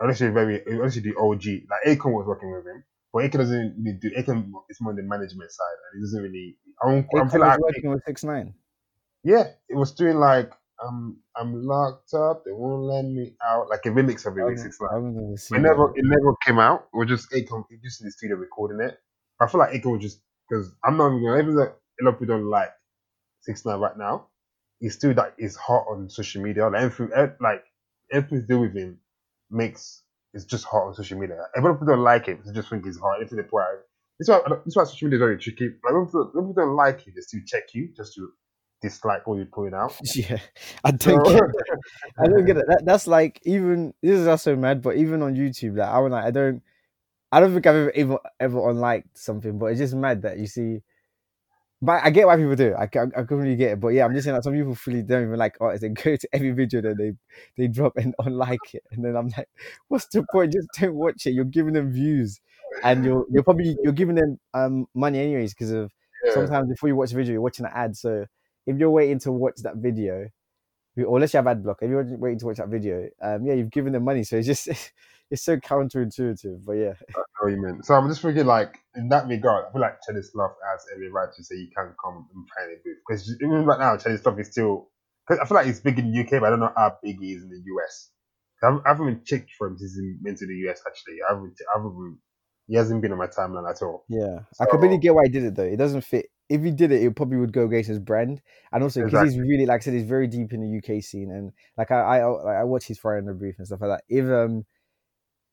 Unless 0.00 0.20
you're 0.20 0.32
very, 0.32 0.62
unless 0.66 0.96
you 0.96 1.02
do 1.02 1.16
OG. 1.18 1.44
Like, 1.70 1.98
Akon 1.98 2.12
was 2.12 2.26
working 2.26 2.52
with 2.52 2.66
him. 2.66 2.84
But 3.12 3.24
Akon 3.24 3.38
doesn't 3.38 3.76
really 3.78 3.98
do, 3.98 4.10
Akon 4.10 4.50
It's 4.68 4.80
more 4.80 4.90
on 4.92 4.96
the 4.96 5.02
management 5.02 5.50
side, 5.50 5.76
and 5.92 5.98
he 5.98 6.04
doesn't 6.04 6.22
really, 6.22 6.56
I 6.82 6.90
don't, 6.90 7.06
I 7.16 7.24
Akon 7.24 7.30
feel 7.30 7.40
was 7.40 7.48
like, 7.48 7.60
working 7.60 7.90
with 7.90 8.02
Six 8.04 8.24
Nine. 8.24 8.54
yeah, 9.24 9.44
it 9.70 9.74
was 9.74 9.92
doing 9.92 10.16
like, 10.18 10.52
um, 10.84 11.16
I'm 11.34 11.62
locked 11.64 12.12
up, 12.12 12.44
they 12.44 12.52
won't 12.52 12.82
let 12.82 13.04
me 13.06 13.34
out, 13.42 13.70
like 13.70 13.86
a 13.86 13.88
remix 13.88 14.26
of 14.26 14.36
it 14.36 14.44
with 14.44 14.58
Six 14.58 14.78
Nine. 14.80 14.90
Never 15.14 15.56
It 15.56 15.60
never, 15.62 15.90
it 15.96 16.04
never 16.04 16.36
came 16.44 16.58
out. 16.58 16.88
It 16.92 16.98
was 16.98 17.08
just 17.08 17.30
Akon, 17.30 17.64
it 17.70 17.80
just 17.82 18.02
in 18.02 18.06
the 18.06 18.10
studio 18.12 18.36
recording 18.36 18.86
it. 18.86 18.98
I 19.40 19.46
feel 19.46 19.60
like 19.60 19.70
Akon 19.72 19.92
was 19.92 20.02
just 20.02 20.20
because 20.48 20.70
I'm 20.84 20.98
not 20.98 21.08
even 21.08 21.24
gonna, 21.24 21.42
even 21.42 21.56
though 21.56 21.72
a 22.00 22.04
lot 22.04 22.14
of 22.14 22.20
people 22.20 22.36
don't 22.36 22.50
like 22.50 22.70
Six 23.40 23.64
Nine 23.64 23.78
right 23.78 23.96
now, 23.96 24.26
he's 24.80 24.94
still 24.94 25.14
that 25.14 25.34
is 25.38 25.56
hot 25.56 25.86
on 25.90 26.08
social 26.10 26.42
media. 26.42 26.68
Like 26.68 26.82
everything, 26.82 27.16
eh, 27.16 27.28
like 27.40 27.64
everything 28.12 28.40
to 28.42 28.46
do 28.46 28.60
with 28.60 28.74
him 28.74 28.98
makes 29.50 30.02
it's 30.34 30.44
just 30.44 30.64
hot 30.64 30.88
on 30.88 30.94
social 30.94 31.18
media. 31.18 31.38
A 31.56 31.60
lot 31.60 31.70
of 31.70 31.76
people 31.76 31.94
don't 31.94 32.04
like 32.04 32.28
it. 32.28 32.44
They 32.44 32.52
just 32.52 32.68
think 32.68 32.84
he's 32.84 32.98
hot. 32.98 33.16
Everything 33.16 33.38
they 33.38 33.44
put 33.44 33.60
out. 33.60 33.78
This 34.18 34.28
is 34.28 34.30
why 34.30 34.40
this 34.48 34.66
is 34.66 34.76
why 34.76 34.84
social 34.84 35.06
media 35.06 35.16
is 35.16 35.20
very 35.20 35.38
tricky. 35.38 35.68
Like 35.84 35.94
when 35.94 36.06
people, 36.06 36.30
when 36.34 36.44
people 36.48 36.64
don't 36.64 36.76
like 36.76 37.06
you, 37.06 37.12
they 37.14 37.20
still 37.20 37.40
check 37.46 37.74
you 37.74 37.88
just 37.96 38.14
to 38.14 38.30
dislike 38.82 39.26
what 39.26 39.36
you're 39.36 39.46
putting 39.46 39.74
out. 39.74 39.96
Yeah, 40.14 40.38
I 40.84 40.90
don't 40.90 41.24
get. 41.24 41.42
I 42.18 42.26
don't 42.26 42.44
get 42.44 42.56
it. 42.58 42.66
That, 42.68 42.82
that's 42.84 43.06
like 43.06 43.40
even 43.44 43.94
this 44.02 44.18
is 44.18 44.26
also 44.26 44.56
mad, 44.56 44.82
but 44.82 44.96
even 44.96 45.22
on 45.22 45.34
YouTube, 45.34 45.78
like 45.78 45.88
I 45.88 45.98
was 45.98 46.12
like, 46.12 46.24
I 46.24 46.30
don't, 46.30 46.62
I 47.32 47.40
don't 47.40 47.52
think 47.52 47.66
I've 47.66 47.74
ever 47.76 47.92
ever, 47.94 48.18
ever 48.40 48.70
unliked 48.70 49.18
something, 49.18 49.58
but 49.58 49.66
it's 49.66 49.80
just 49.80 49.94
mad 49.94 50.22
that 50.22 50.38
you 50.38 50.46
see. 50.46 50.82
But 51.82 52.02
I 52.04 52.10
get 52.10 52.26
why 52.26 52.36
people 52.36 52.56
do. 52.56 52.68
it. 52.68 52.76
I 52.78 52.86
can, 52.86 53.12
I 53.16 53.22
can 53.22 53.36
really 53.36 53.54
get 53.56 53.72
it. 53.72 53.80
But 53.80 53.88
yeah, 53.88 54.06
I'm 54.06 54.14
just 54.14 54.24
saying 54.24 54.34
that 54.34 54.44
some 54.44 54.54
people 54.54 54.76
really 54.86 55.02
don't 55.02 55.24
even 55.24 55.36
like 55.38 55.56
artists. 55.60 55.82
They 55.82 55.90
go 55.90 56.16
to 56.16 56.28
every 56.32 56.52
video 56.52 56.80
that 56.80 56.96
they 56.96 57.12
they 57.56 57.68
drop 57.68 57.96
and 57.96 58.14
unlike 58.18 58.74
it, 58.74 58.82
and 58.92 59.04
then 59.04 59.16
I'm 59.16 59.28
like, 59.36 59.48
what's 59.88 60.06
the 60.06 60.24
point? 60.32 60.52
Just 60.52 60.68
don't 60.80 60.94
watch 60.94 61.26
it. 61.26 61.32
You're 61.32 61.44
giving 61.44 61.74
them 61.74 61.92
views, 61.92 62.40
and 62.82 63.04
you're 63.04 63.26
you're 63.30 63.42
probably 63.42 63.76
you're 63.82 63.92
giving 63.92 64.14
them 64.16 64.38
um 64.54 64.86
money 64.94 65.18
anyways 65.18 65.52
because 65.54 65.70
of 65.70 65.92
Yeah. 66.24 66.32
sometimes 66.32 66.68
before 66.68 66.88
you 66.88 66.96
watch 66.96 67.12
a 67.12 67.16
video, 67.16 67.32
you're 67.32 67.42
watching 67.42 67.66
an 67.66 67.72
ad. 67.74 67.96
So 67.96 68.24
if 68.66 68.78
you're 68.78 68.90
waiting 68.90 69.18
to 69.20 69.32
watch 69.32 69.56
that 69.62 69.76
video, 69.76 70.28
or 70.96 71.16
unless 71.16 71.34
you 71.34 71.38
have 71.38 71.46
ad 71.46 71.62
block, 71.62 71.78
if 71.82 71.90
you're 71.90 72.04
waiting 72.16 72.38
to 72.38 72.46
watch 72.46 72.56
that 72.56 72.68
video, 72.68 73.08
um, 73.20 73.44
yeah, 73.44 73.54
you've 73.54 73.70
given 73.70 73.92
them 73.92 74.04
money. 74.04 74.24
So 74.24 74.36
it's 74.36 74.46
just 74.46 74.68
it's 75.30 75.42
so 75.42 75.56
counterintuitive. 75.56 76.64
But 76.64 76.72
yeah, 76.74 76.92
I 77.08 77.18
know 77.18 77.22
what 77.40 77.48
you 77.50 77.62
mean. 77.62 77.82
So 77.82 77.94
I'm 77.94 78.08
just 78.08 78.22
thinking, 78.22 78.46
like, 78.46 78.78
in 78.94 79.08
that 79.08 79.26
regard, 79.28 79.66
I 79.68 79.72
feel 79.72 79.80
like 79.80 79.98
Charlie 80.06 80.22
Sloth 80.22 80.56
has 80.72 80.84
every 80.94 81.10
right 81.10 81.28
to 81.36 81.44
say 81.44 81.56
you 81.56 81.68
can't 81.76 81.94
come 82.02 82.26
and 82.34 82.46
play 82.46 82.64
in 82.64 82.70
the 82.70 82.76
booth. 82.84 82.98
Because 83.06 83.36
even 83.42 83.64
right 83.64 83.78
now, 83.78 83.96
Charlie 83.96 84.18
Sloth 84.18 84.38
is 84.40 84.50
still. 84.50 84.88
Cause 85.28 85.38
I 85.42 85.44
feel 85.44 85.56
like 85.56 85.66
it's 85.66 85.80
big 85.80 85.98
in 85.98 86.12
the 86.12 86.20
UK, 86.20 86.40
but 86.40 86.44
I 86.44 86.50
don't 86.50 86.60
know 86.60 86.70
how 86.76 86.96
big 87.02 87.18
he 87.20 87.32
is 87.32 87.42
in 87.42 87.48
the 87.50 87.56
US. 87.74 88.10
I 88.62 88.66
haven't, 88.66 88.82
I 88.86 88.88
haven't 88.90 89.08
even 89.08 89.20
checked 89.24 89.50
for 89.58 89.66
him 89.66 89.76
since 89.76 89.96
he's 89.96 90.16
been 90.22 90.36
to 90.36 90.46
the 90.46 90.54
US, 90.70 90.80
actually. 90.86 91.16
I 91.28 91.34
haven't, 91.34 91.54
I 91.74 91.78
haven't, 91.78 92.18
he 92.68 92.76
hasn't 92.76 93.02
been 93.02 93.10
on 93.10 93.18
my 93.18 93.26
timeline 93.26 93.68
at 93.68 93.82
all. 93.82 94.04
yeah, 94.08 94.38
I 94.60 94.64
So- 94.64 94.70
completely 94.70 94.98
get 94.98 95.16
why 95.16 95.24
he 95.24 95.30
did 95.30 95.42
it 95.42 95.56
though. 95.56 95.64
It 95.64 95.76
doesn't 95.78 96.02
fit. 96.02 96.26
If 96.48 96.62
he 96.62 96.70
did 96.70 96.92
it, 96.92 97.02
it 97.02 97.16
probably 97.16 97.38
would 97.38 97.52
go 97.52 97.64
against 97.64 97.88
his 97.88 97.98
brand, 97.98 98.40
and 98.72 98.84
also 98.84 99.04
because 99.04 99.32
he's 99.32 99.40
really, 99.40 99.66
like 99.66 99.80
I 99.80 99.84
said, 99.84 99.94
he's 99.94 100.04
very 100.04 100.28
deep 100.28 100.52
in 100.52 100.60
the 100.60 100.78
UK 100.78 101.02
scene, 101.02 101.32
and 101.32 101.50
like 101.76 101.90
I, 101.90 102.20
I, 102.20 102.60
I 102.60 102.62
watch 102.62 102.84
his 102.86 103.00
fire 103.00 103.18
in 103.18 103.24
the 103.26 103.34
brief 103.34 103.56
and 103.58 103.66
stuff 103.66 103.80
like 103.80 103.90
that. 103.98 104.04
If 104.08 104.24
um, 104.26 104.64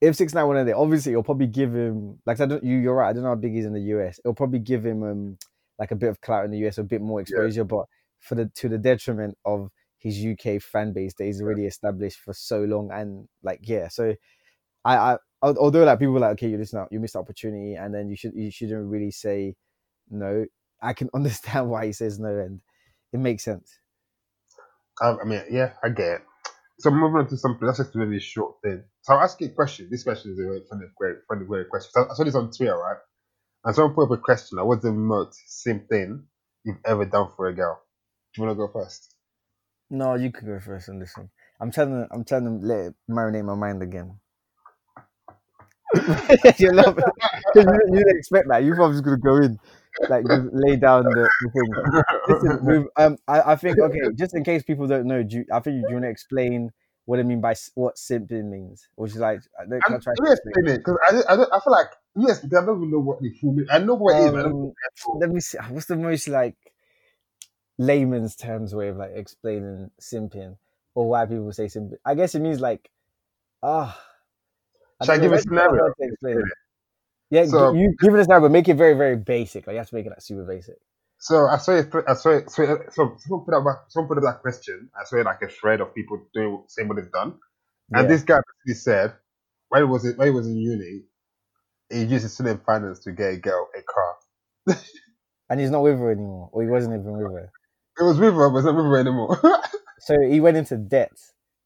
if 0.04 0.16
six 0.16 0.34
nine 0.34 0.48
wanted 0.48 0.68
it, 0.68 0.76
obviously 0.76 1.14
it'll 1.14 1.24
probably 1.24 1.48
give 1.48 1.74
him 1.74 2.20
like 2.26 2.40
I 2.40 2.46
don't 2.46 2.64
you, 2.64 2.78
you're 2.78 2.96
right. 2.96 3.10
I 3.10 3.14
don't 3.14 3.24
know 3.24 3.30
how 3.30 3.36
big 3.36 3.54
he's 3.54 3.66
in 3.66 3.74
the 3.74 3.82
US. 3.98 4.20
It'll 4.20 4.36
probably 4.36 4.60
give 4.60 4.86
him 4.86 5.04
um 5.04 5.38
like 5.80 5.92
a 5.92 5.96
bit 5.96 6.10
of 6.10 6.22
clout 6.22 6.46
in 6.46 6.52
the 6.52 6.68
US, 6.68 6.78
a 6.78 6.84
bit 6.84 7.02
more 7.02 7.22
exposure, 7.22 7.64
but 7.64 7.86
for 8.20 8.36
the 8.36 8.52
to 8.56 8.70
the 8.70 8.78
detriment 8.78 9.38
of 9.46 9.70
his 9.98 10.24
UK 10.24 10.62
fan 10.62 10.92
base 10.92 11.14
that 11.18 11.26
he's 11.26 11.42
already 11.42 11.66
established 11.66 12.20
for 12.20 12.34
so 12.34 12.64
long, 12.64 12.92
and 12.92 13.28
like 13.44 13.60
yeah, 13.64 13.88
so 13.88 14.14
I, 14.84 14.96
I 14.98 15.18
al- 15.44 15.58
although 15.58 15.86
like 15.86 16.00
people 16.00 16.18
are 16.18 16.20
like 16.20 16.32
okay, 16.34 16.50
you 16.50 16.58
listen 16.58 16.80
out, 16.80 16.90
you 16.92 17.00
missed 17.00 17.14
the 17.14 17.20
opportunity, 17.20 17.76
and 17.76 17.94
then 17.96 18.10
you 18.10 18.18
should 18.18 18.34
you 18.36 18.52
shouldn't 18.52 18.90
really 18.90 19.12
say 19.12 19.56
no. 20.10 20.46
I 20.82 20.94
can 20.94 21.10
understand 21.16 21.70
why 21.70 21.86
he 21.86 21.94
says 21.94 22.20
no, 22.20 22.28
and 22.28 22.60
it 23.14 23.20
makes 23.20 23.44
sense. 23.44 23.80
Um, 25.02 25.18
I 25.22 25.26
mean, 25.26 25.44
yeah, 25.50 25.74
I 25.84 25.90
get 25.90 26.08
it. 26.08 26.22
So 26.84 26.92
moving 26.92 27.22
on 27.22 27.30
to 27.30 27.38
something 27.38 27.66
that's 27.66 27.78
just 27.78 27.96
a 27.96 28.00
really 28.00 28.20
short 28.20 28.56
thing. 28.62 28.84
So 29.04 29.14
I'll 29.14 29.22
ask 29.22 29.40
you 29.40 29.48
a 29.48 29.52
question. 29.52 29.88
This 29.90 30.04
question 30.04 30.34
is 30.34 30.38
a 30.38 30.44
very 30.44 30.60
funny, 30.70 30.84
great, 30.98 31.16
funny, 31.30 31.46
great 31.46 31.70
question. 31.70 31.90
So 31.94 32.10
I 32.12 32.14
saw 32.14 32.26
this 32.26 32.36
on 32.36 32.52
Twitter, 32.52 32.76
right? 32.76 32.98
And 33.64 33.74
someone 33.74 33.96
put 33.96 34.12
up 34.12 34.12
a 34.12 34.18
question 34.18 34.58
like, 34.58 34.66
what's 34.66 34.84
the 34.84 34.92
most 34.92 35.40
same 35.48 35.86
thing 35.90 36.26
you've 36.66 36.82
ever 36.86 37.06
done 37.06 37.30
for 37.38 37.48
a 37.48 37.56
girl? 37.56 37.82
Do 38.36 38.42
you 38.42 38.48
want 38.48 38.58
to 38.58 38.68
go 38.68 38.74
first? 38.74 39.16
No, 39.90 40.16
you 40.16 40.30
can 40.30 40.46
go 40.46 40.60
first 40.60 40.90
on 40.90 41.00
this 41.00 41.16
one. 41.16 41.30
I'm 41.62 41.72
trying 41.72 41.88
to 41.88 42.08
I'm 42.12 42.26
trying 42.26 42.44
to 42.44 42.68
let 42.68 42.80
it 42.88 42.96
marinate 43.10 43.46
my 43.46 43.56
mind 43.56 43.82
again. 43.82 44.20
you 46.58 46.72
love 46.74 46.98
it. 46.98 47.06
you, 47.56 47.62
you 47.62 47.98
didn't 48.04 48.18
expect 48.18 48.50
that. 48.50 48.62
You 48.62 48.76
I 48.76 48.88
was 48.88 49.00
gonna 49.00 49.16
go 49.16 49.38
in, 49.38 49.58
like 50.10 50.26
just 50.28 50.48
lay 50.52 50.76
down 50.76 51.04
the, 51.04 51.30
the 51.42 51.50
thing. 51.52 51.72
Listen, 52.28 52.66
with, 52.66 52.88
um, 52.98 53.18
I, 53.28 53.54
I 53.54 53.56
think 53.56 53.80
okay, 53.80 54.00
just 54.16 54.36
in 54.36 54.44
case 54.44 54.64
people 54.64 54.88
don't 54.88 55.06
know, 55.06 55.24
do 55.24 55.38
you, 55.38 55.46
I 55.52 55.60
think 55.60 55.76
you, 55.78 55.82
do 55.82 55.88
you 55.90 55.94
want 55.96 56.06
to 56.06 56.10
explain 56.10 56.72
what 57.06 57.20
I 57.20 57.24
mean 57.24 57.42
by 57.42 57.56
what 57.76 57.96
simping 57.96 58.50
means, 58.50 58.88
which 58.96 59.12
is 59.12 59.18
like 59.18 59.42
I 59.60 59.66
don't, 59.66 59.82
I'm, 59.86 60.00
try 60.00 60.14
let 60.14 60.16
to 60.16 60.24
me 60.24 60.32
explain. 60.32 60.76
it 60.76 60.78
because 60.78 60.98
I, 61.08 61.34
I, 61.34 61.58
I 61.58 61.60
feel 61.60 61.72
like 61.72 61.88
yes, 62.16 62.40
because 62.40 62.64
I 62.64 62.66
don't 62.66 62.78
even 62.78 62.92
know 62.92 63.00
what 63.00 63.22
the 63.22 63.30
full 63.32 63.52
meaning. 63.52 63.68
I 63.72 63.80
know 63.80 63.96
what 63.96 64.16
it 64.16 64.26
is. 64.26 64.32
but 64.32 64.40
I 64.40 64.44
don't 64.44 64.74
Um, 65.10 65.20
let 65.20 65.30
me 65.30 65.40
see. 65.40 65.58
What's 65.70 65.88
the 65.88 65.96
most 65.96 66.28
like 66.28 66.56
layman's 67.78 68.36
terms 68.36 68.74
way 68.74 68.90
of 68.90 68.98
like 68.98 69.12
explaining 69.16 69.92
simping, 70.00 70.58
or 70.96 71.10
why 71.10 71.26
people 71.26 71.52
say 71.52 71.66
simping? 71.66 71.98
I 72.06 72.16
guess 72.16 72.36
it 72.36 72.40
means 72.40 72.60
like 72.60 72.90
ah. 73.62 74.00
Should 75.04 75.12
I 75.12 75.18
give 75.18 75.34
a 75.34 75.40
scenario? 75.40 75.94
It. 77.34 77.36
Yeah, 77.36 77.46
So- 77.46 77.74
you 77.74 77.94
give 78.00 78.14
it 78.14 78.20
a 78.20 78.24
scenario, 78.24 78.42
but 78.44 78.52
make 78.52 78.68
it 78.70 78.76
very, 78.76 78.94
very 78.94 79.16
basic. 79.18 79.68
Like 79.68 79.74
you 79.74 79.78
have 79.80 79.90
to 79.90 79.96
make 79.96 80.06
it 80.06 80.10
like 80.10 80.22
super 80.22 80.44
basic. 80.46 80.76
So 81.20 81.48
I 81.48 81.58
saw 81.58 81.74
it. 81.78 81.90
I 82.08 82.14
saw 82.16 82.30
it. 82.32 82.50
So, 82.52 82.66
so 82.92 83.16
someone 83.20 83.46
put 83.46 83.54
up 83.56 83.64
that- 83.64 83.84
someone 83.90 84.08
put 84.10 84.18
up 84.18 84.24
that 84.24 84.42
question. 84.42 84.90
I 85.00 85.04
saw 85.06 85.18
like 85.18 85.42
a 85.42 85.48
thread 85.48 85.82
of 85.82 85.94
people 85.96 86.22
doing 86.34 86.64
saying 86.68 86.88
what 86.88 86.98
they've 86.98 87.12
done. 87.12 87.36
And 87.92 88.04
Yeah. 88.04 88.08
this 88.08 88.24
guy 88.24 88.40
basically 88.66 88.80
said, 88.82 89.14
when 89.70 89.82
he 89.82 89.86
was 89.86 90.06
in, 90.06 90.16
when 90.18 90.28
he 90.28 90.34
was 90.34 90.48
in 90.48 90.58
uni, 90.58 91.04
he 91.90 92.04
used 92.04 92.24
his 92.24 92.34
student 92.34 92.64
finance 92.66 93.00
to 93.02 93.12
get 93.12 93.34
a 93.34 93.38
girl 93.38 93.68
a 93.78 93.82
car. 93.84 94.16
and 95.50 95.60
he's 95.60 95.72
not 95.72 95.84
with 95.84 95.98
her 96.00 96.12
anymore, 96.12 96.50
or 96.52 96.64
he 96.64 96.70
wasn't 96.70 96.94
even 96.94 97.12
with 97.18 97.32
her. 97.32 97.52
It 98.00 98.04
was 98.04 98.20
with 98.20 98.34
her, 98.34 98.50
but 98.50 98.58
it's 98.58 98.66
not 98.66 98.76
with 98.76 98.86
her 98.86 98.98
anymore. 98.98 99.40
So 100.00 100.20
he 100.20 100.42
went 100.42 100.58
into 100.58 100.76
debt, 100.76 101.14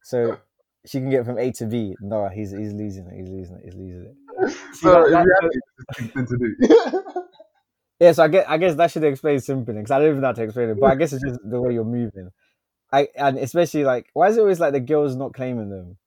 so 0.04 0.38
she 0.86 1.00
can 1.00 1.10
get 1.10 1.26
from 1.26 1.40
A 1.40 1.52
to 1.54 1.66
B. 1.66 1.96
No, 2.02 2.28
he's 2.28 2.52
he's 2.52 2.72
losing 2.72 3.08
it. 3.08 3.16
He's 3.18 3.30
losing 3.30 3.56
it. 3.56 3.62
He's 3.66 3.74
losing 3.74 4.06
it. 4.06 4.16
So 4.74 4.92
that- 4.92 5.10
that- 5.12 5.26
reality, 5.26 5.60
it's 6.00 6.00
a 6.00 6.04
good 6.14 6.28
to 6.28 6.38
do. 6.38 7.04
Yeah, 8.00 8.12
so 8.12 8.24
I 8.24 8.28
guess 8.28 8.46
I 8.48 8.58
guess 8.60 8.76
that 8.76 8.92
should 8.92 9.04
explain 9.06 9.38
simping 9.40 9.66
because 9.74 9.90
I 9.90 9.98
don't 9.98 10.10
even 10.10 10.22
know 10.22 10.28
how 10.28 10.34
to 10.34 10.44
explain 10.44 10.70
it. 10.70 10.80
But 10.80 10.92
I 10.92 10.96
guess 10.96 11.14
it's 11.14 11.24
just 11.24 11.40
the 11.44 11.60
way 11.60 11.74
you're 11.74 11.84
moving. 11.84 12.30
I 12.94 13.08
and 13.16 13.40
especially 13.40 13.86
like 13.86 14.12
why 14.14 14.28
is 14.28 14.38
it 14.38 14.42
always 14.42 14.60
like 14.60 14.74
the 14.74 14.80
girls 14.80 15.16
not 15.16 15.34
claiming 15.34 15.70
them, 15.72 15.98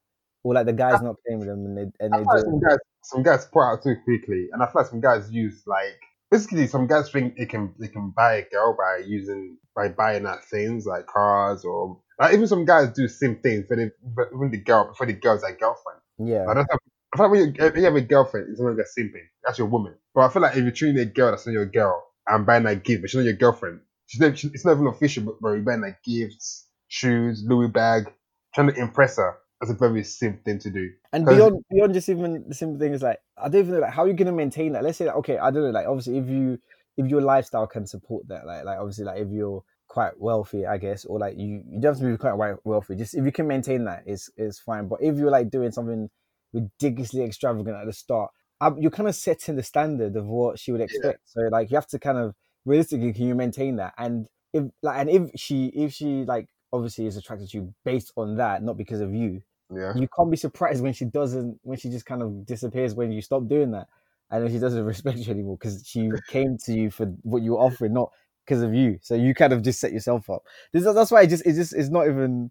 or 0.44 0.54
like 0.54 0.66
the 0.66 0.72
guys 0.72 1.02
not 1.02 1.16
claiming 1.26 1.48
them 1.48 1.66
and 1.66 1.76
they 1.76 1.86
and 1.98 2.14
I 2.14 2.18
they 2.18 2.24
do. 2.24 2.40
some 2.42 2.60
guys, 2.60 2.78
some 3.02 3.22
guys 3.24 3.44
put 3.46 3.62
out 3.62 3.82
too 3.82 3.96
quickly, 4.04 4.46
and 4.52 4.62
I 4.62 4.66
feel 4.66 4.82
like 4.82 4.86
some 4.86 5.00
guys 5.00 5.32
use 5.32 5.64
like 5.66 5.98
basically 6.30 6.68
some 6.68 6.86
guys 6.86 7.10
think 7.10 7.36
they 7.36 7.46
can 7.46 7.74
they 7.80 7.88
can 7.88 8.10
buy 8.16 8.34
a 8.36 8.48
girl 8.50 8.76
by 8.78 9.02
using 9.04 9.56
by 9.74 9.88
buying 9.88 10.26
her 10.26 10.38
things 10.48 10.86
like 10.86 11.06
cars 11.08 11.64
or 11.64 11.98
like 12.20 12.34
even 12.34 12.46
some 12.46 12.64
guys 12.64 12.90
do 12.90 13.08
same 13.08 13.34
thing 13.40 13.64
for 13.66 13.76
the 13.76 13.90
for 14.14 14.28
even 14.32 14.52
the 14.52 14.58
girl 14.58 14.94
for 14.94 15.06
the 15.06 15.12
girl's 15.12 15.42
like 15.42 15.58
girlfriend. 15.58 15.98
Yeah, 16.18 16.44
I 16.48 16.54
don't 16.54 16.68
have, 16.70 16.78
I 17.12 17.16
feel 17.16 17.26
like 17.26 17.32
when 17.32 17.40
you, 17.40 17.54
if 17.58 17.76
you 17.76 17.84
have 17.84 17.96
a 17.96 18.00
girlfriend, 18.00 18.48
it's 18.50 18.60
not 18.60 18.76
like 18.76 18.86
a 18.86 19.00
simping. 19.00 19.26
That's 19.44 19.58
your 19.58 19.68
woman. 19.68 19.94
But 20.14 20.22
I 20.22 20.28
feel 20.28 20.42
like 20.42 20.56
if 20.56 20.62
you're 20.62 20.70
treating 20.70 21.00
a 21.00 21.06
girl 21.06 21.30
that's 21.30 21.46
not 21.46 21.52
your 21.52 21.66
girl 21.66 22.02
and 22.28 22.46
buying 22.46 22.64
her 22.64 22.74
gift, 22.74 23.02
but 23.02 23.10
she's 23.10 23.18
not 23.18 23.24
your 23.24 23.34
girlfriend, 23.34 23.80
she's 24.06 24.20
not, 24.20 24.38
she, 24.38 24.48
it's 24.48 24.64
not 24.64 24.72
even 24.72 24.86
official, 24.86 25.24
but, 25.40 25.50
you're 25.50 25.60
buying 25.60 25.82
her 25.82 25.98
gifts, 26.04 26.66
shoes, 26.88 27.44
Louis 27.46 27.68
bag, 27.68 28.12
trying 28.54 28.72
to 28.72 28.80
impress 28.80 29.16
her. 29.16 29.36
That's 29.60 29.72
a 29.72 29.74
very 29.74 30.04
simp 30.04 30.44
thing 30.44 30.58
to 30.60 30.70
do. 30.70 30.88
And 31.12 31.26
beyond 31.26 31.62
beyond 31.70 31.92
just 31.92 32.08
even 32.08 32.44
the 32.48 32.54
simple 32.54 32.78
thing 32.78 32.94
is 32.94 33.02
like 33.02 33.18
I 33.36 33.50
don't 33.50 33.60
even 33.60 33.74
know 33.74 33.80
like 33.80 33.92
how 33.92 34.04
are 34.04 34.08
you 34.08 34.14
gonna 34.14 34.32
maintain 34.32 34.72
that. 34.72 34.82
Let's 34.82 34.96
say 34.96 35.04
like, 35.04 35.16
okay, 35.16 35.36
I 35.36 35.50
don't 35.50 35.64
know 35.64 35.70
like 35.70 35.86
obviously 35.86 36.16
if 36.16 36.30
you 36.30 36.58
if 36.96 37.06
your 37.10 37.20
lifestyle 37.20 37.66
can 37.66 37.86
support 37.86 38.26
that 38.28 38.46
like 38.46 38.64
like 38.64 38.78
obviously 38.78 39.04
like 39.04 39.20
if 39.20 39.28
you're 39.30 39.62
quite 39.86 40.18
wealthy 40.18 40.64
I 40.64 40.78
guess 40.78 41.04
or 41.04 41.18
like 41.18 41.36
you 41.36 41.62
you 41.68 41.78
don't 41.78 41.92
have 41.92 41.98
to 41.98 42.10
be 42.10 42.16
quite 42.16 42.56
wealthy 42.64 42.96
just 42.96 43.14
if 43.14 43.22
you 43.22 43.32
can 43.32 43.46
maintain 43.46 43.84
that 43.84 44.04
is 44.06 44.30
it's 44.38 44.58
fine. 44.58 44.88
But 44.88 45.02
if 45.02 45.16
you're 45.16 45.30
like 45.30 45.50
doing 45.50 45.72
something 45.72 46.08
ridiculously 46.52 47.22
extravagant 47.22 47.76
at 47.76 47.86
the 47.86 47.92
start, 47.92 48.30
um, 48.60 48.78
you're 48.78 48.90
kind 48.90 49.08
of 49.08 49.14
setting 49.14 49.56
the 49.56 49.62
standard 49.62 50.16
of 50.16 50.26
what 50.26 50.58
she 50.58 50.72
would 50.72 50.80
expect. 50.80 51.20
So 51.24 51.40
like 51.50 51.70
you 51.70 51.76
have 51.76 51.86
to 51.88 51.98
kind 51.98 52.18
of 52.18 52.34
realistically, 52.64 53.12
can 53.12 53.26
you 53.26 53.34
maintain 53.34 53.76
that? 53.76 53.94
And 53.98 54.26
if 54.52 54.64
like 54.82 54.98
and 54.98 55.08
if 55.10 55.30
she 55.36 55.66
if 55.68 55.92
she 55.92 56.24
like 56.24 56.48
obviously 56.72 57.06
is 57.06 57.16
attracted 57.16 57.48
to 57.50 57.58
you 57.58 57.74
based 57.84 58.12
on 58.16 58.36
that, 58.36 58.62
not 58.62 58.76
because 58.76 59.00
of 59.00 59.14
you, 59.14 59.42
Yeah. 59.74 59.94
you 59.94 60.08
can't 60.16 60.30
be 60.30 60.36
surprised 60.36 60.82
when 60.82 60.92
she 60.92 61.04
doesn't 61.04 61.58
when 61.62 61.78
she 61.78 61.88
just 61.88 62.06
kind 62.06 62.22
of 62.22 62.44
disappears 62.46 62.94
when 62.94 63.12
you 63.12 63.22
stop 63.22 63.46
doing 63.46 63.70
that 63.72 63.88
and 64.30 64.44
then 64.44 64.52
she 64.52 64.58
doesn't 64.58 64.84
respect 64.94 65.18
you 65.18 65.30
anymore 65.32 65.56
because 65.56 65.86
she 65.86 66.10
came 66.28 66.58
to 66.64 66.72
you 66.72 66.90
for 66.90 67.06
what 67.22 67.42
you 67.42 67.52
were 67.52 67.58
offering 67.58 67.92
not 67.92 68.10
because 68.44 68.62
of 68.62 68.74
you 68.74 68.98
so 69.02 69.14
you 69.14 69.34
kind 69.34 69.52
of 69.52 69.62
just 69.62 69.78
set 69.80 69.92
yourself 69.92 70.28
up 70.28 70.42
this, 70.72 70.82
that's 70.84 71.10
why 71.10 71.22
it 71.22 71.28
just 71.28 71.46
it 71.46 71.54
just 71.54 71.74
it's 71.74 71.88
not 71.90 72.06
even 72.06 72.50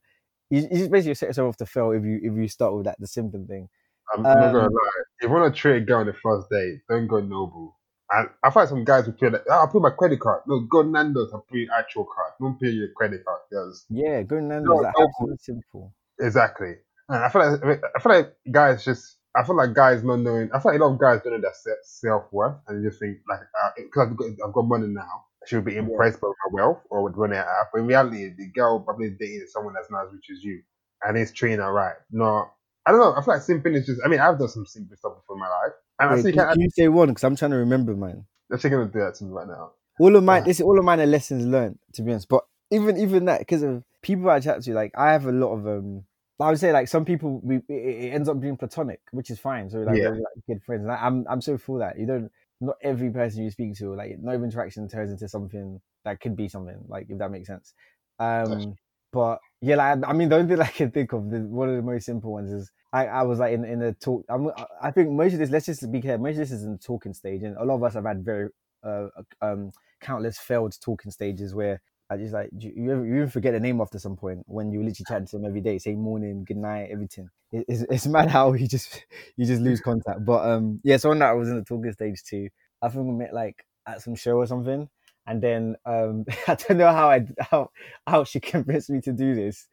you, 0.50 0.62
you 0.72 0.78
just 0.78 0.92
basically 0.92 1.14
set 1.14 1.28
yourself 1.28 1.50
up 1.54 1.58
to 1.58 1.66
fail 1.66 1.92
if 1.92 2.04
you 2.04 2.20
if 2.24 2.38
you 2.38 2.48
start 2.48 2.74
with 2.74 2.86
that 2.86 3.00
the 3.00 3.08
symptom 3.08 3.46
thing 3.46 3.68
I'm, 4.14 4.26
I'm 4.26 4.40
not 4.40 4.52
gonna 4.52 4.66
Um, 4.66 4.74
lie. 4.74 5.04
If 5.20 5.30
you 5.30 5.30
want 5.30 5.54
to 5.54 5.60
treat 5.60 5.78
a 5.78 5.82
girl 5.82 6.00
on 6.00 6.08
the 6.08 6.14
first 6.14 6.48
date, 6.50 6.82
don't 6.90 7.08
go 7.08 7.22
Nobu. 7.22 7.74
And 8.12 8.30
I 8.44 8.50
find 8.50 8.68
some 8.68 8.84
guys 8.84 9.06
who 9.06 9.14
feel 9.14 9.32
like, 9.32 9.44
ah, 9.50 9.54
oh, 9.54 9.60
I'll 9.62 9.68
put 9.68 9.82
my 9.84 9.92
credit 9.92 10.20
card. 10.20 10.42
No, 10.48 10.62
go 10.62 10.82
Nando's 10.82 11.32
and 11.32 11.46
put 11.48 11.58
your 11.60 11.74
actual 11.78 12.06
card. 12.06 12.34
Don't 12.40 12.60
pay 12.60 12.70
your 12.70 12.90
credit 12.96 13.24
card. 13.24 13.42
Because 13.50 13.86
yeah 13.90 14.24
go 14.24 14.40
Nando's 14.40 14.66
No, 14.66 14.86
absolutely 14.88 15.38
simple 15.40 15.94
exactly. 16.20 16.76
And 17.08 17.24
I 17.24 17.30
feel 17.30 17.42
like 17.42 17.82
I 17.96 18.00
feel 18.00 18.12
like 18.12 18.34
guys 18.52 18.84
just. 18.86 19.18
I 19.38 19.44
feel 19.44 19.56
like 19.56 19.74
guys 19.76 20.04
not 20.04 20.18
knowing. 20.18 20.50
I 20.54 20.60
feel 20.60 20.72
like 20.72 20.82
a 20.82 20.84
lot 20.84 20.94
of 20.94 21.00
guys 21.00 21.22
don't 21.24 21.34
know 21.34 21.40
their 21.40 21.54
self 21.84 22.24
worth 22.32 22.56
and 22.68 22.84
they 22.84 22.90
just 22.90 23.00
think 23.00 23.20
like 23.30 23.42
ah, 23.62 23.72
eh, 23.78 23.84
because 23.84 24.10
I've 24.10 24.18
got 24.18 24.28
I've 24.46 24.54
got 24.54 24.64
money 24.64 24.88
now, 24.88 25.26
she'll 25.46 25.62
be 25.62 25.78
impressed 25.78 26.20
by 26.20 26.28
my 26.28 26.64
wealth 26.64 26.80
or 26.90 27.04
with 27.04 27.16
money 27.16 27.38
I 27.38 27.42
have. 27.42 27.68
But 27.72 27.82
in 27.82 27.88
reality, 27.88 28.34
the 28.36 28.48
girl 28.48 28.80
probably 28.80 29.12
dating 29.12 29.46
someone 29.48 29.76
that's 29.76 29.92
not 29.92 30.08
as 30.08 30.14
rich 30.14 30.30
as 30.32 30.44
you 30.44 30.62
and 31.04 31.16
is 31.18 31.32
treating 31.32 31.60
her 31.60 31.72
right. 31.72 31.96
No, 32.12 32.50
I 32.86 32.92
don't 32.92 33.00
know. 33.00 33.14
I 33.14 33.24
feel 33.24 33.34
like 33.36 33.44
simping 33.44 33.76
is 33.76 33.86
just. 33.86 34.02
I 34.04 34.08
mean, 34.08 34.20
I've 34.20 34.40
done 34.40 34.48
some 34.48 34.66
simple 34.66 34.98
stuff 34.98 35.16
before 35.16 35.36
in 35.36 35.40
my 35.42 35.50
life, 35.50 35.74
and 36.00 36.10
I 36.10 36.16
Wait, 36.16 36.24
think 36.24 36.36
can, 36.36 36.48
can 36.52 36.62
you 36.62 36.70
say 36.72 36.88
one 36.88 37.10
because 37.10 37.24
i'm 37.24 37.36
trying 37.36 37.52
to 37.52 37.58
remember 37.58 37.96
mine 37.96 38.26
they're 38.50 38.58
gonna 38.72 38.86
do 38.86 39.00
that 39.00 39.16
to 39.16 39.26
me 39.26 39.32
right 39.32 39.48
now. 39.48 39.72
all 40.00 40.16
of 40.16 40.24
mine 40.24 40.44
Ah. 40.44 40.46
this 40.46 40.62
all 40.62 40.78
of 40.80 40.86
mine 40.86 41.00
are 41.00 41.06
lessons 41.06 41.46
learned 41.46 41.78
to 41.94 42.02
be 42.02 42.12
honest 42.12 42.28
but 42.30 42.44
even 42.72 42.98
even 42.98 43.26
that 43.26 43.40
because 43.40 43.64
of 43.64 43.84
people 44.02 44.30
i 44.30 44.40
chat 44.40 44.62
to 44.62 44.74
like 44.74 44.92
i 44.98 45.12
have 45.12 45.26
a 45.26 45.32
lot 45.32 45.54
of 45.54 45.68
um 45.68 46.04
i 46.40 46.50
would 46.50 46.60
say 46.60 46.72
like 46.72 46.88
some 46.88 47.06
people 47.06 47.42
we 47.44 47.58
it, 47.58 47.64
it 47.70 48.14
ends 48.14 48.30
up 48.30 48.40
being 48.40 48.56
platonic 48.58 49.02
which 49.12 49.30
is 49.30 49.40
fine 49.40 49.70
so 49.70 49.80
like 49.80 49.98
Yeah. 49.98 50.10
we're 50.10 50.16
like 50.16 50.46
good 50.48 50.64
friends 50.64 50.84
and 50.84 50.92
I, 50.92 51.06
i'm 51.06 51.26
i'm 51.30 51.42
so 51.42 51.58
for 51.58 51.80
that 51.80 52.00
you 52.00 52.06
don't 52.06 52.32
not 52.62 52.76
every 52.82 53.10
person 53.12 53.44
you 53.44 53.52
speak 53.52 53.76
to 53.78 53.94
like 53.96 54.18
no 54.20 54.32
interaction 54.32 54.88
turns 54.88 55.12
into 55.12 55.28
something 55.28 55.80
that 56.06 56.20
could 56.22 56.36
be 56.36 56.48
something 56.48 56.80
like 56.88 57.08
if 57.10 57.18
that 57.20 57.32
makes 57.32 57.48
sense 57.48 57.74
um 58.20 58.76
but 59.12 59.40
yeah 59.62 59.76
like 59.76 60.00
i 60.08 60.14
mean 60.14 60.30
the 60.30 60.36
only 60.36 60.56
thing 60.56 60.62
i 60.66 60.68
can 60.68 60.92
think 60.92 61.14
of 61.14 61.30
the, 61.30 61.40
one 61.40 61.70
of 61.70 61.76
the 61.76 61.82
most 61.82 62.06
simple 62.06 62.32
ones 62.32 62.52
is 62.52 62.72
I, 62.92 63.06
I 63.06 63.22
was 63.24 63.40
like 63.40 63.54
in 63.54 63.66
in 63.66 63.82
a 63.82 63.94
talk. 63.94 64.26
I'm, 64.30 64.50
I 64.82 64.92
think 64.92 65.12
most 65.12 65.34
of 65.34 65.40
this. 65.40 65.52
Let's 65.52 65.68
just 65.68 65.92
be 65.92 66.02
clear. 66.02 66.18
Most 66.18 66.34
of 66.34 66.38
this 66.38 66.52
is 66.52 66.64
in 66.64 66.72
the 66.74 66.78
talking 66.80 67.14
stage, 67.14 67.44
and 67.44 67.56
a 67.58 67.64
lot 67.64 67.76
of 67.76 67.84
us 67.84 67.94
have 67.94 68.06
had 68.06 68.26
very 68.26 68.50
uh, 68.84 69.08
um, 69.42 69.72
countless 70.02 70.40
failed 70.40 70.76
talking 70.82 71.12
stages 71.12 71.54
where 71.54 71.82
I 72.10 72.18
just 72.18 72.34
like 72.34 72.50
you, 72.58 72.74
you, 72.76 73.06
even 73.06 73.30
forget 73.30 73.54
the 73.54 73.60
name 73.60 73.80
after 73.82 74.00
some 74.00 74.16
point 74.16 74.40
when 74.48 74.72
you 74.72 74.80
literally 74.80 75.06
chat 75.08 75.28
to 75.28 75.38
them 75.38 75.46
every 75.46 75.62
day, 75.62 75.78
say 75.78 75.94
morning, 75.94 76.44
good 76.46 76.58
night, 76.58 76.90
everything. 76.92 77.30
It, 77.52 77.66
it's, 77.68 77.82
it's 77.84 78.08
mad 78.08 78.30
how 78.30 78.54
you 78.54 78.68
just 78.68 79.06
you 79.38 79.46
just 79.46 79.62
lose 79.62 79.82
contact. 79.82 80.26
But 80.26 80.50
um, 80.50 80.80
yeah, 80.84 80.98
so 80.98 81.12
on 81.12 81.20
that 81.20 81.30
I 81.30 81.34
was 81.34 81.50
in 81.50 81.58
the 81.58 81.64
talking 81.64 81.92
stage 81.94 82.24
too. 82.24 82.50
I 82.82 82.90
think 82.90 83.06
we 83.06 83.12
met 83.12 83.34
like 83.34 83.64
at 83.88 84.02
some 84.02 84.16
show 84.16 84.38
or 84.38 84.48
something, 84.48 84.90
and 85.30 85.42
then 85.42 85.76
um, 85.86 86.26
I 86.48 86.56
don't 86.56 86.78
know 86.78 86.92
how 86.92 87.10
I 87.12 87.26
how 87.40 87.72
how 88.08 88.24
she 88.26 88.40
convinced 88.54 88.90
me 88.90 89.02
to 89.02 89.14
do 89.14 89.36
this, 89.36 89.68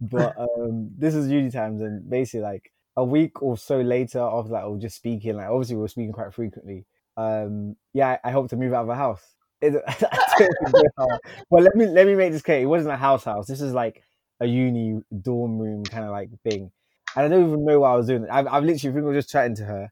but 0.00 0.36
um, 0.38 0.90
this 0.96 1.14
is 1.14 1.28
uni 1.28 1.50
times, 1.50 1.80
and 1.80 2.08
basically 2.08 2.40
like 2.40 2.70
a 2.96 3.04
week 3.04 3.42
or 3.42 3.56
so 3.56 3.80
later 3.80 4.20
after 4.20 4.50
that, 4.52 4.64
I 4.64 4.66
was 4.66 4.82
just 4.82 4.96
speaking. 4.96 5.36
Like 5.36 5.48
obviously 5.48 5.76
we 5.76 5.82
were 5.82 5.88
speaking 5.88 6.12
quite 6.12 6.34
frequently. 6.34 6.84
Um, 7.16 7.76
yeah, 7.94 8.18
I, 8.24 8.28
I 8.28 8.30
helped 8.30 8.50
her 8.52 8.56
move 8.56 8.72
out 8.72 8.84
of 8.84 8.88
a 8.90 8.94
house. 8.94 9.22
It, 9.60 9.74
I 9.88 9.96
don't 10.38 10.72
know 10.72 10.82
how- 10.98 11.18
well, 11.50 11.62
let 11.64 11.74
me 11.74 11.86
let 11.86 12.06
me 12.06 12.14
make 12.14 12.32
this 12.32 12.42
clear. 12.42 12.60
It 12.60 12.66
wasn't 12.66 12.94
a 12.94 12.96
house 12.96 13.24
house. 13.24 13.46
This 13.46 13.60
is 13.60 13.72
like 13.72 14.02
a 14.40 14.46
uni 14.46 15.00
dorm 15.22 15.58
room 15.58 15.84
kind 15.84 16.04
of 16.04 16.10
like 16.10 16.30
thing, 16.48 16.70
and 17.16 17.24
I 17.24 17.28
don't 17.28 17.46
even 17.48 17.64
know 17.64 17.80
what 17.80 17.88
I 17.88 17.96
was 17.96 18.06
doing. 18.06 18.26
I've, 18.30 18.46
I've 18.46 18.64
literally 18.64 18.94
think 18.94 19.04
I 19.04 19.08
was 19.08 19.16
just 19.24 19.30
chatting 19.30 19.56
to 19.56 19.64
her, 19.64 19.90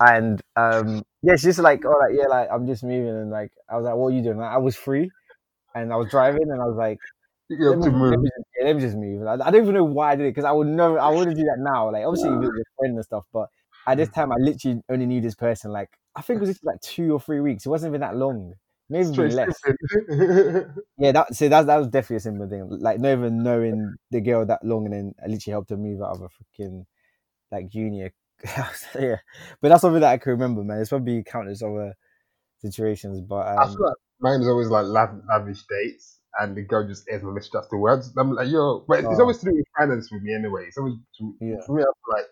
and 0.00 0.40
um, 0.56 1.02
yeah, 1.22 1.34
she's 1.34 1.44
just 1.44 1.58
like, 1.60 1.84
oh, 1.84 1.90
like 1.90 2.14
yeah, 2.18 2.26
like 2.28 2.48
I'm 2.50 2.66
just 2.66 2.82
moving, 2.84 3.08
and 3.08 3.30
like 3.30 3.52
I 3.68 3.76
was 3.76 3.84
like, 3.84 3.94
what 3.94 4.08
are 4.08 4.16
you 4.16 4.22
doing? 4.22 4.38
Like, 4.38 4.52
I 4.52 4.58
was 4.58 4.76
free, 4.76 5.12
and 5.74 5.92
I 5.92 5.96
was 5.96 6.08
driving, 6.10 6.50
and 6.50 6.60
I 6.60 6.66
was 6.66 6.76
like, 6.76 7.00
You 7.48 7.58
let 7.70 7.78
me, 7.78 7.84
to 7.84 7.90
let 8.08 8.18
move. 8.18 8.20
me 8.20 8.28
just, 8.36 8.48
yeah, 8.58 8.66
let 8.66 8.76
me 8.76 8.82
just 8.82 8.96
move. 8.96 9.26
I, 9.26 9.34
I 9.34 9.50
don't 9.50 9.62
even 9.62 9.74
know 9.74 9.84
why 9.84 10.12
I 10.12 10.16
did 10.16 10.26
it 10.26 10.30
because 10.30 10.44
I 10.44 10.52
would 10.52 10.66
never, 10.68 10.98
I 10.98 11.08
wouldn't 11.08 11.36
do 11.36 11.44
that 11.44 11.58
now. 11.58 11.92
Like 11.92 12.04
obviously 12.04 12.30
with 12.30 12.50
your 12.54 12.64
friend 12.78 12.94
and 12.96 13.04
stuff, 13.04 13.26
but 13.32 13.48
at 13.86 13.98
this 13.98 14.08
time 14.10 14.32
I 14.32 14.36
literally 14.38 14.82
only 14.88 15.06
knew 15.06 15.20
this 15.20 15.34
person. 15.34 15.70
Like 15.72 15.90
I 16.16 16.22
think 16.22 16.38
it 16.38 16.40
was 16.40 16.50
just 16.50 16.64
like 16.64 16.80
two 16.80 17.12
or 17.12 17.20
three 17.20 17.40
weeks. 17.40 17.66
It 17.66 17.70
wasn't 17.70 17.90
even 17.90 18.00
that 18.00 18.16
long, 18.16 18.54
maybe 18.88 19.28
less. 19.28 19.60
Yeah, 20.96 21.12
that 21.12 21.34
so 21.34 21.48
that 21.48 21.66
that 21.66 21.76
was 21.76 21.88
definitely 21.88 22.16
a 22.16 22.20
similar 22.20 22.48
thing. 22.48 22.68
Like 22.70 23.00
not 23.00 23.12
even 23.12 23.42
knowing 23.42 23.96
the 24.10 24.20
girl 24.20 24.46
that 24.46 24.64
long, 24.64 24.84
and 24.86 24.94
then 24.94 25.14
I 25.22 25.26
literally 25.26 25.52
helped 25.52 25.70
her 25.70 25.76
move 25.76 26.00
out 26.02 26.12
of 26.12 26.22
a 26.22 26.28
freaking 26.28 26.86
like 27.52 27.68
junior. 27.68 28.12
yeah, 28.98 29.16
but 29.60 29.68
that's 29.68 29.80
something 29.82 30.00
that 30.00 30.12
I 30.12 30.18
can 30.18 30.32
remember, 30.32 30.62
man. 30.62 30.80
It's 30.80 30.90
probably 30.90 31.22
countless 31.24 31.62
other 31.62 31.94
situations, 32.58 33.20
but 33.20 33.46
I 33.46 33.62
um, 33.62 33.72
feel 33.72 33.86
like 33.86 33.96
mine 34.20 34.40
is 34.40 34.48
always 34.48 34.68
like 34.68 34.86
lav- 34.86 35.22
lavish 35.28 35.64
dates, 35.68 36.18
and 36.38 36.56
the 36.56 36.62
girl 36.62 36.86
just 36.86 37.04
airs 37.08 37.22
my 37.22 37.32
message 37.32 37.52
afterwards. 37.56 38.12
I'm 38.16 38.32
like, 38.32 38.48
yo, 38.48 38.84
but 38.86 39.00
it's 39.00 39.08
Oh. 39.08 39.20
always 39.20 39.38
to 39.38 39.46
do 39.46 39.52
with 39.54 39.66
finance 39.78 40.10
with 40.12 40.22
me 40.22 40.34
anyway. 40.34 40.66
It's 40.66 40.78
always 40.78 40.94
to, 41.18 41.36
Yeah. 41.40 41.56
for 41.66 41.76
me. 41.76 41.82
I'm 41.82 42.16
like 42.16 42.26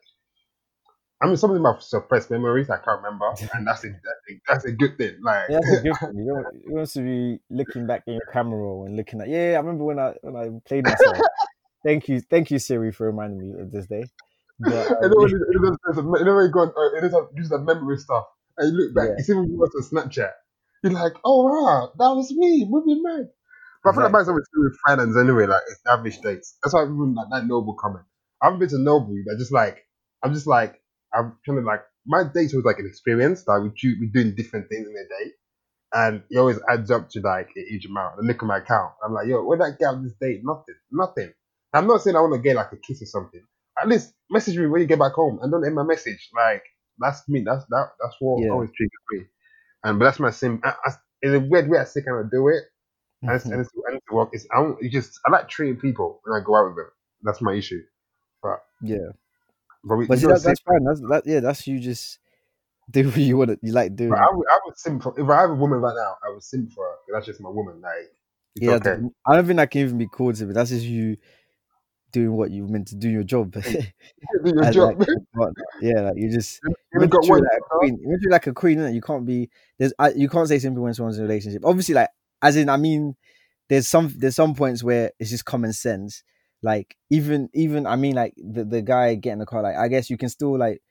I 1.22 1.26
mean, 1.26 1.36
some 1.36 1.52
of 1.52 1.60
my 1.60 1.74
suppressed 1.78 2.30
memories 2.30 2.68
I 2.68 2.78
can't 2.78 3.00
remember, 3.00 3.26
and 3.54 3.66
that's 3.66 3.84
a 3.84 3.88
that's 3.88 4.02
a, 4.28 4.40
that's 4.48 4.64
a 4.64 4.72
good 4.72 4.96
thing. 4.98 5.18
Like, 5.22 5.44
Yeah, 5.48 5.58
that's 5.62 5.80
a 5.80 5.82
good 5.82 5.98
thing. 6.00 6.16
You 6.18 6.26
don't 6.26 6.62
you 6.66 6.74
want 6.74 6.90
to 6.90 7.00
be 7.00 7.40
looking 7.48 7.86
back 7.86 8.02
in 8.08 8.14
your 8.14 8.26
camera 8.32 8.58
roll 8.58 8.86
and 8.86 8.96
looking 8.96 9.20
at 9.20 9.28
yeah, 9.28 9.52
I 9.54 9.60
remember 9.60 9.84
when 9.84 9.98
I 10.00 10.14
when 10.22 10.36
I 10.36 10.50
played 10.68 10.84
myself. 10.84 11.16
thank 11.84 12.08
you, 12.08 12.20
thank 12.20 12.50
you, 12.50 12.58
Siri, 12.58 12.90
for 12.90 13.06
reminding 13.06 13.40
me 13.40 13.60
of 13.60 13.70
this 13.70 13.86
day. 13.86 14.04
But 14.68 14.94
you 15.02 15.08
um, 15.08 15.10
know, 15.10 15.16
when 15.22 15.30
you, 15.30 15.46
you 15.52 15.60
know, 15.60 15.76
there's 15.84 15.98
a- 15.98 16.02
you 16.02 16.24
know 16.26 16.36
when 16.36 16.46
you 16.46 16.52
go 16.52 16.60
on, 16.60 16.68
uh, 16.70 16.98
it 16.98 17.04
is 17.04 17.14
a, 17.14 17.28
use 17.36 17.50
that 17.50 17.60
memory 17.60 17.98
stuff, 17.98 18.26
and 18.58 18.72
you 18.72 18.78
look 18.78 18.94
back, 18.94 19.10
Yeah. 19.10 19.16
it's 19.16 19.30
even 19.30 19.56
worse 19.56 19.70
on 19.76 19.82
Snapchat. 19.82 20.32
You're 20.82 20.92
like, 20.94 21.14
oh 21.24 21.44
wow, 21.44 21.92
that 21.98 22.14
was 22.16 22.32
me, 22.32 22.66
moving 22.68 23.02
man. 23.02 23.30
But 23.84 23.90
I 23.90 23.94
feel 23.94 24.02
like 24.04 24.12
Exactly. 24.12 24.12
mine's 24.12 24.28
always 24.28 24.44
to 24.44 24.50
do 24.56 24.62
with 24.64 24.78
finance 24.86 25.16
anyway, 25.16 25.46
like 25.46 25.62
it's 25.70 25.80
lavish 25.86 26.18
dates. 26.20 26.56
That's 26.62 26.74
why 26.74 26.82
I 26.82 26.84
even 26.84 27.14
like 27.14 27.28
that 27.30 27.44
Nobu 27.44 27.76
comment. 27.78 28.04
I 28.42 28.46
haven't 28.46 28.60
been 28.60 28.68
to 28.70 28.76
Nobu, 28.76 29.16
but 29.26 29.38
just 29.38 29.52
like 29.52 29.86
I'm 30.22 30.34
just 30.34 30.46
like 30.46 30.80
I'm 31.14 31.36
kind 31.46 31.58
of 31.58 31.64
like 31.64 31.82
my 32.06 32.24
dates 32.24 32.54
was 32.54 32.64
like 32.64 32.78
an 32.78 32.86
experience. 32.86 33.44
Like 33.46 33.62
we 33.62 33.70
do 33.70 33.96
we 34.00 34.08
doing 34.08 34.34
different 34.36 34.68
things 34.68 34.86
in 34.88 34.94
a 34.94 35.08
day, 35.24 35.32
and 35.94 36.22
it 36.30 36.38
always 36.38 36.60
adds 36.70 36.90
up 36.90 37.10
to 37.10 37.20
like 37.20 37.50
a 37.56 37.62
huge 37.70 37.86
amount. 37.86 38.16
I 38.18 38.26
look 38.26 38.38
at 38.42 38.46
my 38.46 38.58
account, 38.58 38.92
I'm 39.04 39.14
like, 39.14 39.28
yo, 39.28 39.44
what 39.44 39.58
did 39.60 39.66
I 39.66 39.70
get 39.78 39.86
on 39.88 40.04
this 40.04 40.14
date? 40.20 40.42
Nothing, 40.44 40.76
nothing. 40.92 41.32
I'm 41.74 41.86
not 41.88 42.02
saying 42.02 42.16
I 42.16 42.20
want 42.20 42.34
to 42.34 42.40
get 42.40 42.56
like 42.56 42.72
a 42.72 42.76
kiss 42.78 43.02
or 43.02 43.06
something. 43.06 43.44
At 43.82 43.88
least 43.88 44.14
message 44.30 44.56
me 44.56 44.66
when 44.66 44.80
you 44.80 44.86
get 44.86 44.98
back 44.98 45.12
home, 45.12 45.38
and 45.42 45.50
don't 45.50 45.66
end 45.66 45.74
my 45.74 45.82
message. 45.82 46.30
Like 46.34 46.62
that's 46.98 47.28
me. 47.28 47.42
That's 47.44 47.64
that. 47.66 47.90
That's 48.00 48.16
what 48.20 48.42
Yeah. 48.42 48.50
always 48.50 48.70
triggers 48.76 48.92
me. 49.10 49.26
And 49.84 49.98
but 49.98 50.06
that's 50.06 50.20
my 50.20 50.30
sim. 50.30 50.60
I, 50.64 50.74
I, 50.84 50.92
in 51.22 51.34
a 51.34 51.40
weird 51.40 51.68
way, 51.68 51.78
I 51.78 51.84
still 51.84 52.02
kind 52.02 52.24
of 52.24 52.30
do 52.30 52.48
it. 52.48 52.64
And 53.22 53.30
it's, 53.30 53.44
mm-hmm. 53.44 53.52
and 53.52 53.60
it's, 53.60 53.70
and 53.86 53.96
it's 53.96 54.10
work. 54.10 54.30
It's, 54.32 54.46
I 54.52 54.56
don't, 54.60 54.76
it's 54.80 54.92
just 54.92 55.20
I 55.26 55.30
like 55.30 55.48
treating 55.48 55.76
people 55.76 56.20
when 56.24 56.40
I 56.40 56.44
go 56.44 56.56
out 56.56 56.68
with 56.68 56.76
them. 56.76 56.90
That's 57.22 57.40
my 57.40 57.54
issue. 57.54 57.82
yeah, 58.82 58.98
But, 59.84 59.96
we, 59.96 60.06
but 60.06 60.18
see, 60.18 60.26
that, 60.26 60.42
that's 60.42 60.60
fine. 60.60 60.84
That's 60.84 61.00
that. 61.00 61.22
Yeah, 61.26 61.40
that's 61.40 61.66
you 61.66 61.78
just 61.78 62.18
do 62.90 63.06
what 63.06 63.16
you 63.16 63.36
want. 63.36 63.50
to 63.50 63.58
You 63.62 63.72
like 63.72 63.94
doing. 63.94 64.12
I 64.12 64.26
would, 64.32 64.46
I 64.48 64.58
would 64.64 64.76
sim 64.78 65.00
for 65.00 65.18
if 65.18 65.28
I 65.28 65.40
have 65.40 65.50
a 65.50 65.54
woman 65.54 65.80
right 65.80 65.94
now, 65.94 66.16
I 66.24 66.32
would 66.32 66.42
sim 66.42 66.68
for 66.74 66.84
her. 66.84 66.94
That's 67.12 67.26
just 67.26 67.40
my 67.40 67.50
woman. 67.50 67.80
Like 67.80 68.10
it's 68.56 68.66
yeah, 68.66 68.72
okay. 68.72 68.96
I 69.26 69.36
don't 69.36 69.46
think 69.46 69.56
that 69.58 69.70
can 69.70 69.82
even 69.82 69.98
be 69.98 70.06
called 70.06 70.34
to, 70.36 70.46
but 70.46 70.54
that's 70.54 70.70
just 70.70 70.84
you 70.84 71.16
doing 72.12 72.32
what 72.32 72.50
you 72.50 72.66
meant 72.68 72.88
to 72.88 72.94
do 72.94 73.08
your 73.08 73.24
job. 73.24 73.54
Your 74.44 74.70
job. 74.70 74.98
like, 74.98 75.52
yeah, 75.80 76.00
like 76.02 76.14
you 76.16 76.30
just 76.30 76.60
you 76.92 77.00
you 77.00 77.06
got 77.06 77.26
one. 77.26 77.40
like 77.40 77.58
a 77.58 77.78
queen. 77.78 77.98
You 78.00 78.18
treat 78.18 78.30
like 78.30 78.46
a 78.46 78.52
queen. 78.52 78.78
Innit? 78.78 78.94
You 78.94 79.00
can't 79.00 79.26
be 79.26 79.50
there's 79.78 79.92
I, 79.98 80.10
you 80.10 80.28
can't 80.28 80.48
say 80.48 80.58
simply 80.58 80.82
when 80.82 80.94
someone's 80.94 81.18
in 81.18 81.24
a 81.24 81.26
relationship. 81.26 81.64
Obviously, 81.64 81.94
like 81.94 82.10
as 82.42 82.56
in 82.56 82.68
I 82.68 82.76
mean, 82.76 83.16
there's 83.68 83.88
some 83.88 84.12
there's 84.16 84.36
some 84.36 84.54
points 84.54 84.82
where 84.82 85.12
it's 85.18 85.30
just 85.30 85.44
common 85.44 85.72
sense. 85.72 86.22
Like 86.62 86.96
even 87.10 87.48
even 87.54 87.86
I 87.86 87.96
mean 87.96 88.14
like 88.14 88.34
the 88.36 88.64
the 88.64 88.82
guy 88.82 89.14
getting 89.14 89.38
the 89.38 89.46
car. 89.46 89.62
Like 89.62 89.76
I 89.76 89.88
guess 89.88 90.10
you 90.10 90.16
can 90.16 90.28
still 90.28 90.58
like 90.58 90.82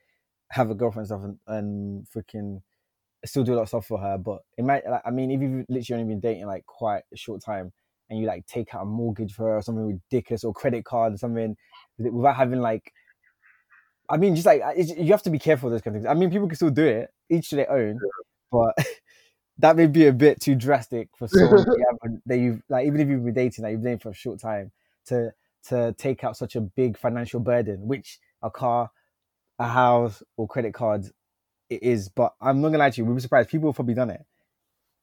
have 0.49 0.69
a 0.69 0.75
girlfriend 0.75 1.09
and 1.09 1.19
stuff 1.19 1.23
and, 1.23 1.39
and 1.47 2.07
freaking 2.13 2.61
still 3.23 3.43
do 3.43 3.53
a 3.53 3.55
lot 3.55 3.63
of 3.63 3.67
stuff 3.69 3.85
for 3.85 3.99
her. 3.99 4.17
But 4.17 4.41
it 4.57 4.65
might 4.65 4.87
like 4.87 5.01
I 5.05 5.11
mean 5.11 5.31
if 5.31 5.41
you've 5.41 5.65
literally 5.69 6.01
only 6.01 6.13
been 6.13 6.21
dating 6.21 6.47
like 6.47 6.65
quite 6.65 7.03
a 7.13 7.17
short 7.17 7.41
time 7.41 7.71
and 8.11 8.19
you 8.19 8.27
like 8.27 8.45
take 8.45 8.75
out 8.75 8.83
a 8.83 8.85
mortgage 8.85 9.33
for 9.33 9.45
her 9.47 9.57
or 9.57 9.61
something 9.61 9.87
ridiculous 9.87 10.43
or 10.43 10.53
credit 10.53 10.85
card 10.85 11.13
or 11.13 11.17
something 11.17 11.55
without 11.97 12.35
having 12.35 12.59
like 12.59 12.93
I 14.09 14.17
mean, 14.17 14.35
just 14.35 14.45
like 14.45 14.61
it's, 14.75 14.91
you 14.91 15.11
have 15.11 15.23
to 15.23 15.29
be 15.29 15.39
careful 15.39 15.69
with 15.69 15.75
those 15.75 15.81
kind 15.81 15.95
of 15.95 16.03
things. 16.03 16.11
I 16.11 16.19
mean, 16.19 16.29
people 16.29 16.47
can 16.47 16.57
still 16.57 16.69
do 16.69 16.85
it, 16.85 17.09
each 17.29 17.49
to 17.49 17.55
their 17.55 17.71
own, 17.71 17.97
but 18.51 18.73
that 19.59 19.77
may 19.77 19.87
be 19.87 20.07
a 20.07 20.11
bit 20.11 20.41
too 20.41 20.53
drastic 20.53 21.07
for 21.17 21.27
someone 21.29 21.63
that, 21.63 22.21
that 22.25 22.37
you've 22.37 22.61
like, 22.67 22.85
even 22.87 22.99
if 22.99 23.07
you've 23.07 23.23
been 23.23 23.33
dating, 23.33 23.63
like 23.63 23.71
you've 23.71 23.83
been 23.83 23.99
for 23.99 24.09
a 24.09 24.13
short 24.13 24.39
time, 24.39 24.71
to 25.05 25.31
to 25.69 25.95
take 25.97 26.25
out 26.25 26.35
such 26.35 26.57
a 26.57 26.61
big 26.61 26.97
financial 26.97 27.39
burden, 27.39 27.87
which 27.87 28.19
a 28.43 28.51
car, 28.51 28.91
a 29.59 29.67
house, 29.67 30.21
or 30.35 30.45
credit 30.45 30.73
cards 30.73 31.13
it 31.69 31.81
is. 31.81 32.09
But 32.09 32.33
I'm 32.41 32.59
not 32.59 32.69
gonna 32.69 32.79
lie 32.79 32.89
to 32.89 32.97
you, 32.97 33.05
we'd 33.05 33.15
be 33.15 33.21
surprised. 33.21 33.49
People 33.49 33.69
have 33.69 33.75
probably 33.75 33.93
done 33.93 34.09
it. 34.09 34.25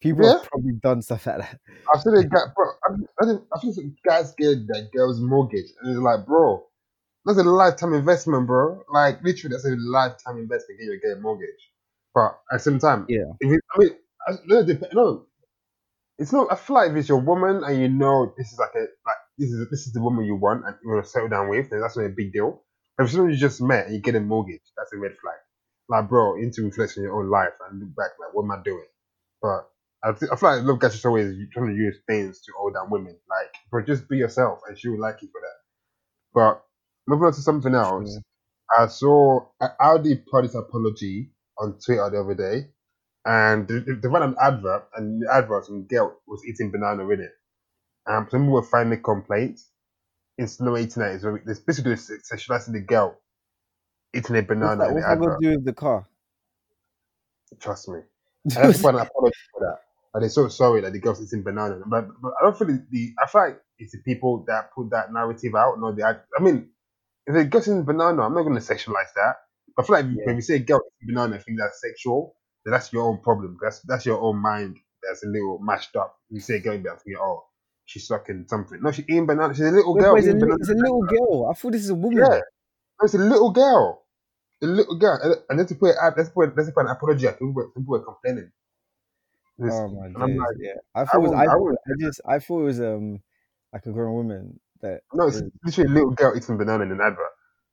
People 0.01 0.25
Yeah. 0.25 0.33
have 0.39 0.45
probably 0.45 0.73
done 0.83 1.03
stuff 1.03 1.27
like 1.27 1.39
that. 1.39 1.61
I've 1.93 2.01
seen 2.03 2.15
a 2.17 2.23
guy, 2.25 2.41
bro. 2.55 2.67
I, 2.89 3.27
think, 3.27 3.41
I 3.55 3.59
think 3.61 3.75
some 3.75 3.97
guys 4.07 4.33
get 4.39 4.67
that 4.69 4.91
girl's 4.95 5.21
mortgage, 5.21 5.67
and 5.81 5.91
it's 5.91 6.01
like, 6.01 6.27
bro, 6.27 6.65
that's 7.25 7.39
a 7.39 7.43
lifetime 7.43 7.95
investment, 7.95 8.47
bro. 8.47 8.83
Like 8.93 9.23
literally, 9.23 9.55
that's 9.55 9.67
a 9.67 9.75
lifetime 9.77 10.39
investment. 10.39 10.81
Get 10.81 10.87
your 10.87 10.97
get 10.99 11.19
a 11.19 11.21
mortgage, 11.21 11.73
but 12.15 12.39
at 12.53 12.55
the 12.55 12.59
same 12.61 12.79
time, 12.79 13.07
Yeah. 13.09 13.25
It, 13.41 13.61
I 13.75 13.79
mean, 13.79 13.91
I, 14.29 14.33
no, 14.47 14.63
no, 14.93 15.27
it's 16.19 16.33
not. 16.33 16.53
I 16.53 16.57
feel 16.57 16.77
like 16.77 16.91
if 16.91 16.97
it's 16.97 17.09
your 17.09 17.21
woman 17.21 17.63
and 17.65 17.81
you 17.81 17.89
know 17.89 18.33
this 18.37 18.53
is 18.53 18.59
like 18.59 18.75
a 18.77 18.81
like 19.07 19.17
this 19.39 19.51
is 19.51 19.69
this 19.71 19.87
is 19.87 19.93
the 19.93 20.01
woman 20.03 20.25
you 20.25 20.37
want 20.37 20.65
and 20.67 20.77
you 20.83 20.91
want 20.91 21.05
to 21.05 21.11
settle 21.11 21.29
down 21.29 21.49
with, 21.49 21.71
then 21.71 21.81
that's 21.81 21.97
not 21.97 22.07
a 22.07 22.11
big 22.11 22.33
deal. 22.33 22.63
But 22.97 23.05
if 23.05 23.11
someone 23.13 23.31
you 23.31 23.37
just 23.37 23.61
met 23.61 23.87
and 23.87 23.95
you 23.95 24.01
get 24.01 24.15
a 24.17 24.21
mortgage, 24.21 24.63
that's 24.77 24.93
a 24.93 24.97
red 24.99 25.13
flag. 25.23 25.37
Like, 25.89 26.09
bro, 26.09 26.35
into 26.35 26.45
need 26.45 26.53
to 26.55 26.63
reflect 26.65 26.99
on 26.99 27.05
your 27.05 27.21
own 27.21 27.31
life 27.31 27.55
and 27.71 27.81
look 27.81 27.95
back, 27.97 28.11
like, 28.21 28.35
what 28.35 28.43
am 28.45 28.51
I 28.51 28.63
doing? 28.63 28.85
But 29.41 29.71
I, 30.05 30.13
th- 30.13 30.31
I 30.31 30.37
feel 30.37 30.51
like 30.51 30.65
love 30.65 30.81
just 30.81 31.05
always 31.05 31.35
trying 31.53 31.69
to 31.69 31.75
use 31.75 31.99
things 32.07 32.41
to 32.43 32.53
hold 32.57 32.75
down 32.75 32.91
women. 32.91 33.17
Like, 33.29 33.53
bro, 33.71 33.85
just 33.85 34.09
be 34.09 34.19
yourself 34.19 34.61
and 34.69 34.79
she 34.79 34.89
will 34.89 35.01
like 35.01 35.21
you 35.23 35.29
for 35.33 35.41
that. 35.41 35.59
But 36.35 36.65
moving 37.09 37.27
on 37.27 37.33
to 37.33 37.41
something 37.41 37.75
else, 37.75 38.13
True. 38.13 38.23
I 38.79 38.87
saw 38.87 39.47
Audi 39.81 40.17
put 40.17 40.43
this 40.43 40.55
apology 40.55 41.31
on 41.59 41.79
Twitter 41.85 42.11
the 42.11 42.21
other 42.21 42.35
day, 42.35 42.69
and 43.25 43.67
they, 43.67 44.09
ran 44.09 44.23
an 44.23 44.37
advert, 44.41 44.89
and 44.95 45.23
the 45.23 45.33
advert 45.33 45.67
some 45.67 45.85
girl 45.85 46.21
was 46.27 46.45
eating 46.47 46.71
banana 46.71 47.05
with 47.05 47.21
it. 47.21 47.33
Um, 48.07 48.29
some 48.31 48.43
people 48.43 48.55
were 48.55 48.63
finding 48.63 49.03
complaints, 49.03 49.71
insinuating 50.37 51.03
that 51.03 51.43
it's 51.47 51.61
basically 51.61 51.95
sexualizing 51.95 52.73
the 52.73 52.81
girl 52.81 53.19
eating 54.15 54.37
a 54.37 54.39
What's 54.41 54.49
banana 54.49 54.85
that, 54.85 54.89
in 54.89 54.95
what's 54.95 55.07
the 55.07 55.09
that 55.09 55.19
got 55.19 55.31
advert. 55.31 55.41
to 55.41 55.51
do 55.51 55.57
with 55.57 55.65
the 55.65 55.73
car? 55.73 56.07
Trust 57.61 57.89
me. 57.89 58.01
And 58.45 58.53
that's 58.53 58.83
why 58.83 58.91
an 58.91 58.97
apology 58.97 59.37
for 59.53 59.61
that. 59.61 59.79
And 60.15 60.23
they're 60.23 60.31
so 60.31 60.49
sorry 60.49 60.81
that 60.81 60.93
the 60.93 61.01
girl's 61.01 61.23
eating 61.23 61.43
banana. 61.43 61.81
But, 61.87 62.09
but 62.23 62.33
I 62.41 62.45
don't 62.45 62.57
feel 62.59 62.67
the, 62.69 62.83
the 62.91 63.13
I 63.23 63.27
feel 63.29 63.41
like 63.43 63.61
it's 63.79 63.93
the 63.93 63.99
people 63.99 64.45
that 64.49 64.73
put 64.75 64.91
that 64.91 65.13
narrative 65.13 65.55
out, 65.55 65.79
not 65.79 65.97
the 65.97 66.07
act- 66.07 66.27
I 66.39 66.43
mean, 66.43 66.71
if 67.27 67.35
a 67.37 67.45
girl's 67.45 67.69
eating 67.69 67.85
banana, 67.85 68.23
I'm 68.23 68.35
not 68.35 68.43
gonna 68.45 68.61
sexualize 68.61 69.13
that. 69.17 69.37
I 69.79 69.83
feel 69.83 69.97
like 69.97 70.07
Yeah. 70.07 70.23
when 70.27 70.37
you 70.37 70.43
say 70.43 70.55
a 70.57 70.59
girl 70.61 70.81
eating 71.03 71.15
banana, 71.15 71.37
I 71.37 71.39
think 71.41 71.59
that's 71.59 71.81
sexual, 71.81 72.35
then 72.65 72.73
that's 72.73 72.93
your 72.93 73.05
own 73.05 73.19
problem. 73.21 73.59
That's 73.63 73.81
that's 73.83 74.07
your 74.07 74.21
own 74.21 74.39
mind 74.39 74.77
that's 75.03 75.23
a 75.25 75.29
little 75.29 75.59
mashed 75.63 75.95
up. 75.97 76.17
You 76.31 76.41
say 76.41 76.57
a 76.57 76.61
girl, 76.61 76.79
but 76.79 76.93
I 76.93 76.97
think, 76.97 77.17
oh, 77.21 77.45
she's 77.85 78.07
sucking 78.09 78.47
something. 78.49 78.81
No, 78.83 78.91
she's 78.91 79.05
eating 79.09 79.27
banana. 79.27 79.55
She's 79.55 79.67
a 79.67 79.71
little 79.71 79.95
girl 79.95 80.15
wait, 80.15 80.21
it's, 80.21 80.27
a, 80.27 80.31
eating 80.31 80.41
li- 80.41 80.47
banana. 80.47 80.59
it's 80.61 80.71
a 80.71 80.75
little 80.75 81.03
girl. 81.03 81.49
I 81.51 81.55
thought 81.55 81.73
this 81.73 81.83
is 81.85 81.91
a 81.91 81.95
woman. 81.95 82.19
Yeah, 82.19 82.29
no, 82.29 83.05
it's 83.05 83.15
a 83.15 83.19
little 83.19 83.51
girl. 83.51 84.05
A 84.63 84.67
little 84.67 84.97
girl. 84.99 85.19
And- 85.23 85.37
And 85.51 85.59
let's 85.59 85.73
put 85.75 85.91
it 85.91 85.97
let's 86.17 86.31
put 86.31 86.57
let's 86.57 86.71
put 86.73 86.81
an 86.87 86.91
apology. 86.91 87.27
People 87.29 87.53
were, 87.53 87.69
people 87.69 87.85
were 87.93 88.01
complaining. 88.05 88.51
It's- 89.59 89.73
Oh 89.75 89.89
my 89.89 90.09
god! 90.09 90.31
Like, 90.31 90.57
yeah. 90.61 90.75
I 90.95 91.05
thought 91.05 91.17
it 91.17 91.23
was. 91.23 91.33
I, 91.33 91.43
I 91.43 91.47
thought, 91.47 91.75
I 91.75 91.93
just. 92.01 92.21
I 92.27 92.39
thought 92.39 92.61
it 92.61 92.65
was 92.65 92.81
um 92.81 93.21
like 93.73 93.87
a 93.87 93.93
grown 93.93 94.15
woman 94.15 94.61
that. 94.83 95.03
No, 95.13 95.27
it's 95.27 95.37
is- 95.37 95.51
literally 95.65 95.91
a 95.91 95.95
little 95.95 96.11
girl 96.13 96.37
eating 96.37 96.57
banana 96.57 96.85
in 96.85 96.93
an 96.93 97.01
advert. 97.01 97.27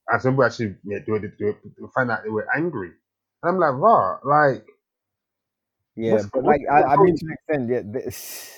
And 0.08 0.22
some 0.22 0.34
people 0.34 0.46
actually 0.46 0.76
yeah, 0.84 1.00
do 1.06 1.16
it, 1.16 1.38
do 1.38 1.50
it, 1.50 1.58
find 1.96 2.12
out 2.12 2.24
they 2.24 2.30
were 2.30 2.48
angry. 2.56 2.92
And 3.44 3.50
I'm 3.50 3.58
like, 3.60 3.74
raw, 3.74 4.20
like, 4.24 4.66
Yeah, 5.96 6.22
but 6.34 6.44
like 6.44 6.62
I, 6.72 6.84
I 6.94 6.98
mean 6.98 7.16
to 7.16 7.26
an 7.26 7.34
extent, 7.34 7.70
yeah. 7.70 7.82
This, 7.86 8.52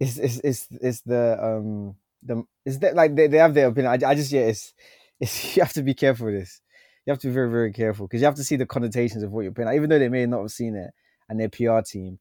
it's 0.00 0.18
it's 0.18 0.38
it's 0.40 0.68
it's 0.80 1.00
the 1.02 1.38
um 1.40 1.96
the 2.22 2.44
is 2.64 2.78
that 2.80 2.94
like 2.94 3.14
they, 3.14 3.26
they 3.26 3.36
have 3.38 3.54
their 3.54 3.68
opinion. 3.68 3.92
I, 4.02 4.10
I 4.10 4.14
just 4.14 4.32
yeah, 4.32 4.42
it's 4.42 4.72
it's 5.20 5.56
you 5.56 5.62
have 5.62 5.72
to 5.74 5.82
be 5.82 5.94
careful 5.94 6.26
with 6.26 6.36
this. 6.36 6.60
You 7.06 7.10
have 7.12 7.20
to 7.20 7.26
be 7.28 7.34
very 7.34 7.50
very 7.50 7.72
careful 7.72 8.06
because 8.06 8.20
you 8.22 8.26
have 8.26 8.36
to 8.36 8.44
see 8.44 8.56
the 8.56 8.66
connotations 8.66 9.22
of 9.22 9.30
what 9.30 9.42
you're 9.42 9.52
putting. 9.52 9.68
out, 9.68 9.74
Even 9.74 9.90
though 9.90 9.98
they 9.98 10.08
may 10.08 10.24
not 10.26 10.40
have 10.40 10.50
seen 10.50 10.74
it 10.74 10.90
and 11.28 11.38
their 11.38 11.50
PR 11.50 11.80
team, 11.80 12.18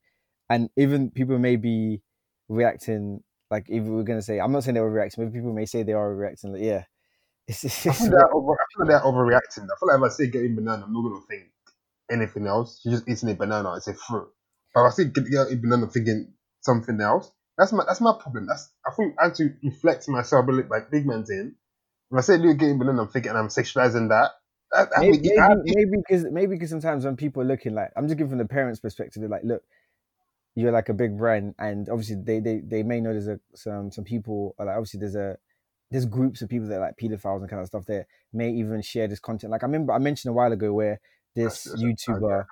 and 0.53 0.69
even 0.77 1.09
people 1.09 1.39
may 1.39 1.55
be 1.55 2.01
reacting 2.47 3.23
like 3.49 3.65
if 3.69 3.83
we're 3.83 4.03
gonna 4.03 4.21
say 4.21 4.39
I'm 4.39 4.51
not 4.51 4.63
saying 4.63 4.75
they 4.75 4.81
were 4.81 4.89
reacting, 4.91 5.25
but 5.25 5.33
people 5.33 5.51
may 5.51 5.65
say 5.65 5.81
they 5.83 5.93
are 5.93 6.13
reacting. 6.13 6.53
Like 6.53 6.61
yeah, 6.61 6.83
it's, 7.47 7.63
it's, 7.63 7.87
I 7.87 7.93
feel, 7.93 8.11
they're 8.11 8.35
over, 8.35 8.53
I 8.53 8.65
feel 8.77 8.87
they're 8.87 8.99
overreacting. 8.99 9.63
I 9.63 9.75
feel 9.79 9.87
like 9.87 9.97
if 9.97 10.03
I 10.03 10.09
say 10.09 10.27
getting 10.27 10.55
banana, 10.55 10.83
I'm 10.85 10.93
not 10.93 11.09
to 11.09 11.25
think 11.27 11.45
anything 12.11 12.45
else. 12.45 12.79
She's 12.81 12.93
just 12.93 13.09
eating 13.09 13.29
a 13.29 13.35
banana, 13.35 13.73
it's 13.75 13.87
a 13.87 13.95
fruit. 13.95 14.29
But 14.73 14.85
if 14.85 14.93
I 14.93 14.95
say 14.95 15.05
getting 15.05 15.31
get 15.31 15.51
a 15.51 15.55
banana 15.55 15.87
thinking 15.87 16.33
something 16.61 17.01
else, 17.01 17.31
that's 17.57 17.73
my 17.73 17.83
that's 17.87 18.01
my 18.01 18.13
problem. 18.19 18.45
That's 18.45 18.71
I 18.85 18.91
think 18.95 19.15
I 19.19 19.25
have 19.25 19.33
to 19.35 19.49
reflect 19.63 20.07
myself 20.07 20.43
a 20.43 20.51
little 20.51 20.61
bit 20.63 20.71
like 20.71 20.91
big 20.91 21.07
man's 21.07 21.31
in. 21.31 21.55
If 22.11 22.17
I 22.17 22.21
say 22.21 22.37
you're 22.39 22.53
getting 22.53 22.77
banana, 22.77 23.01
I'm 23.01 23.07
thinking 23.07 23.31
I'm 23.31 23.47
sexualizing 23.47 24.09
that. 24.09 24.31
that 24.71 24.89
I 24.95 25.01
maybe 25.01 25.31
I- 25.39 25.49
maybe 25.49 25.61
maybe 25.65 25.97
because 25.97 26.25
maybe 26.31 26.55
because 26.55 26.69
sometimes 26.69 27.05
when 27.05 27.15
people 27.15 27.41
are 27.41 27.45
looking 27.45 27.73
like 27.73 27.91
I'm 27.95 28.07
just 28.07 28.17
giving 28.17 28.29
from 28.29 28.37
the 28.39 28.45
parents' 28.45 28.79
perspective, 28.79 29.21
they're 29.21 29.29
like, 29.29 29.43
look, 29.43 29.63
you're 30.55 30.71
like 30.71 30.89
a 30.89 30.93
big 30.93 31.17
brand, 31.17 31.55
and 31.59 31.89
obviously 31.89 32.17
they 32.23 32.39
they, 32.39 32.59
they 32.59 32.83
may 32.83 33.01
know 33.01 33.11
there's 33.11 33.27
a 33.27 33.39
some 33.55 33.91
some 33.91 34.03
people 34.03 34.55
like 34.59 34.67
obviously 34.67 34.99
there's 34.99 35.15
a 35.15 35.37
there's 35.91 36.05
groups 36.05 36.41
of 36.41 36.49
people 36.49 36.67
that 36.67 36.77
are 36.77 36.81
like 36.81 36.97
pedophiles 36.97 37.41
and 37.41 37.49
kind 37.49 37.61
of 37.61 37.67
stuff 37.67 37.85
that 37.85 38.07
may 38.31 38.49
even 38.51 38.81
share 38.81 39.07
this 39.07 39.19
content. 39.19 39.51
Like 39.51 39.63
I 39.63 39.67
remember 39.67 39.93
I 39.93 39.99
mentioned 39.99 40.31
a 40.31 40.33
while 40.33 40.51
ago 40.51 40.73
where 40.73 40.99
this 41.35 41.67
YouTuber, 41.67 42.45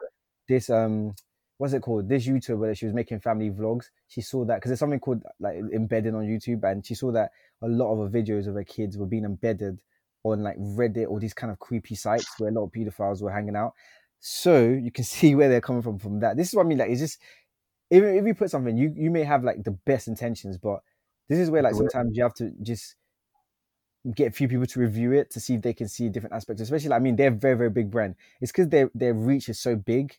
this 0.47 0.70
um. 0.70 1.16
What's 1.58 1.74
it 1.74 1.84
called? 1.84 2.10
This 2.10 2.26
YouTuber 2.26 2.70
that 2.70 2.78
she 2.80 2.86
was 2.86 2.95
making 2.95 3.20
family 3.20 3.52
vlogs. 3.52 3.91
She 4.08 4.22
saw 4.22 4.43
that 4.45 4.56
because 4.56 4.70
there's 4.70 4.80
something 4.80 4.99
called 4.99 5.22
like 5.39 5.58
embedding 5.72 6.16
on 6.16 6.26
YouTube, 6.26 6.64
and 6.64 6.84
she 6.84 6.95
saw 6.95 7.12
that 7.12 7.30
a 7.62 7.68
lot 7.68 7.93
of 7.93 7.99
her 7.99 8.20
videos 8.20 8.47
of 8.47 8.56
her 8.56 8.64
kids 8.64 8.97
were 8.97 9.06
being 9.06 9.26
embedded 9.26 9.80
on 10.24 10.43
like 10.43 10.58
Reddit 10.58 11.10
or 11.10 11.20
these 11.20 11.34
kind 11.34 11.52
of 11.52 11.60
creepy 11.60 11.95
sites 11.95 12.28
where 12.39 12.49
a 12.49 12.54
lot 12.54 12.64
of 12.64 12.72
pedophiles 12.72 13.22
were 13.22 13.32
hanging 13.32 13.56
out. 13.56 13.74
So 14.20 14.64
you 14.64 14.91
can 14.91 15.04
see 15.16 15.36
where 15.36 15.49
they're 15.49 15.62
coming 15.62 15.82
from 15.82 15.99
from 15.99 16.20
that. 16.22 16.38
This 16.38 16.49
is 16.49 16.54
what 16.56 16.66
I 16.66 16.70
mean. 16.70 16.78
Like, 16.78 16.89
it's 16.89 17.02
just 17.02 17.20
if, 17.91 18.03
if 18.03 18.25
you 18.25 18.33
put 18.33 18.49
something, 18.49 18.75
you 18.77 18.93
you 18.95 19.11
may 19.11 19.23
have 19.23 19.43
like 19.43 19.63
the 19.63 19.71
best 19.71 20.07
intentions, 20.07 20.57
but 20.57 20.79
this 21.29 21.37
is 21.37 21.51
where 21.51 21.61
like 21.61 21.75
sometimes 21.75 22.17
you 22.17 22.23
have 22.23 22.33
to 22.35 22.51
just 22.63 22.95
get 24.15 24.29
a 24.29 24.31
few 24.31 24.47
people 24.47 24.65
to 24.65 24.79
review 24.79 25.11
it 25.11 25.29
to 25.29 25.39
see 25.39 25.53
if 25.53 25.61
they 25.61 25.73
can 25.73 25.87
see 25.87 26.09
different 26.09 26.33
aspects. 26.33 26.61
Especially, 26.61 26.89
like, 26.89 27.01
I 27.01 27.03
mean, 27.03 27.17
they're 27.17 27.27
a 27.27 27.31
very 27.31 27.55
very 27.55 27.69
big 27.69 27.91
brand. 27.91 28.15
It's 28.39 28.51
because 28.51 28.69
their 28.69 28.89
their 28.95 29.13
reach 29.13 29.49
is 29.49 29.59
so 29.59 29.75
big, 29.75 30.17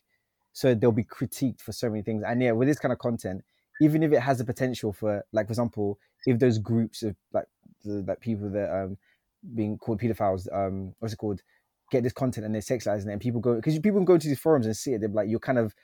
so 0.53 0.73
they'll 0.75 0.91
be 0.91 1.03
critiqued 1.03 1.61
for 1.61 1.71
so 1.71 1.89
many 1.89 2.03
things. 2.03 2.23
And 2.25 2.41
yeah, 2.41 2.51
with 2.51 2.67
this 2.67 2.79
kind 2.79 2.93
of 2.93 2.99
content, 2.99 3.43
even 3.81 4.03
if 4.03 4.13
it 4.13 4.21
has 4.21 4.37
the 4.37 4.45
potential 4.45 4.93
for, 4.93 5.25
like, 5.33 5.47
for 5.47 5.51
example, 5.51 5.99
if 6.25 6.39
those 6.39 6.59
groups 6.59 7.03
of 7.03 7.15
like 7.33 7.47
the 7.83 8.03
like 8.07 8.21
people 8.21 8.49
that 8.51 8.71
um 8.71 8.97
being 9.55 9.77
called 9.77 9.99
pedophiles, 9.99 10.47
um, 10.53 10.93
what's 10.99 11.13
it 11.13 11.17
called? 11.17 11.41
Get 11.91 12.03
this 12.03 12.13
content 12.13 12.45
and 12.45 12.55
they're 12.55 12.61
sexualizing 12.61 13.07
it, 13.07 13.13
and 13.13 13.21
people 13.21 13.41
go 13.41 13.55
because 13.55 13.77
people 13.79 13.99
can 13.99 14.05
go 14.05 14.17
to 14.17 14.27
these 14.27 14.39
forums 14.39 14.67
and 14.67 14.77
see 14.77 14.93
it. 14.93 15.01
They're 15.01 15.09
like, 15.09 15.27
you're 15.27 15.39
kind 15.39 15.57
of 15.57 15.75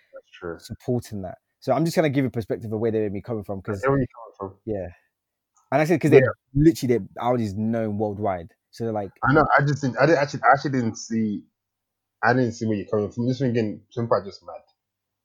supporting 0.60 1.24
that. 1.24 1.40
So 1.60 1.74
I'm 1.74 1.84
just 1.86 1.96
gonna 1.96 2.10
give 2.10 2.26
a 2.26 2.30
perspective 2.30 2.72
of 2.72 2.80
where 2.80 2.92
they 2.92 3.00
may 3.02 3.10
be 3.10 3.22
coming 3.22 3.44
from 3.44 3.60
because 3.60 3.82
Where 3.84 3.94
are 3.94 4.00
you 4.00 4.08
coming 4.40 4.52
from? 4.52 4.60
yeah, 4.66 4.88
and 5.72 5.82
I 5.82 5.86
said 5.86 5.96
because 5.96 6.12
they're 6.12 6.34
literally 6.54 6.98
their 6.98 7.08
Audi's 7.22 7.54
known 7.56 7.98
worldwide. 7.98 8.50
So 8.72 8.84
they're 8.86 8.94
like, 8.94 9.12
I 9.28 9.34
know. 9.34 9.46
I 9.58 9.62
just 9.64 9.82
didn't. 9.82 9.98
I 9.98 10.06
didn't 10.06 10.20
actually. 10.20 10.42
I 10.44 10.54
actually 10.54 10.72
didn't 10.72 10.96
see. 10.98 11.44
I 12.24 12.34
didn't 12.34 12.52
see 12.54 12.66
where 12.66 12.76
you're 12.78 12.88
coming 12.88 13.12
from. 13.12 13.28
Just 13.28 13.40
thinking, 13.40 13.82
Tumpa 13.98 14.24
just 14.26 14.44
mad. 14.46 14.62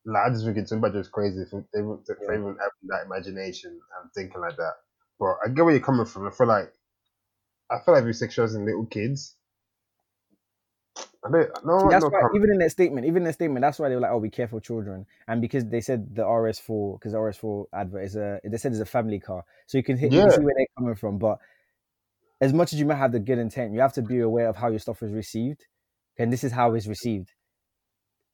Like 0.07 0.26
I 0.26 0.30
just 0.30 0.45
thinking, 0.45 0.64
Tumpa 0.64 0.93
just 0.93 1.12
crazy 1.12 1.45
for 1.51 1.64
they 1.72 1.80
for 1.80 2.05
Yeah. 2.09 2.39
even 2.41 2.57
having 2.59 2.89
that 2.89 3.07
imagination 3.07 3.70
and 3.70 4.12
thinking 4.14 4.41
like 4.41 4.57
that. 4.57 4.74
But 5.18 5.37
I 5.45 5.49
get 5.49 5.64
where 5.64 5.74
you're 5.74 5.85
coming 5.85 6.07
from. 6.07 6.26
I 6.26 6.30
feel 6.30 6.47
like, 6.47 6.72
I 7.70 7.78
feel 7.85 7.95
like 7.95 8.05
we're 8.05 8.11
sexualizing 8.11 8.64
little 8.64 8.87
kids. 8.87 9.37
No, 11.27 11.43
See, 11.43 11.89
that's 11.89 12.05
no 12.05 12.11
why 12.11 12.20
comment. 12.20 12.37
even 12.37 12.51
in 12.53 12.59
that 12.59 12.70
statement, 12.70 13.07
even 13.07 13.18
in 13.18 13.25
their 13.25 13.33
statement, 13.33 13.62
that's 13.62 13.79
why 13.79 13.89
they 13.89 13.95
were 13.95 14.03
like, 14.03 14.11
"Oh, 14.11 14.20
be 14.20 14.29
careful, 14.29 14.61
children," 14.61 15.07
and 15.27 15.41
because 15.41 15.64
they 15.64 15.81
said 15.81 16.14
the 16.14 16.22
RS4, 16.22 16.99
because 16.99 17.12
the 17.12 17.18
RS4 17.18 17.66
advert 17.72 18.05
is 18.05 18.16
a, 18.16 18.41
they 18.45 18.59
said 18.59 18.72
it's 18.72 18.81
a 18.81 18.87
family 18.87 19.20
car, 19.20 19.45
so 19.66 19.79
you 19.79 19.85
can 19.85 19.97
hit, 19.97 20.12
you 20.12 20.20
can 20.20 20.31
see 20.31 20.45
where 20.45 20.55
they're 20.57 20.66
coming 20.77 20.95
from. 20.97 21.18
But 21.18 21.39
as 22.43 22.53
much 22.53 22.75
as 22.75 22.79
you 22.79 22.85
might 22.85 22.97
have 22.97 23.12
the 23.12 23.20
good 23.20 23.39
intent, 23.39 23.72
you 23.72 23.81
have 23.81 23.95
to 23.95 24.03
be 24.03 24.20
aware 24.20 24.49
of 24.49 24.57
how 24.57 24.68
your 24.68 24.79
stuff 24.81 25.03
is 25.03 25.12
received, 25.12 25.64
and 26.18 26.31
this 26.31 26.45
is 26.45 26.53
how 26.53 26.75
it's 26.75 26.87
received. 26.87 27.33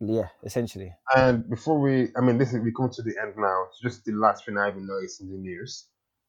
Yeah, 0.01 0.29
essentially. 0.43 0.93
And 1.15 1.49
before 1.49 1.79
we, 1.79 2.09
I 2.17 2.23
mean, 2.23 2.39
this 2.39 2.53
is 2.53 2.61
we 2.61 2.73
come 2.73 2.91
to 2.91 3.03
the 3.03 3.15
end 3.23 3.35
now. 3.37 3.67
It's 3.69 3.81
just 3.81 4.05
the 4.05 4.13
last 4.13 4.47
thing 4.47 4.57
I 4.57 4.69
even 4.69 4.87
noticed 4.87 5.21
in 5.21 5.31
the 5.31 5.37
news. 5.37 5.87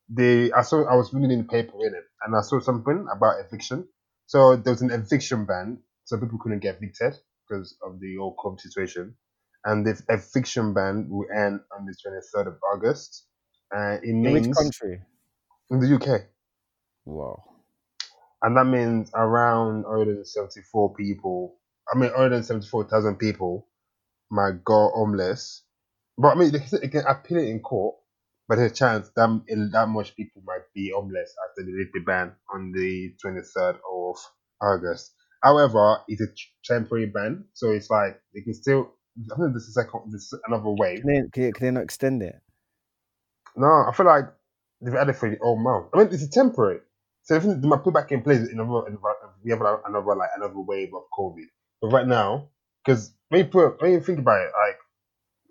They, 0.09 0.51
I 0.51 0.61
saw, 0.61 0.83
I 0.83 0.95
was 0.95 1.13
reading 1.13 1.31
in 1.31 1.37
the 1.39 1.45
paper 1.45 1.77
in 1.79 1.95
it, 1.95 2.03
and 2.23 2.35
I 2.35 2.41
saw 2.41 2.59
something 2.59 3.07
about 3.11 3.35
eviction. 3.39 3.87
So 4.27 4.57
there 4.57 4.73
was 4.73 4.81
an 4.81 4.91
eviction 4.91 5.45
ban, 5.45 5.79
so 6.11 6.19
people 6.19 6.39
couldn't 6.39 6.59
get 6.59 6.77
evicted 6.77 7.15
because 7.47 7.77
of 7.83 7.99
the 8.01 8.17
whole 8.17 8.35
COVID 8.37 8.59
situation. 8.59 9.15
And 9.65 9.85
the 9.85 10.01
eviction 10.09 10.73
ban 10.73 11.07
will 11.09 11.27
end 11.35 11.61
on 11.77 11.85
the 11.85 11.95
twenty 12.03 12.19
third 12.33 12.47
of 12.47 12.59
August. 12.73 13.27
And 13.71 14.03
it 14.03 14.09
In 14.09 14.31
which 14.33 14.51
country? 14.51 15.01
in 15.69 15.79
the 15.79 15.95
UK, 15.95 16.25
Wow. 17.05 17.43
and 18.43 18.57
that 18.57 18.65
means 18.65 19.11
around 19.15 19.83
174 19.83 20.93
people. 20.95 21.57
I 21.93 21.97
mean, 21.97 22.11
174,000 22.11 23.17
people 23.17 23.67
might 24.29 24.63
go 24.65 24.91
homeless. 24.93 25.63
But 26.17 26.35
I 26.35 26.39
mean, 26.39 26.51
they 26.51 26.87
can, 26.89 27.05
appeal 27.07 27.37
it 27.39 27.49
in 27.49 27.61
court, 27.61 27.95
but 28.47 28.57
there's 28.57 28.71
a 28.71 28.75
chance 28.75 29.09
that 29.15 29.43
that 29.73 29.89
much 29.89 30.15
people 30.15 30.43
might 30.45 30.63
be 30.75 30.91
homeless 30.95 31.33
after 31.49 31.63
they 31.65 31.71
lift 31.77 31.93
the 31.93 32.01
ban 32.01 32.35
on 32.53 32.71
the 32.73 33.15
23rd 33.23 33.79
of 33.91 34.17
August. 34.61 35.13
However, 35.43 35.97
it's 36.07 36.21
a 36.21 36.27
temporary 36.63 37.07
ban, 37.07 37.45
so 37.53 37.71
it's 37.71 37.89
like 37.89 38.19
they 38.33 38.41
can 38.41 38.53
still. 38.53 38.93
I 39.31 39.35
think 39.35 39.53
this 39.53 39.63
is 39.63 39.75
second, 39.75 40.11
this 40.11 40.21
is 40.21 40.39
another 40.47 40.69
wave. 40.69 41.01
Can 41.01 41.07
they, 41.07 41.29
can, 41.33 41.43
they, 41.43 41.51
can 41.51 41.65
they 41.67 41.71
not 41.71 41.83
extend 41.83 42.23
it? 42.23 42.35
No, 43.55 43.67
I 43.67 43.91
feel 43.93 44.05
like 44.05 44.25
they've 44.81 44.95
added 44.95 45.17
for 45.17 45.29
the 45.29 45.37
whole 45.41 45.59
month. 45.61 45.87
I 45.93 45.97
mean, 45.97 46.07
it's 46.13 46.23
a 46.23 46.29
temporary. 46.29 46.79
So 47.23 47.35
if 47.35 47.43
they 47.43 47.67
might 47.67 47.83
put 47.83 47.93
back 47.93 48.11
in 48.11 48.21
place 48.21 48.49
in 48.49 48.59
another, 48.59 48.97
we 49.43 49.51
have 49.51 49.61
another 49.61 50.15
like 50.15 50.29
another 50.35 50.59
wave 50.59 50.93
of 50.93 51.03
COVID. 51.17 51.45
But 51.81 51.89
right 51.89 52.07
now, 52.07 52.49
because 52.83 53.13
when 53.29 53.39
you 53.39 53.45
put 53.45 53.81
when 53.81 53.91
you 53.91 53.99
think 53.99 54.19
about 54.19 54.41
it, 54.41 54.51
like 54.67 54.77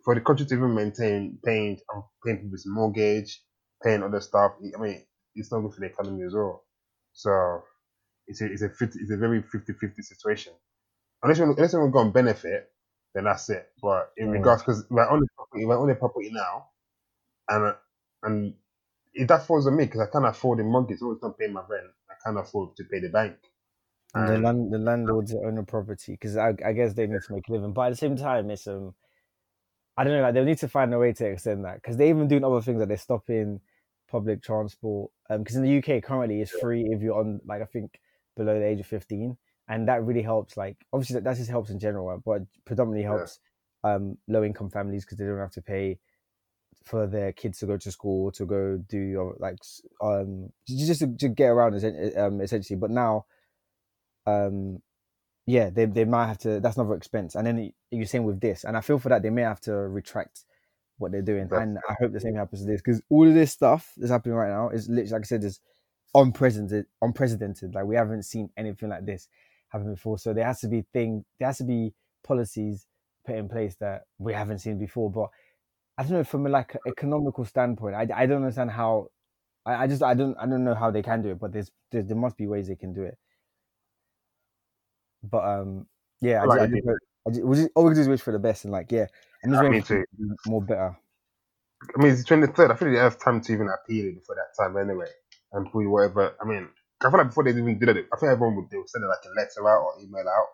for 0.04 0.14
the 0.14 0.20
country 0.20 0.46
to 0.46 0.54
even 0.54 0.74
maintain 0.74 1.38
paying 1.44 1.78
um, 1.94 2.04
paying 2.24 2.38
people's 2.38 2.64
mortgage, 2.66 3.42
paying 3.82 4.02
other 4.02 4.20
stuff, 4.20 4.52
I 4.76 4.80
mean, 4.80 5.04
it's 5.34 5.52
not 5.52 5.60
good 5.60 5.74
for 5.74 5.80
the 5.80 5.86
economy 5.86 6.24
as 6.24 6.34
well. 6.34 6.64
So 7.12 7.62
it's 8.30 8.42
a 8.42 8.46
it's 8.52 8.62
a 8.62 8.70
50, 8.70 9.00
it's 9.00 9.12
a 9.12 9.18
very 9.18 9.42
50-50 9.42 10.04
situation. 10.04 10.54
Unless 11.22 11.38
you 11.38 11.44
unless 11.44 11.74
you're 11.74 11.90
going 11.90 12.08
to 12.08 12.12
benefit, 12.12 12.70
then 13.14 13.24
that's 13.24 13.50
it. 13.50 13.68
But 13.82 14.12
in 14.16 14.28
Mm. 14.28 14.32
regards, 14.32 14.62
because 14.62 14.84
on 14.90 15.20
the 15.20 15.28
property, 15.36 15.66
we're 15.66 15.80
on 15.80 15.88
the 15.88 15.96
property 15.96 16.30
now, 16.32 16.68
and 17.48 17.74
and 18.24 18.54
if 19.14 19.28
that 19.28 19.46
falls 19.46 19.66
on 19.66 19.76
me 19.76 19.86
because 19.86 20.00
I 20.00 20.06
can't 20.10 20.26
afford 20.26 20.60
the 20.60 20.64
mortgage, 20.64 21.00
so 21.00 21.12
it's 21.12 21.22
not 21.22 21.38
paying 21.38 21.52
my 21.54 21.62
rent. 21.68 21.88
I 22.10 22.14
can't 22.24 22.38
afford 22.38 22.76
to 22.76 22.84
pay 22.84 23.00
the 23.00 23.10
bank. 23.10 23.36
And 24.14 24.28
the 24.28 24.38
land, 24.38 24.72
the 24.72 24.78
landlords 24.78 25.32
that 25.32 25.42
own 25.46 25.56
the 25.56 25.62
property 25.64 26.12
because 26.12 26.36
I, 26.36 26.54
I 26.66 26.72
guess 26.72 26.94
they 26.94 27.06
need 27.06 27.22
to 27.22 27.34
make 27.34 27.48
a 27.48 27.52
living. 27.52 27.72
But 27.72 27.82
at 27.82 27.90
the 27.90 27.96
same 27.96 28.16
time, 28.16 28.50
it's 28.50 28.66
um, 28.66 28.94
I 29.96 30.04
don't 30.04 30.14
know. 30.14 30.22
Like 30.22 30.34
they'll 30.34 30.44
need 30.44 30.58
to 30.58 30.68
find 30.68 30.92
a 30.94 30.98
way 30.98 31.12
to 31.12 31.26
extend 31.26 31.64
that 31.64 31.76
because 31.76 31.96
they're 31.96 32.08
even 32.08 32.28
doing 32.28 32.44
other 32.44 32.62
things 32.62 32.80
that 32.80 32.88
they're 32.88 32.96
stopping 32.96 33.60
public 34.10 34.42
transport. 34.42 35.12
Um, 35.30 35.40
because 35.40 35.56
in 35.56 35.62
the 35.62 35.78
UK 35.78 36.02
currently 36.02 36.40
it's 36.40 36.50
free 36.50 36.88
if 36.90 37.02
you're 37.02 37.18
on 37.18 37.40
like 37.46 37.62
I 37.62 37.66
think 37.66 38.00
below 38.40 38.58
the 38.58 38.66
age 38.66 38.80
of 38.80 38.86
fifteen, 38.86 39.36
and 39.68 39.88
that 39.88 40.04
really 40.04 40.22
helps. 40.22 40.56
Like 40.56 40.76
obviously 40.92 41.14
that, 41.14 41.24
that 41.24 41.36
just 41.36 41.50
helps 41.50 41.70
in 41.70 41.78
general, 41.78 42.22
but 42.24 42.42
predominantly 42.64 43.02
Yeah. 43.02 43.08
helps 43.18 43.40
um 43.84 44.18
low 44.28 44.44
income 44.44 44.70
families 44.70 45.04
because 45.04 45.18
they 45.18 45.24
don't 45.24 45.38
have 45.38 45.52
to 45.52 45.62
pay 45.62 45.98
for 46.84 47.06
their 47.06 47.32
kids 47.32 47.58
to 47.58 47.66
go 47.66 47.76
to 47.76 47.90
school 47.92 48.30
to 48.32 48.46
go 48.46 48.78
do 48.88 49.34
like 49.38 49.58
um 50.02 50.50
just 50.68 51.00
to, 51.00 51.16
to 51.18 51.28
get 51.28 51.48
around 51.48 51.74
um 52.16 52.40
essentially. 52.40 52.78
But 52.78 52.90
now 52.90 53.26
um 54.26 54.80
yeah 55.46 55.70
they, 55.70 55.86
they 55.86 56.04
might 56.04 56.26
have 56.26 56.38
to 56.38 56.60
that's 56.60 56.76
another 56.76 56.94
expense 56.94 57.34
and 57.34 57.46
then 57.46 57.72
you're 57.90 58.06
saying 58.06 58.24
with 58.24 58.40
this 58.40 58.64
and 58.64 58.76
i 58.76 58.80
feel 58.80 58.98
for 58.98 59.08
that 59.08 59.22
they 59.22 59.30
may 59.30 59.42
have 59.42 59.60
to 59.60 59.72
retract 59.72 60.44
what 60.98 61.12
they're 61.12 61.22
doing 61.22 61.48
That's 61.48 61.62
and 61.62 61.78
i 61.88 61.94
hope 62.00 62.12
the 62.12 62.20
same 62.20 62.36
happens 62.36 62.62
to 62.62 62.66
this 62.68 62.80
because 62.82 63.02
all 63.10 63.26
of 63.26 63.34
this 63.34 63.52
stuff 63.52 63.92
that's 63.96 64.10
happening 64.12 64.36
right 64.36 64.50
now 64.50 64.68
is 64.70 64.88
literally 64.88 65.10
like 65.12 65.22
i 65.22 65.24
said 65.24 65.44
is 65.44 65.60
unprecedented 66.14 66.86
unprecedented 67.02 67.74
like 67.74 67.84
we 67.84 67.94
haven't 67.96 68.24
seen 68.24 68.50
anything 68.56 68.88
like 68.88 69.06
this 69.06 69.28
happen 69.68 69.92
before 69.94 70.18
so 70.18 70.32
there 70.32 70.44
has 70.44 70.60
to 70.60 70.68
be 70.68 70.84
thing 70.92 71.24
there 71.38 71.48
has 71.48 71.58
to 71.58 71.64
be 71.64 71.92
policies 72.24 72.86
put 73.24 73.36
in 73.36 73.48
place 73.48 73.76
that 73.76 74.02
we 74.18 74.32
haven't 74.32 74.58
seen 74.58 74.78
before 74.78 75.10
but 75.10 75.28
i 75.98 76.02
don't 76.02 76.12
know 76.12 76.24
from 76.24 76.46
a 76.46 76.48
like 76.48 76.76
economical 76.86 77.44
standpoint 77.44 77.94
i, 77.94 78.06
I 78.14 78.26
don't 78.26 78.42
understand 78.42 78.72
how 78.72 79.08
I, 79.64 79.84
I 79.84 79.86
just 79.86 80.02
i 80.02 80.14
don't 80.14 80.36
i 80.38 80.46
don't 80.46 80.64
know 80.64 80.74
how 80.74 80.90
they 80.90 81.02
can 81.02 81.22
do 81.22 81.30
it 81.30 81.38
but 81.38 81.52
there's 81.52 81.70
there, 81.92 82.02
there 82.02 82.16
must 82.16 82.36
be 82.36 82.48
ways 82.48 82.66
they 82.68 82.76
can 82.76 82.92
do 82.92 83.02
it 83.04 83.16
but 85.22 85.44
um, 85.44 85.86
yeah, 86.20 86.42
I 86.42 86.46
Like 86.46 86.60
just, 86.60 86.60
I 86.60 86.66
just, 86.66 86.82
I 87.26 87.30
just, 87.30 87.42
just, 87.62 87.70
all 87.74 87.84
we 87.84 87.94
do 87.94 88.00
is 88.00 88.08
wish 88.08 88.20
for 88.20 88.32
the 88.32 88.38
best 88.38 88.64
and 88.64 88.72
like, 88.72 88.90
yeah, 88.92 89.06
I'm 89.44 89.50
just 89.50 89.62
Yeah, 89.62 89.68
waiting 89.68 89.82
for 89.82 89.98
to 89.98 90.04
more 90.44 90.62
better. 90.62 90.96
I 91.96 92.02
mean, 92.02 92.12
it's 92.12 92.24
the 92.24 92.34
23rd. 92.34 92.70
I 92.70 92.76
feel 92.76 92.90
they 92.90 92.98
have 92.98 93.18
time 93.18 93.40
to 93.40 93.52
even 93.52 93.68
appeal 93.68 94.06
it 94.06 94.14
before 94.16 94.36
that 94.36 94.54
time 94.62 94.76
anyway. 94.76 95.06
And 95.52 95.70
put 95.70 95.88
whatever. 95.88 96.34
I 96.40 96.44
mean, 96.46 96.68
I 97.02 97.10
feel 97.10 97.18
like 97.18 97.28
before 97.28 97.44
they 97.44 97.50
even 97.50 97.78
did 97.78 97.88
it, 97.88 98.06
I 98.12 98.16
think 98.16 98.30
everyone 98.30 98.56
would 98.56 98.70
they 98.70 98.76
would 98.78 98.88
send 98.88 99.04
it 99.04 99.08
like 99.08 99.24
a 99.24 99.30
letter 99.30 99.68
out 99.68 99.82
or 99.82 100.02
email 100.02 100.28
out. 100.28 100.46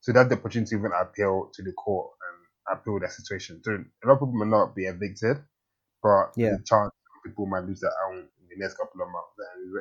So 0.00 0.12
they 0.12 0.18
have 0.20 0.28
the 0.28 0.36
opportunity 0.36 0.70
to 0.70 0.78
even 0.78 0.92
appeal 0.92 1.50
to 1.52 1.62
the 1.62 1.72
court 1.72 2.12
and 2.28 2.78
appeal 2.78 3.00
that 3.00 3.12
situation. 3.12 3.60
So 3.64 3.72
a 3.72 4.06
lot 4.06 4.14
of 4.14 4.20
people 4.20 4.34
may 4.34 4.46
not 4.46 4.74
be 4.74 4.84
evicted, 4.84 5.38
but 6.02 6.32
Yeah. 6.36 6.50
the 6.58 6.62
chance 6.64 6.92
people 7.24 7.46
might 7.46 7.64
lose 7.64 7.80
their 7.80 7.90
own 8.08 8.18
in 8.18 8.46
the 8.48 8.56
next 8.56 8.76
couple 8.76 9.00
of 9.02 9.08
months. 9.08 9.34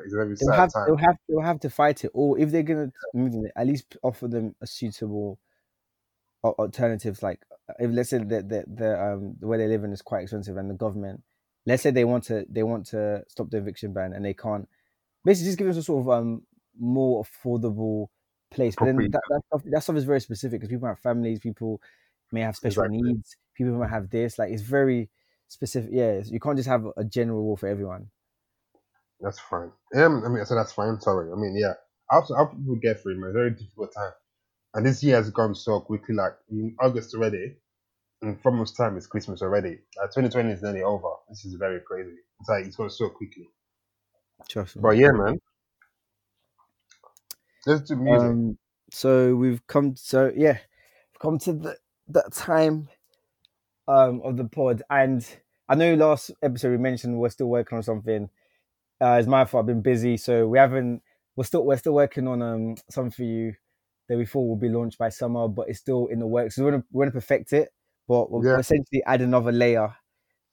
It's, 0.06 0.14
a 0.14 0.18
very 0.18 0.36
They'll 0.40 0.50
sad 0.50 0.56
have, 0.62 0.74
time. 0.74 0.88
they'll 0.88 0.98
have, 0.98 1.18
they'll 1.30 1.42
have 1.42 1.60
to 1.60 1.70
fight 1.70 2.04
it, 2.06 2.12
or 2.14 2.40
if 2.40 2.50
they're 2.50 2.64
gonna 2.64 2.92
move 3.14 3.34
it, 3.46 3.52
at 3.56 3.68
least 3.68 3.98
offer 4.02 4.28
them 4.28 4.56
a 4.62 4.68
suitable 4.68 5.40
al- 6.44 6.56
alternatives. 6.58 7.22
Like, 7.22 7.46
if 7.80 7.92
let's 7.92 8.10
say 8.10 8.20
that 8.20 8.50
the, 8.50 8.64
the 8.68 9.00
um 9.02 9.36
the 9.40 9.48
way 9.48 9.58
they 9.58 9.68
live 9.68 9.84
in 9.84 9.92
is 9.94 10.02
quite 10.02 10.24
expensive, 10.24 10.58
and 10.58 10.70
the 10.70 10.74
government, 10.74 11.22
let's 11.66 11.84
say 11.84 11.92
they 11.92 12.06
want 12.06 12.26
to 12.26 12.46
they 12.50 12.64
want 12.64 12.88
to 12.88 13.24
stop 13.28 13.50
the 13.50 13.58
eviction 13.58 13.94
ban, 13.94 14.14
and 14.14 14.24
they 14.24 14.34
can't, 14.34 14.68
basically 15.24 15.48
just 15.48 15.58
give 15.58 15.68
us 15.68 15.78
a 15.78 15.84
sort 15.84 16.02
of 16.02 16.10
um 16.10 16.44
more 16.80 17.24
affordable 17.24 18.08
place. 18.52 18.76
But 18.78 18.86
then 18.86 18.98
that, 18.98 19.22
that 19.30 19.42
stuff 19.48 19.62
that 19.66 19.84
stuff 19.84 19.96
is 19.96 20.04
very 20.06 20.22
specific 20.22 20.60
because 20.60 20.70
people 20.70 20.88
have 20.88 21.00
families, 21.00 21.40
people 21.40 21.82
may 22.32 22.42
have 22.42 22.56
special 22.56 22.84
Exactly. 22.84 23.02
needs, 23.02 23.36
people 23.56 23.74
might 23.74 23.90
have 23.90 24.10
this. 24.10 24.38
Like, 24.38 24.52
it's 24.52 24.62
very 24.62 25.10
specific. 25.48 25.90
Yeah, 25.94 26.22
you 26.26 26.40
can't 26.40 26.58
just 26.58 26.70
have 26.70 26.86
a 26.98 27.04
general 27.04 27.42
rule 27.42 27.58
for 27.58 27.68
everyone. 27.68 28.10
That's 29.22 29.40
fine. 29.40 29.72
Um, 29.96 30.24
I 30.26 30.30
mean, 30.30 30.46
so 30.46 30.56
that's 30.56 30.74
fine. 30.74 31.00
Sorry. 31.00 31.32
I 31.32 31.36
mean, 31.36 31.56
yeah. 31.58 31.74
How 32.10 32.22
people 32.22 32.76
get 32.82 33.02
through 33.02 33.14
it, 33.14 33.18
man? 33.18 33.34
Very 33.34 33.52
difficult 33.52 33.94
time. 33.96 34.12
And 34.74 34.86
this 34.86 35.02
year 35.02 35.16
has 35.16 35.30
gone 35.32 35.56
so 35.56 35.80
quickly. 35.80 36.16
Like 36.16 36.34
in 36.50 36.76
August 36.80 37.16
already, 37.16 37.56
in 38.26 38.38
four 38.38 38.52
months' 38.52 38.72
time, 38.72 38.98
it's 38.98 39.08
Christmas 39.08 39.42
already. 39.42 39.80
Like 39.98 40.12
2020 40.12 40.52
is 40.52 40.62
nearly 40.62 40.82
over. 40.82 41.10
This 41.30 41.46
is 41.46 41.56
very 41.56 41.80
crazy. 41.82 42.16
It's 42.40 42.50
like 42.50 42.66
it's 42.66 42.76
gone 42.76 42.90
so 42.90 43.10
quickly. 43.10 43.50
Trust 44.50 44.76
me. 44.76 44.82
But 44.82 44.98
yeah, 44.98 45.12
man. 45.12 45.40
Let's 47.66 47.82
do 47.82 47.96
music. 47.96 48.30
Um, 48.30 48.58
so 48.92 49.36
we've 49.36 49.66
come. 49.68 49.96
So 49.96 50.32
yeah, 50.36 50.54
we've 51.14 51.20
come 51.20 51.40
to 51.40 51.54
the 51.54 51.78
that 52.10 52.32
time 52.34 52.88
um 53.88 54.22
of 54.24 54.38
the 54.38 54.46
pod, 54.46 54.84
and 54.90 55.26
I 55.68 55.76
know 55.76 55.96
last 55.96 56.32
episode 56.44 56.72
we 56.72 56.78
mentioned 56.78 57.18
we're 57.18 57.30
still 57.30 57.48
working 57.48 57.78
on 57.78 57.84
something. 57.84 58.30
Uh, 59.02 59.18
it's 59.20 59.28
my 59.28 59.46
fault. 59.46 59.64
I've 59.64 59.68
been 59.68 59.82
busy, 59.82 60.18
so 60.18 60.48
we 60.48 60.58
haven't. 60.58 61.02
We're 61.36 61.44
still 61.44 61.66
we're 61.66 61.78
still 61.78 61.94
working 61.94 62.28
on 62.28 62.42
um 62.42 62.76
something 62.90 63.12
for 63.12 63.24
you 63.24 63.56
that 64.08 64.18
we 64.18 64.26
thought 64.26 64.48
will 64.48 64.56
be 64.56 64.70
launched 64.70 64.98
by 64.98 65.10
summer, 65.10 65.48
but 65.48 65.68
it's 65.70 65.80
still 65.80 66.08
in 66.08 66.20
the 66.20 66.28
works. 66.28 66.56
So 66.56 66.64
we're 66.64 66.72
gonna 66.72 66.84
we're 66.92 67.06
gonna 67.06 67.12
perfect 67.12 67.54
it, 67.54 67.70
but 68.08 68.32
we'll 68.32 68.44
Yeah. 68.46 68.58
essentially 68.60 69.04
add 69.06 69.22
another 69.22 69.52
layer 69.52 69.94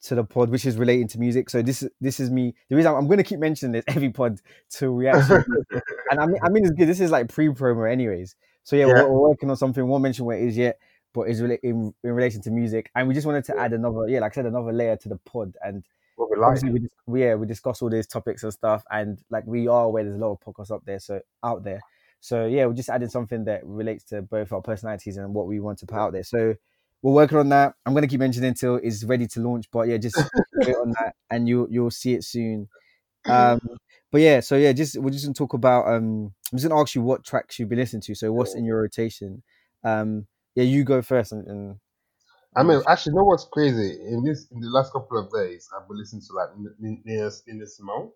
to 0.05 0.15
the 0.17 0.25
pod, 0.25 0.51
which 0.51 0.65
is 0.67 0.77
relating 0.77 1.07
to 1.09 1.19
music. 1.21 1.49
So 1.49 1.63
this 1.63 1.83
is 1.83 1.91
this 2.01 2.19
is 2.21 2.31
me. 2.31 2.55
The 2.69 2.77
reason 2.77 2.91
I'm, 2.93 2.99
I'm 2.99 3.09
gonna 3.09 3.23
keep 3.23 3.39
mentioning 3.39 3.73
this 3.73 3.85
every 3.89 4.11
pod 4.11 4.41
to 4.79 4.91
react, 4.91 5.31
and 6.11 6.21
I 6.21 6.27
mean, 6.27 6.39
I 6.43 6.49
mean, 6.49 6.65
it's 6.65 6.73
good. 6.73 6.89
This 6.89 7.01
is 7.01 7.11
like 7.11 7.29
pre-promo, 7.29 7.91
anyways. 7.91 8.35
So 8.65 8.77
yeah, 8.77 8.87
Yeah. 8.87 8.95
We're, 9.05 9.13
we're 9.13 9.29
working 9.31 9.51
on 9.51 9.57
something. 9.57 9.87
Won't 9.87 10.03
mention 10.03 10.25
what 10.25 10.37
it 10.39 10.43
is 10.49 10.57
yet, 10.57 10.79
but 11.15 11.23
it's 11.23 11.41
rela- 11.41 11.59
in, 11.63 11.93
in 12.03 12.13
relation 12.13 12.41
to 12.43 12.51
music, 12.51 12.91
and 12.95 13.07
we 13.09 13.15
just 13.15 13.27
wanted 13.27 13.45
to 13.45 13.59
add 13.59 13.73
another, 13.73 14.09
yeah, 14.09 14.21
like 14.21 14.33
I 14.33 14.35
said, 14.37 14.47
another 14.47 14.73
layer 14.73 14.97
to 14.97 15.09
the 15.09 15.17
pod. 15.19 15.57
And 15.65 15.85
we 16.19 16.37
like. 16.37 16.47
obviously, 16.49 16.71
we, 16.71 16.89
we 17.07 17.23
yeah, 17.23 17.35
we 17.37 17.47
discuss 17.47 17.81
all 17.83 17.91
these 17.91 18.07
topics 18.07 18.43
and 18.43 18.53
stuff, 18.53 18.85
and 18.91 19.19
like 19.31 19.45
we 19.47 19.69
are 19.69 19.85
aware 19.85 20.03
there's 20.05 20.17
a 20.17 20.19
lot 20.25 20.33
of 20.33 20.41
podcasts 20.41 20.71
up 20.75 20.85
there, 20.85 20.99
so 20.99 21.21
out 21.45 21.63
there. 21.65 21.81
So 22.21 22.47
yeah, 22.47 22.67
we're 22.67 22.75
just 22.75 22.89
adding 22.89 23.09
something 23.09 23.45
that 23.45 23.65
relates 23.67 24.05
to 24.07 24.23
both 24.23 24.53
our 24.53 24.61
personalities 24.63 25.17
and 25.17 25.35
what 25.35 25.47
we 25.47 25.59
want 25.61 25.79
to 25.81 25.87
put 25.87 25.99
out 25.99 26.13
there. 26.13 26.23
So 26.23 26.55
we're 27.03 27.13
working 27.13 27.39
on 27.39 27.49
that. 27.51 27.75
I'm 27.85 27.95
gonna 27.95 28.07
keep 28.09 28.21
mentioning 28.21 28.49
until 28.49 28.77
it's 28.77 29.05
ready 29.05 29.27
to 29.29 29.41
launch, 29.41 29.67
but 29.73 29.89
yeah, 29.89 29.99
just 29.99 30.17
wait 30.55 30.77
on 30.77 30.93
that, 30.93 31.15
and 31.31 31.49
you 31.49 31.67
you'll 31.71 31.91
see 31.91 32.15
it 32.15 32.25
soon. 32.25 32.69
Um, 33.25 33.61
but 34.11 34.21
yeah, 34.21 34.41
so 34.41 34.57
yeah, 34.57 34.73
just 34.73 34.99
we're 34.99 35.11
just 35.11 35.25
gonna 35.25 35.35
talk 35.35 35.55
about. 35.55 35.87
Um, 35.87 36.35
I'm 36.53 36.59
just 36.59 36.69
gonna 36.69 36.81
ask 36.81 36.95
you 36.97 37.03
what 37.03 37.25
tracks 37.25 37.57
you've 37.57 37.69
been 37.69 37.79
listening 37.79 38.03
to. 38.03 38.17
So 38.17 38.33
what's 38.33 38.57
in 38.57 38.65
your 38.65 38.81
rotation? 38.81 39.45
Um, 39.85 40.27
yeah, 40.57 40.65
you 40.65 40.83
go 40.83 41.03
first. 41.03 41.31
And, 41.31 41.47
and 41.47 41.77
I 42.57 42.63
mean, 42.65 42.83
actually, 42.89 43.13
you 43.13 43.17
know 43.19 43.25
what's 43.25 43.47
crazy? 43.51 43.99
In 44.07 44.25
this, 44.25 44.49
in 44.51 44.61
the 44.61 44.69
last 44.69 44.93
couple 44.93 45.19
of 45.19 45.33
days, 45.33 45.69
I've 45.75 45.87
been 45.89 45.99
listening 45.99 46.23
to 46.29 46.33
like 46.35 46.49
Nina, 46.81 47.31
Nina 47.47 47.67
Simone. 47.67 48.11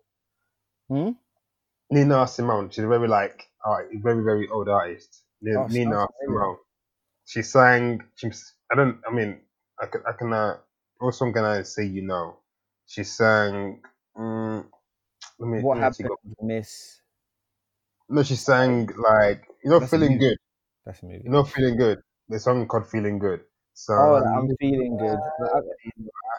Hmm? 0.89 1.09
Nina 1.89 2.27
Simone. 2.27 2.69
She's 2.69 2.83
a 2.83 2.87
very 2.87 3.07
like, 3.07 3.49
uh, 3.65 3.77
very 3.95 4.23
very 4.23 4.47
old 4.49 4.69
artist. 4.69 5.23
Nina, 5.41 5.63
Oh, 5.63 5.67
Nina. 5.67 6.07
Simone. 6.25 6.57
She 7.27 7.41
sang. 7.43 8.01
She's. 8.15 8.55
I 8.71 8.75
don't. 8.75 8.97
I 9.07 9.11
mean, 9.13 9.31
I 9.81 9.85
can. 9.91 10.01
I 10.07 10.13
can. 10.13 10.33
Uh, 10.33 10.57
what 10.99 11.13
song 11.13 11.33
can 11.33 11.45
I 11.45 11.61
say? 11.63 11.85
You 11.85 12.03
know, 12.03 12.39
she 12.87 13.03
sang. 13.03 13.83
Um, 14.15 14.71
let 15.39 15.47
me. 15.47 15.61
what 15.61 15.77
let 15.77 15.83
happened, 15.83 16.09
go- 16.09 16.17
Miss? 16.41 17.01
No, 18.09 18.23
she 18.23 18.35
sang 18.35 18.87
like 18.97 19.47
you 19.63 19.69
know, 19.69 19.79
That's 19.79 19.91
feeling 19.91 20.17
good. 20.17 20.37
That's 20.85 21.03
a 21.03 21.05
movie. 21.05 21.21
You 21.25 21.29
know, 21.31 21.43
feeling 21.43 21.77
good. 21.77 21.99
The 22.29 22.39
song 22.39 22.67
called 22.67 22.87
"Feeling 22.87 23.19
Good." 23.19 23.41
So 23.73 23.93
oh, 23.93 24.15
I'm 24.23 24.47
feeling 24.57 24.97
good. 24.97 25.19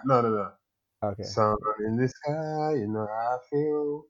no, 0.07 0.20
no, 0.22 0.30
no. 0.30 0.53
Okay, 1.03 1.22
Sun 1.22 1.57
in 1.86 1.97
the 1.97 2.09
sky, 2.09 2.74
you 2.80 2.89
know 2.89 3.07
how 3.07 3.36
I 3.36 3.39
feel. 3.51 4.05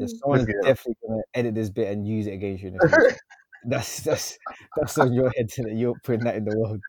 yeah, 0.00 0.06
someone's 0.06 0.48
it 0.48 0.56
up. 0.60 0.66
definitely 0.66 0.96
gonna 1.06 1.22
edit 1.34 1.54
this 1.54 1.70
bit 1.70 1.92
and 1.92 2.06
use 2.06 2.26
it 2.26 2.32
against 2.32 2.62
you. 2.62 2.78
In 3.64 3.70
the 3.70 3.80
future. 3.80 3.80
that's 3.80 4.00
that's 4.02 4.38
that's 4.76 4.98
on 4.98 5.12
your 5.12 5.30
head 5.36 5.48
that 5.58 5.74
you're 5.74 5.94
putting 6.04 6.24
that 6.24 6.36
in 6.36 6.44
the 6.44 6.56
world. 6.58 6.80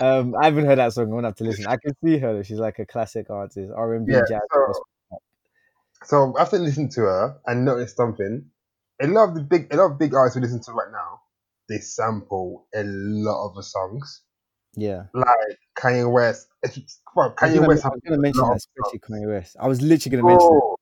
Um, 0.00 0.34
I 0.40 0.46
haven't 0.46 0.66
heard 0.66 0.78
that 0.78 0.92
song. 0.92 1.04
I'm 1.04 1.10
gonna 1.10 1.28
have 1.28 1.36
to 1.36 1.44
listen. 1.44 1.66
I 1.66 1.76
can 1.76 1.92
see 2.04 2.18
her. 2.18 2.42
She's 2.44 2.58
like 2.58 2.78
a 2.78 2.86
classic 2.86 3.30
artist, 3.30 3.70
R 3.74 3.94
and 3.94 4.06
B, 4.06 4.12
Yeah, 4.12 4.22
jazz. 4.28 4.40
so- 4.52 4.82
So 6.04 6.34
after 6.38 6.58
listening 6.58 6.88
to 6.92 7.02
her, 7.02 7.36
I 7.46 7.54
noticed 7.54 7.96
something. 7.96 8.46
A 9.02 9.06
lot 9.06 9.28
of 9.30 9.34
the 9.34 9.42
big, 9.42 9.72
a 9.72 9.76
lot 9.76 9.92
of 9.92 9.98
big 9.98 10.14
artists 10.14 10.36
we 10.36 10.42
listen 10.42 10.60
to 10.62 10.72
right 10.72 10.90
now, 10.92 11.20
they 11.68 11.78
sample 11.78 12.66
a 12.74 12.82
lot 12.84 13.48
of 13.48 13.54
the 13.54 13.62
songs. 13.62 14.22
Yeah. 14.76 15.04
like 15.14 15.58
Kanye 15.78 16.10
West. 16.10 16.46
Well, 17.16 17.34
I 17.38 17.46
was 17.48 17.52
Kanye 17.52 17.54
gonna, 17.56 17.68
West 17.68 17.84
I 17.84 17.88
was 17.88 18.00
gonna 18.06 18.18
mention 18.20 18.42
that, 18.44 18.56
especially 18.56 19.00
Kanye 19.00 19.28
West. 19.28 19.56
I 19.60 19.66
was 19.68 19.82
literally 19.82 20.16
gonna 20.16 20.28
mention 20.28 20.46
it. 20.46 20.60
Bro, 20.60 20.76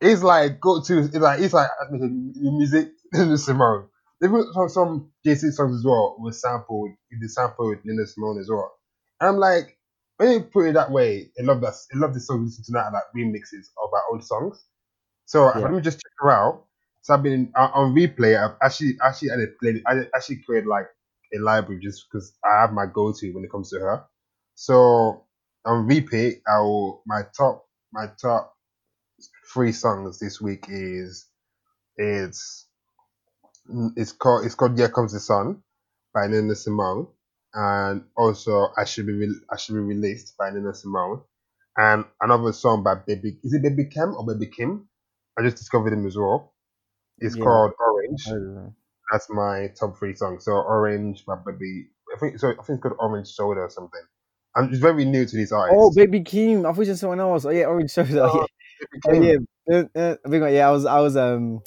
it's 0.00 0.22
like 0.22 0.60
go 0.60 0.82
to 0.82 0.98
it's 0.98 1.14
like 1.16 1.40
it's 1.40 1.54
like 1.54 1.70
music 1.90 2.88
Simone. 3.36 3.88
Even 4.22 4.44
some, 4.52 4.68
some 4.68 5.12
Jay-Z 5.24 5.50
songs 5.52 5.78
as 5.80 5.84
well 5.84 6.16
was 6.18 6.40
sampled. 6.40 6.90
He 7.10 7.18
did 7.18 7.30
sample 7.30 7.68
with 7.68 7.84
Nina 7.84 8.06
Simone 8.06 8.38
as 8.40 8.48
well. 8.48 8.72
And 9.20 9.28
I'm 9.30 9.36
like, 9.36 9.76
when 10.16 10.30
you 10.32 10.40
put 10.42 10.66
it 10.68 10.74
that 10.74 10.90
way, 10.90 11.30
I 11.38 11.42
love 11.42 11.60
that. 11.62 11.74
I 11.94 11.98
love 11.98 12.14
the 12.14 12.20
song 12.20 12.40
we 12.40 12.46
listen 12.46 12.64
to 12.66 12.72
now, 12.72 12.90
like 12.92 13.04
remixes 13.16 13.66
of 13.82 13.92
our 13.92 14.02
old 14.12 14.24
songs. 14.24 14.64
So 15.26 15.46
Yeah. 15.54 15.60
let 15.60 15.72
me 15.72 15.80
just 15.80 15.98
check 16.00 16.12
her 16.18 16.30
out. 16.30 16.66
So 17.02 17.14
I've 17.14 17.22
been 17.22 17.52
uh, 17.56 17.70
on 17.74 17.94
replay. 17.94 18.38
I've 18.42 18.56
actually 18.62 18.96
actually 19.02 19.30
added 19.30 19.58
play. 19.58 19.82
I 19.86 20.04
actually 20.14 20.42
created 20.46 20.68
like 20.68 20.86
a 21.34 21.38
library 21.38 21.80
just 21.82 22.06
because 22.10 22.36
I 22.44 22.60
have 22.62 22.72
my 22.72 22.86
go-to 22.86 23.32
when 23.32 23.44
it 23.44 23.50
comes 23.50 23.70
to 23.70 23.80
her. 23.80 24.04
So 24.54 25.26
on 25.64 25.88
replay, 25.88 26.40
I 26.48 26.60
will 26.60 27.02
my 27.06 27.22
top 27.36 27.66
my 27.92 28.06
top 28.20 28.54
three 29.52 29.72
songs 29.72 30.18
this 30.18 30.40
week 30.40 30.66
is 30.68 31.26
it's 31.96 32.68
it's 33.96 34.12
called 34.12 34.44
it's 34.46 34.54
called 34.54 34.78
Here 34.78 34.88
Comes 34.88 35.12
the 35.12 35.20
Sun 35.20 35.62
by 36.12 36.26
Nina 36.26 36.54
Simone 36.54 37.08
and 37.54 38.04
also 38.16 38.68
I 38.76 38.84
should 38.84 39.06
be 39.06 39.12
Re- 39.14 39.40
I 39.50 39.56
should 39.56 39.74
be 39.74 39.80
released 39.80 40.36
by 40.38 40.50
Nina 40.50 40.74
Simone 40.74 41.22
and 41.76 42.04
another 42.20 42.52
song 42.52 42.82
by 42.82 42.94
Baby 42.94 43.38
is 43.42 43.54
it 43.54 43.62
Baby 43.62 43.86
Kim 43.90 44.14
or 44.16 44.26
Baby 44.26 44.50
Kim 44.54 44.88
I 45.38 45.42
just 45.42 45.56
discovered 45.56 45.92
him 45.92 46.06
as 46.06 46.16
well 46.16 46.54
it's 47.18 47.36
Yeah. 47.36 47.42
called 47.44 47.72
Orange 47.80 48.24
I 48.26 48.30
don't 48.30 48.54
know. 48.54 48.74
that's 49.10 49.28
my 49.30 49.68
top 49.78 49.96
three 49.98 50.14
songs 50.14 50.44
so 50.44 50.52
Orange 50.52 51.24
by 51.26 51.36
Baby 51.36 51.88
I 52.14 52.18
think 52.18 52.38
so 52.38 52.48
I 52.48 52.54
think 52.62 52.68
it's 52.78 52.82
called 52.82 52.96
Orange 52.98 53.28
Soda 53.28 53.60
or 53.60 53.70
something 53.70 54.02
I'm 54.56 54.70
just 54.70 54.82
very 54.82 55.04
new 55.04 55.24
to 55.26 55.36
these 55.36 55.52
artists 55.52 55.80
Oh, 55.80 55.90
Baby 55.90 56.20
Keem. 56.20 56.60
I 56.60 56.72
thought 56.72 56.80
you 56.80 56.84
said 56.86 56.98
someone 56.98 57.20
else. 57.20 57.44
Oh 57.44 57.50
yeah, 57.50 57.64
Orange 57.66 57.90
Soda. 57.90 58.24
Oh, 58.30 58.40
yeah. 58.40 58.46
Baby 58.92 59.00
Oh, 59.06 59.12
Kim. 59.14 59.22
yeah. 59.22 59.36
Uh, 59.70 59.84
uh, 59.98 60.16
I 60.24 60.28
think, 60.30 60.44
yeah, 60.52 60.68
I 60.68 60.70
was, 60.70 60.84
I 60.84 61.00
was, 61.00 61.16
um, 61.16 61.60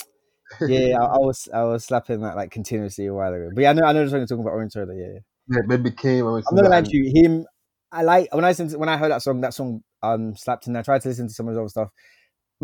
yeah, 0.68 0.98
I, 1.00 1.06
I 1.06 1.18
was, 1.18 1.50
I 1.54 1.64
was 1.64 1.86
slapping 1.86 2.22
that 2.22 2.36
like 2.36 2.52
continuously 2.52 3.08
a 3.08 3.14
while 3.14 3.34
ago. 3.34 3.50
But 3.54 3.62
yeah, 3.62 3.70
I 3.72 3.74
know, 3.74 3.84
I 3.84 3.94
know 3.94 4.04
the 4.04 4.10
song 4.10 4.20
you're 4.20 4.28
talking 4.28 4.44
about, 4.44 4.54
Orange 4.54 4.74
Soda. 4.74 4.94
Yeah, 4.96 5.06
yeah. 5.14 5.20
yeah 5.58 5.62
Baby 5.68 5.94
I 6.04 6.20
I'm 6.20 6.42
not 6.42 6.46
gonna 6.56 6.70
lie 6.70 6.82
to 6.82 6.98
you. 6.98 7.12
Him, 7.14 7.46
I 7.92 8.04
like 8.04 8.34
when 8.34 8.46
I 8.46 8.50
listened 8.50 8.72
to, 8.72 8.78
when 8.78 8.90
I 8.90 8.98
heard 8.98 9.12
that 9.12 9.22
song. 9.22 9.42
That 9.42 9.54
song 9.54 9.82
um 10.04 10.36
slapped, 10.36 10.68
and 10.68 10.78
I 10.78 10.82
tried 10.82 11.02
to 11.02 11.10
listen 11.10 11.28
to 11.28 11.34
some 11.34 11.48
of 11.48 11.52
his 11.52 11.60
other 11.60 11.70
stuff. 11.70 11.90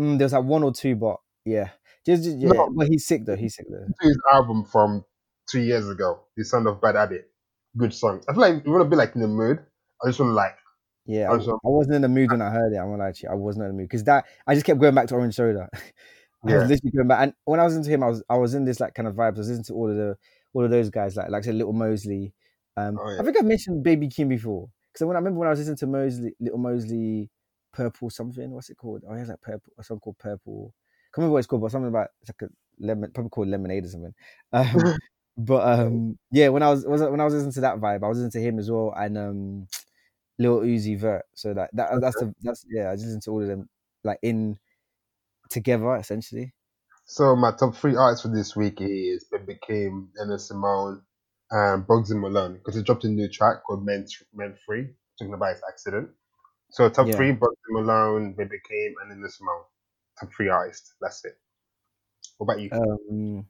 Mm, 0.00 0.18
there 0.18 0.24
was 0.26 0.32
like 0.32 0.44
one 0.44 0.62
or 0.62 0.72
two, 0.72 0.96
but 0.96 1.16
yeah, 1.44 1.70
just, 2.06 2.24
just 2.24 2.38
yeah. 2.38 2.50
No. 2.50 2.70
But 2.74 2.88
he's 2.88 3.06
sick 3.06 3.24
though. 3.24 3.36
He's 3.36 3.56
sick 3.56 3.66
though. 3.70 3.86
his 4.00 4.18
album 4.32 4.64
from 4.64 5.04
two 5.48 5.60
years 5.60 5.88
ago, 5.88 6.20
The 6.36 6.44
Sound 6.44 6.66
of 6.66 6.80
Bad 6.80 6.96
Habit. 6.96 7.30
Good 7.76 7.92
song. 7.92 8.22
I 8.28 8.32
feel 8.32 8.40
like 8.40 8.64
you 8.64 8.72
want 8.72 8.84
to 8.84 8.90
be 8.90 8.96
like 8.96 9.14
in 9.14 9.20
the 9.20 9.28
mood. 9.28 9.58
I 10.02 10.08
just 10.08 10.20
want 10.20 10.30
to 10.30 10.34
like, 10.34 10.56
Yeah, 11.06 11.30
I, 11.30 11.34
Also- 11.34 11.54
I 11.54 11.68
wasn't 11.68 11.96
in 11.96 12.02
the 12.02 12.08
mood 12.08 12.30
when 12.30 12.42
I 12.42 12.50
heard 12.50 12.72
it. 12.72 12.76
I'm 12.76 12.90
gonna 12.90 13.02
lie 13.02 13.12
to 13.12 13.20
you. 13.22 13.28
I 13.30 13.34
wasn't 13.34 13.64
in 13.64 13.70
the 13.70 13.76
mood 13.76 13.88
because 13.88 14.04
that 14.04 14.26
I 14.46 14.54
just 14.54 14.66
kept 14.66 14.80
going 14.80 14.94
back 14.94 15.08
to 15.08 15.14
Orange 15.14 15.34
Soda. 15.34 15.68
I 16.46 16.52
Yeah. 16.52 16.56
was 16.56 16.68
literally 16.68 16.90
going 16.92 17.08
back, 17.08 17.22
and 17.22 17.34
when 17.44 17.60
I 17.60 17.64
was 17.64 17.76
into 17.76 17.90
him, 17.90 18.02
I 18.02 18.08
was 18.08 18.22
I 18.28 18.36
was 18.36 18.54
in 18.54 18.64
this 18.64 18.80
like 18.80 18.94
kind 18.94 19.08
of 19.08 19.14
vibes. 19.14 19.36
I 19.36 19.38
was 19.38 19.48
listening 19.48 19.64
to 19.64 19.74
all 19.74 19.90
of 19.90 19.96
the 19.96 20.16
all 20.52 20.64
of 20.64 20.70
those 20.70 20.90
guys, 20.90 21.16
like 21.16 21.30
like 21.30 21.42
I 21.42 21.46
said, 21.46 21.54
Little 21.54 21.72
Mosey. 21.72 22.32
Um, 22.76 23.00
Oh, 23.00 23.10
yeah. 23.10 23.20
I 23.20 23.22
think 23.24 23.38
I've 23.38 23.44
mentioned 23.46 23.82
Baby 23.82 24.08
Kim 24.08 24.28
before 24.28 24.68
because 24.92 25.06
when 25.06 25.16
I 25.16 25.20
remember 25.20 25.38
when 25.40 25.48
I 25.48 25.50
was 25.52 25.60
listening 25.60 25.76
to 25.78 25.86
Mosey, 25.86 26.34
Little 26.40 26.58
Mosey, 26.58 27.30
Purple 27.72 28.10
something. 28.10 28.50
What's 28.50 28.70
it 28.70 28.76
called? 28.76 29.02
Oh, 29.08 29.14
he 29.14 29.18
has 29.20 29.28
like 29.28 29.40
purple, 29.40 29.72
a 29.78 29.82
song 29.82 29.98
called 30.00 30.18
Purple. 30.18 30.72
I 30.74 31.08
can't 31.16 31.18
remember 31.18 31.32
what 31.32 31.38
it's 31.38 31.46
called, 31.48 31.62
but 31.62 31.70
something 31.72 31.88
about 31.88 32.08
it's 32.22 32.30
like 32.30 32.48
a 32.48 32.52
lemon, 32.78 33.10
probably 33.12 33.30
called 33.30 33.48
Lemonade 33.48 33.84
or 33.84 33.88
something. 33.88 34.14
Um, 34.52 34.94
but 35.36 35.80
um, 35.80 36.18
yeah, 36.30 36.48
when 36.48 36.62
I 36.62 36.70
was, 36.70 36.84
was 36.86 37.02
when 37.02 37.20
I 37.20 37.24
was 37.24 37.34
listening 37.34 37.52
to 37.54 37.60
that 37.62 37.78
vibe, 37.78 38.04
I 38.04 38.08
was 38.08 38.18
listening 38.18 38.42
to 38.42 38.48
him 38.48 38.58
as 38.60 38.70
well, 38.70 38.94
and 38.96 39.18
um, 39.18 39.66
Lil 40.38 40.60
Uzi 40.60 40.98
Vert. 40.98 41.24
So 41.34 41.54
that, 41.54 41.70
that 41.74 42.00
that's 42.00 42.16
the 42.16 42.34
that's 42.42 42.64
yeah, 42.68 42.90
I 42.90 42.94
just 42.94 43.06
listened 43.06 43.22
to 43.24 43.30
all 43.30 43.42
of 43.42 43.48
them 43.48 43.68
like 44.02 44.18
in 44.22 44.58
together 45.50 45.96
essentially. 45.96 46.52
so 47.06 47.36
my 47.36 47.52
top 47.52 47.74
three 47.76 47.96
artists 47.96 48.22
for 48.22 48.28
this 48.34 48.56
week 48.56 48.80
is 48.80 49.24
Baby 49.24 49.58
Kim, 49.66 50.10
Nina 50.16 50.38
Simone, 50.38 51.02
and 51.50 51.86
Bugsy 51.86 52.18
Malone 52.18 52.54
because 52.54 52.74
he 52.76 52.82
dropped 52.82 53.04
a 53.04 53.08
new 53.08 53.28
track 53.28 53.62
called 53.64 53.84
Men, 53.84 54.06
Men 54.34 54.56
Free, 54.66 54.88
talking 55.18 55.34
about 55.34 55.54
his 55.54 55.62
accident. 55.68 56.10
So 56.70 56.88
top 56.88 57.08
Yeah. 57.08 57.16
three, 57.16 57.32
Bugsy 57.32 57.70
Malone, 57.70 58.34
Baby 58.34 58.58
Kim, 58.68 58.94
and 59.02 59.10
Nina 59.10 59.28
Simone. 59.30 59.64
Top 60.20 60.30
three 60.36 60.48
artists. 60.48 60.94
That's 61.00 61.24
it. 61.24 61.38
What 62.38 62.46
about 62.52 62.60
you? 62.62 62.70
Um, 62.72 63.46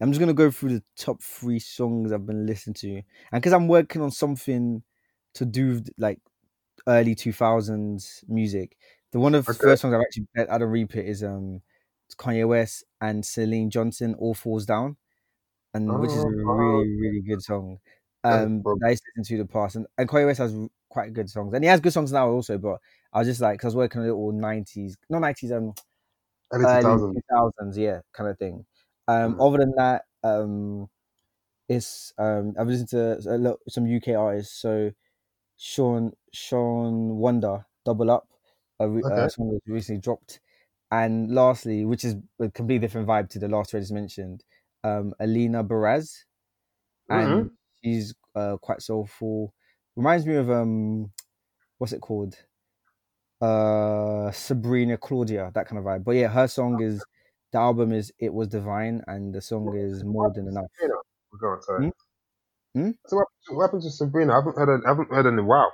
I'm 0.00 0.10
just 0.12 0.20
gonna 0.20 0.34
go 0.34 0.50
through 0.50 0.70
the 0.74 0.82
top 0.96 1.22
three 1.22 1.58
songs 1.58 2.12
I've 2.12 2.26
been 2.26 2.46
listening 2.46 2.74
to, 2.74 2.90
and 2.96 3.04
because 3.42 3.52
I'm 3.52 3.68
working 3.68 4.02
on 4.02 4.10
something 4.10 4.82
to 5.34 5.44
do 5.44 5.68
with, 5.70 5.90
like 5.98 6.20
early 6.88 7.14
2000s 7.14 8.24
music, 8.28 8.76
the 9.14 9.20
one 9.20 9.34
of 9.36 9.46
the 9.46 9.54
first 9.54 9.82
songs 9.82 9.94
I've 9.94 10.02
actually 10.02 10.28
had 10.36 10.50
had 10.50 10.62
a 10.62 10.68
repeat 10.68 11.06
is 11.06 11.24
um 11.24 11.62
Kanye 12.18 12.48
West 12.48 12.84
and 13.02 13.24
Syleena 13.24 13.70
Johnson, 13.70 14.16
"All 14.16 14.34
Falls 14.34 14.66
Down," 14.66 14.98
and 15.74 16.00
which 16.00 16.16
is 16.16 16.24
a 16.24 16.28
Oh, 16.28 16.30
really 16.30 16.96
really 17.00 17.22
good 17.22 17.42
song. 17.42 17.78
Um. 18.24 18.68
I 18.84 18.90
used 18.90 19.04
to 19.04 19.12
listen 19.20 19.36
to 19.38 19.42
the 19.44 19.48
past, 19.48 19.76
and, 19.76 19.86
and 19.98 20.08
Kanye 20.08 20.26
West 20.26 20.38
has 20.40 20.54
quite 20.90 21.12
good 21.14 21.30
songs, 21.30 21.54
and 21.54 21.64
he 21.64 21.68
has 21.70 21.80
good 21.80 21.92
songs 21.92 22.12
now 22.12 22.28
also. 22.30 22.58
But 22.58 22.80
I 23.12 23.18
was 23.20 23.28
just 23.28 23.40
like, 23.40 23.60
cause 23.60 23.66
I 23.66 23.68
was 23.70 23.76
working 23.76 24.00
on 24.02 24.06
a 24.08 24.10
little 24.10 24.32
90s, 24.32 24.96
not 25.10 25.20
90s, 25.20 25.52
um, 25.52 25.74
Early 26.52 26.66
2000s. 26.66 27.16
2000s, 27.16 27.78
yeah, 27.78 28.00
kind 28.12 28.30
of 28.30 28.38
thing. 28.38 28.66
Um, 29.08 29.36
Mm. 29.36 29.40
Other 29.40 29.58
than 29.58 29.72
that, 29.76 30.04
um, 30.24 30.88
it's 31.68 32.12
um, 32.18 32.54
I've 32.58 32.68
listened 32.68 32.90
to 32.90 33.18
a 33.28 33.38
lot, 33.38 33.58
some 33.68 33.86
UK 33.86 34.14
artists. 34.14 34.54
So 34.60 34.92
Sean 35.56 36.12
Sean 36.32 37.16
Wonder, 37.18 37.66
Double 37.84 38.10
Up, 38.10 38.28
a 38.80 38.84
Okay. 38.84 39.14
uh, 39.14 39.28
song 39.28 39.52
that 39.52 39.72
recently 39.72 40.00
dropped, 40.00 40.40
and 40.90 41.30
lastly, 41.34 41.84
which 41.84 42.04
is 42.04 42.16
a 42.40 42.50
completely 42.50 42.80
different 42.80 43.08
vibe 43.08 43.28
to 43.30 43.38
the 43.38 43.48
last 43.48 43.70
two 43.70 43.76
I 43.76 43.80
just 43.80 43.92
mentioned, 43.92 44.44
um, 44.82 45.14
Alina 45.20 45.62
Baraz, 45.64 46.24
and 47.08 47.50
she's 47.82 48.14
uh, 48.34 48.56
quite 48.58 48.82
soulful. 48.82 49.54
Reminds 49.96 50.26
me 50.26 50.34
of 50.36 50.50
um, 50.50 51.12
what's 51.78 51.92
it 51.92 52.00
called? 52.00 52.36
Uh, 53.40 54.30
Sabrina 54.30 54.96
Claudio, 54.96 55.50
that 55.54 55.66
kind 55.68 55.78
of 55.78 55.84
vibe. 55.84 56.04
But 56.04 56.12
yeah, 56.12 56.28
her 56.28 56.48
song 56.48 56.82
is 56.82 57.04
the 57.52 57.58
album 57.58 57.92
is 57.92 58.12
It 58.18 58.32
Was 58.32 58.48
Divine, 58.48 59.02
and 59.06 59.34
the 59.34 59.40
song 59.40 59.76
is 59.76 60.02
More 60.02 60.32
Than 60.34 60.48
Enough. 60.48 60.66
Sabrina. 60.80 60.94
Go 61.40 61.46
on, 61.48 61.62
sorry. 61.62 61.92
Hmm? 62.74 62.80
Hmm? 62.80 62.90
So 63.06 63.16
what, 63.16 63.26
what 63.50 63.66
happened 63.66 63.82
to 63.82 63.90
Sabrina? 63.90 64.32
I 64.32 64.36
haven't 64.36 64.56
heard. 64.56 64.82
I 64.84 64.88
haven't 64.88 65.10
heard 65.10 65.26
her 65.26 65.32
in 65.32 65.38
a 65.38 65.44
while. 65.44 65.72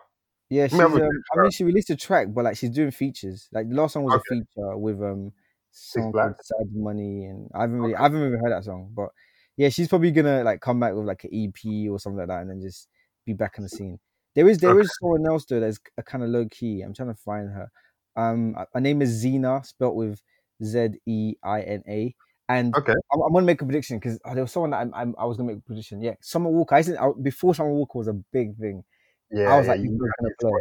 Yeah, 0.51 0.67
she's. 0.69 0.99
Um, 0.99 1.09
I 1.33 1.39
mean, 1.39 1.51
she 1.53 1.65
released 1.65 1.91
a 1.91 1.97
track, 1.97 2.29
but 2.35 2.45
like 2.45 2.57
she's 2.57 2.71
doing 2.71 2.91
features. 2.91 3.49
Like 3.53 3.69
the 3.69 3.77
last 3.77 3.93
song 3.95 4.03
was 4.05 4.15
a 4.17 4.21
feature 4.21 4.77
with 4.77 5.01
um, 5.03 5.33
song 5.71 6.13
called 6.15 6.35
"Sad 6.41 6.67
Money," 6.75 7.27
and 7.27 7.49
I 7.55 7.63
haven't 7.63 7.81
really, 7.81 7.95
I 7.95 8.03
haven't 8.03 8.27
even 8.27 8.41
heard 8.41 8.53
that 8.53 8.65
song. 8.65 8.91
But 8.95 9.11
yeah, 9.57 9.69
she's 9.69 9.89
probably 9.89 10.11
gonna 10.11 10.43
like 10.43 10.61
come 10.61 10.81
back 10.81 10.95
with 10.95 11.07
like 11.07 11.25
an 11.25 11.31
EP 11.33 11.89
or 11.89 12.01
something 12.01 12.19
like 12.19 12.29
that, 12.29 12.41
and 12.43 12.51
then 12.51 12.61
just 12.61 12.89
be 13.25 13.33
back 13.33 13.55
in 13.59 13.63
the 13.63 13.69
scene. 13.69 14.01
There 14.35 14.49
is 14.49 14.59
there 14.59 14.79
is 14.81 14.89
Okay. 14.89 14.95
someone 15.01 15.25
else 15.27 15.45
though 15.47 15.61
that's 15.61 15.79
a 15.99 16.03
kind 16.03 16.25
of 16.25 16.31
low 16.31 16.47
key. 16.51 16.83
I'm 16.83 16.95
trying 16.95 17.11
to 17.11 17.15
find 17.15 17.49
her. 17.51 17.71
Um, 18.17 18.57
her 18.75 18.81
name 18.81 19.03
is 19.03 19.25
Zeina, 19.25 19.65
spelt 19.65 19.95
with 19.95 20.21
Z 20.65 20.89
E 21.07 21.35
I 21.45 21.63
N 21.63 21.83
A, 21.89 22.15
and 22.49 22.77
Okay. 22.77 22.95
I'm, 23.13 23.23
I'm 23.23 23.33
gonna 23.33 23.47
make 23.47 23.63
a 23.63 23.65
prediction 23.67 23.99
because 23.99 24.19
there 24.35 24.43
was 24.43 24.51
someone 24.53 24.71
that 24.71 24.81
I'm, 24.81 24.93
I'm, 24.95 25.15
I 25.19 25.25
was 25.27 25.37
gonna 25.37 25.49
make 25.49 25.59
a 25.59 25.63
prediction. 25.63 26.03
Yeah, 26.03 26.15
Summer 26.21 26.51
Walker. 26.51 26.75
I, 26.75 26.81
I 26.81 27.11
before 27.23 27.55
Summer 27.55 27.73
Walker 27.73 27.99
was 27.99 28.09
a 28.09 28.15
big 28.33 28.57
thing. 28.57 28.83
Yeah. 29.31 29.43
I 29.47 29.57
was 29.59 29.67
yeah, 29.67 29.75
like, 29.75 29.81
you 29.81 29.91
this 29.91 30.01
is 30.01 30.13
gonna 30.21 30.35
blow. 30.41 30.59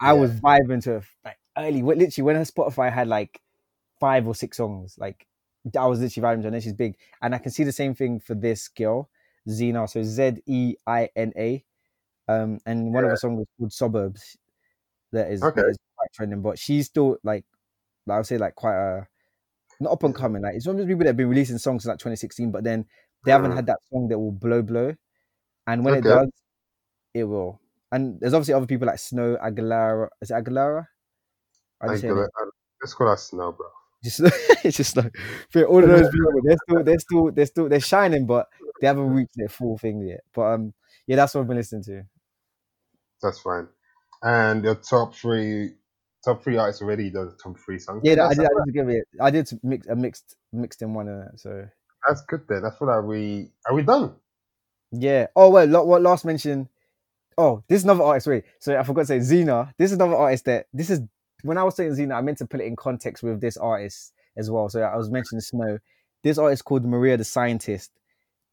I 0.00 0.12
Yeah. 0.12 0.20
was 0.20 0.32
vibing 0.40 0.82
to 0.84 1.02
like 1.24 1.38
early, 1.56 1.82
literally 1.82 2.24
when 2.24 2.36
her 2.36 2.42
Spotify 2.42 2.92
had 2.92 3.08
like 3.08 3.40
five 4.00 4.26
or 4.26 4.34
six 4.34 4.56
songs, 4.58 4.96
like 4.98 5.26
I 5.78 5.86
was 5.86 6.00
literally 6.00 6.26
vibing 6.26 6.40
to, 6.40 6.42
her, 6.44 6.48
and 6.48 6.54
then 6.54 6.60
she's 6.62 6.72
big, 6.74 6.96
and 7.22 7.34
I 7.34 7.38
can 7.38 7.52
see 7.52 7.64
the 7.64 7.72
same 7.72 7.94
thing 7.94 8.20
for 8.20 8.34
this 8.34 8.68
girl, 8.68 9.10
Zeina. 9.48 9.88
So 9.88 10.02
Z 10.02 10.42
E 10.46 10.76
I 10.86 11.10
N 11.16 11.32
A, 11.36 11.64
um, 12.28 12.60
and 12.66 12.92
one 12.94 13.04
of 13.04 13.10
her 13.10 13.16
songs 13.16 13.38
was 13.40 13.48
called 13.58 13.72
Suburbs. 13.72 14.36
That 15.12 15.30
is 15.30 15.42
Okay. 15.42 15.62
that 15.62 15.68
is 15.68 15.78
quite 15.96 16.12
trending, 16.14 16.42
but 16.42 16.58
she's 16.58 16.86
still 16.86 17.18
like, 17.24 17.44
I 18.10 18.16
would 18.18 18.26
say 18.26 18.38
like 18.38 18.54
quite 18.56 18.76
a 18.76 19.08
not 19.80 19.92
up 19.92 20.04
and 20.04 20.14
coming. 20.14 20.42
Like 20.42 20.56
it's 20.56 20.66
one 20.66 20.76
of 20.76 20.80
those 20.80 20.88
people 20.88 21.00
that 21.00 21.08
have 21.10 21.16
been 21.18 21.28
releasing 21.30 21.58
songs 21.58 21.84
since 21.84 21.90
like 21.90 21.98
2016, 21.98 22.50
but 22.52 22.64
then 22.64 22.86
they 23.24 23.32
haven't 23.32 23.52
Mm. 23.52 23.56
had 23.56 23.66
that 23.66 23.80
song 23.92 24.08
that 24.08 24.18
will 24.18 24.32
blow 24.32 24.62
blow, 24.62 24.94
and 25.68 25.84
when 25.84 25.94
it 25.94 26.04
does, 26.06 26.30
it 27.14 27.24
will. 27.24 27.60
And 27.92 28.18
there's 28.20 28.32
obviously 28.32 28.54
other 28.54 28.66
people 28.66 28.86
like 28.86 28.96
Snoh 28.96 29.38
Aalegra. 29.40 30.08
Is 30.22 30.30
it 30.30 30.34
Aguilera? 30.34 30.86
Let's 31.82 32.94
call 32.94 33.08
that 33.08 33.20
snow, 33.20 33.52
bro. 33.52 33.66
Just 34.02 34.20
it's 34.64 34.76
just 34.76 34.96
like 34.96 35.14
for 35.50 35.64
all 35.64 35.82
of 35.82 35.88
those 35.88 36.08
people, 36.08 36.32
they're 36.42 36.56
still 36.66 36.82
they're 36.82 36.98
still 36.98 37.30
they're 37.30 37.46
still 37.46 37.68
they're 37.68 37.80
shining, 37.80 38.26
but 38.26 38.48
they 38.80 38.86
haven't 38.86 39.10
reached 39.10 39.36
their 39.36 39.48
full 39.48 39.78
thing 39.78 40.00
yet. 40.00 40.20
But 40.34 40.42
um, 40.42 40.74
yeah, 41.06 41.16
that's 41.16 41.34
what 41.34 41.42
I've 41.42 41.48
been 41.48 41.58
listening 41.58 41.84
to. 41.84 42.02
That's 43.22 43.40
fine. 43.40 43.68
And 44.22 44.64
your 44.64 44.76
top 44.76 45.14
three, 45.14 45.74
top 46.24 46.42
three 46.42 46.56
artists 46.56 46.82
already 46.82 47.10
done 47.10 47.36
top 47.40 47.56
three 47.64 47.78
songs. 47.78 48.00
Yeah, 48.04 48.26
I 48.26 48.34
did. 48.34 48.44
I 48.44 48.64
did 48.64 48.74
give 48.74 48.88
it. 48.88 49.04
I 49.20 49.30
did 49.30 49.50
mix 49.62 49.86
a 49.86 49.94
mixed 49.94 50.36
mixed 50.52 50.82
in 50.82 50.94
one 50.94 51.08
of 51.08 51.18
that. 51.18 51.38
So 51.38 51.68
that's 52.08 52.22
good 52.22 52.42
then. 52.48 52.62
That's 52.62 52.80
what 52.80 52.90
are 52.90 53.04
we 53.04 53.50
are 53.68 53.74
we 53.74 53.82
done? 53.82 54.14
yeah. 54.92 55.26
Oh 55.36 55.50
well, 55.50 55.66
lo- 55.66 55.84
what 55.84 56.02
last 56.02 56.24
mention? 56.24 56.68
Oh, 57.38 57.62
this 57.68 57.78
is 57.78 57.84
another 57.84 58.02
artist. 58.04 58.26
Wait, 58.26 58.44
so 58.58 58.78
I 58.78 58.82
forgot 58.82 59.02
to 59.02 59.06
say 59.06 59.18
Zeina. 59.18 59.72
This 59.78 59.90
is 59.90 59.96
another 59.96 60.16
artist 60.16 60.44
that 60.46 60.66
this 60.72 60.90
is 60.90 61.00
when 61.42 61.58
I 61.58 61.64
was 61.64 61.76
saying 61.76 61.92
Zeina, 61.92 62.16
I 62.16 62.20
meant 62.20 62.38
to 62.38 62.46
put 62.46 62.60
it 62.60 62.66
in 62.66 62.76
context 62.76 63.22
with 63.22 63.40
this 63.40 63.56
artist 63.56 64.12
as 64.36 64.50
well. 64.50 64.68
So 64.68 64.80
I 64.82 64.96
was 64.96 65.10
mentioning 65.10 65.40
Snoh. 65.42 65.78
This 66.22 66.38
artist 66.38 66.64
called 66.64 66.84
Mariah 66.84 67.16
the 67.16 67.24
Scientist. 67.24 67.90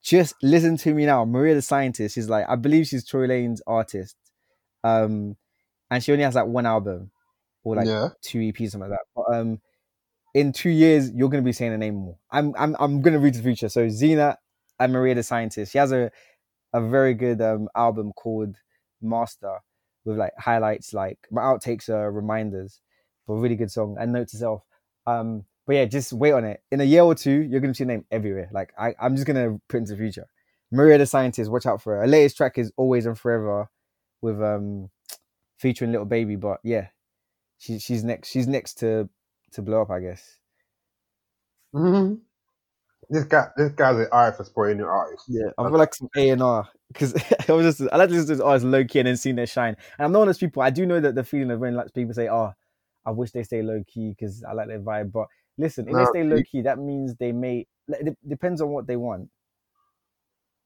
Just 0.01 0.35
listen 0.41 0.77
to 0.77 0.93
me 0.93 1.05
now. 1.05 1.25
Mariah 1.25 1.55
the 1.55 1.61
Scientist. 1.61 2.15
She's 2.15 2.29
like, 2.29 2.45
I 2.49 2.55
believe 2.55 2.87
she's 2.87 3.05
Tory 3.05 3.27
Lanez's 3.27 3.61
artist. 3.67 4.15
Um, 4.83 5.35
and 5.91 6.03
she 6.03 6.11
only 6.11 6.23
has 6.23 6.35
like 6.35 6.47
one 6.47 6.65
album 6.65 7.11
or 7.63 7.75
like 7.75 7.87
Yeah. 7.87 8.09
two 8.21 8.39
EPs, 8.39 8.71
something 8.71 8.89
like 8.89 8.97
that. 8.97 9.05
But 9.15 9.35
um, 9.35 9.61
in 10.33 10.51
two 10.53 10.69
years, 10.69 11.11
you're 11.11 11.29
gonna 11.29 11.43
be 11.43 11.51
saying 11.51 11.71
the 11.71 11.77
name 11.77 11.95
more. 11.95 12.17
I'm 12.31 12.53
I'm 12.57 12.75
I'm 12.79 13.01
gonna 13.01 13.19
read 13.19 13.33
the 13.35 13.43
future. 13.43 13.69
So 13.69 13.87
Zeina 13.87 14.35
and 14.79 14.93
Mariah 14.93 15.15
the 15.15 15.23
Scientist. 15.23 15.71
She 15.73 15.77
has 15.77 15.91
a 15.91 16.11
a 16.73 16.81
very 16.81 17.13
good 17.13 17.41
um 17.41 17.67
album 17.75 18.13
called 18.13 18.55
Master 19.01 19.59
with 20.05 20.17
like 20.17 20.33
highlights, 20.37 20.93
like 20.93 21.19
my 21.31 21.41
outtakes 21.41 21.89
are 21.89 22.11
reminders, 22.11 22.81
but 23.27 23.35
really 23.35 23.55
good 23.55 23.71
song 23.71 23.97
and 23.99 24.13
note 24.13 24.29
to 24.29 24.37
self. 24.37 24.63
Um, 25.07 25.45
but 25.65 25.75
yeah, 25.75 25.85
just 25.85 26.13
wait 26.13 26.31
on 26.33 26.45
it. 26.45 26.63
In 26.71 26.81
a 26.81 26.85
year 26.85 27.03
or 27.03 27.15
two, 27.15 27.41
you're 27.49 27.59
gonna 27.61 27.73
see 27.75 27.83
your 27.83 27.89
name 27.89 28.05
everywhere. 28.11 28.49
Like 28.51 28.73
I, 28.77 28.95
I'm 28.99 29.15
just 29.15 29.27
gonna 29.27 29.59
put 29.67 29.77
into 29.77 29.91
the 29.93 29.97
future. 29.97 30.27
Mariah 30.71 30.99
the 30.99 31.05
Scientist, 31.05 31.51
watch 31.51 31.65
out 31.65 31.81
for 31.81 31.95
her. 31.95 32.01
Her 32.01 32.07
latest 32.07 32.37
track 32.37 32.57
is 32.57 32.71
Always 32.77 33.05
and 33.05 33.17
Forever 33.17 33.69
with 34.21 34.41
um 34.41 34.89
featuring 35.57 35.91
Lil 35.91 36.05
Baby, 36.05 36.35
but 36.35 36.59
yeah, 36.63 36.87
she, 37.57 37.79
she's 37.79 38.03
next. 38.03 38.29
She's 38.29 38.47
next 38.47 38.75
to 38.79 39.09
to 39.53 39.61
blow 39.61 39.81
up, 39.81 39.89
I 39.91 39.99
guess. 39.99 40.37
hmm 41.73 42.15
This 43.09 43.25
guy, 43.25 43.47
this 43.57 43.71
guy's 43.73 43.97
an 43.97 44.07
eye 44.11 44.31
for 44.31 44.43
spoiling 44.43 44.77
new 44.77 44.85
artists. 44.85 45.27
Yeah, 45.29 45.49
I 45.57 45.63
feel 45.69 45.77
like 45.77 45.93
some 45.95 46.09
A 46.15 46.29
and 46.29 46.41
R 46.41 46.67
because 46.89 47.13
I 47.49 47.53
was 47.53 47.77
just 47.77 47.89
I 47.93 47.97
like 47.97 48.09
to 48.09 48.13
listen 48.15 48.27
to 48.27 48.35
this 48.35 48.41
artist 48.41 48.65
low 48.65 48.83
key 48.83 48.99
and 48.99 49.07
then 49.07 49.17
seeing 49.17 49.35
their 49.35 49.47
shine. 49.47 49.75
And 49.97 50.05
I'm 50.05 50.11
not 50.11 50.19
one 50.19 50.27
of 50.27 50.35
those 50.35 50.39
people. 50.39 50.61
I 50.61 50.69
do 50.69 50.85
know 50.85 50.99
that 50.99 51.15
the 51.15 51.23
feeling 51.23 51.51
of 51.51 51.59
when 51.59 51.75
like 51.75 51.93
people 51.93 52.13
say, 52.13 52.27
"Oh, 52.29 52.51
I 53.05 53.11
wish 53.11 53.31
they 53.31 53.43
stay 53.43 53.61
low 53.61 53.83
key 53.87 54.09
because 54.17 54.43
I 54.43 54.53
like 54.53 54.67
their 54.67 54.79
vibe." 54.79 55.11
But 55.11 55.27
listen, 55.57 55.87
if 55.87 55.95
they 55.95 56.05
stay 56.05 56.23
low 56.23 56.41
key, 56.43 56.61
that 56.63 56.79
means 56.79 57.15
they 57.15 57.31
may. 57.31 57.67
It 57.87 58.17
depends 58.27 58.61
on 58.61 58.69
what 58.69 58.87
they 58.87 58.95
want. 58.97 59.29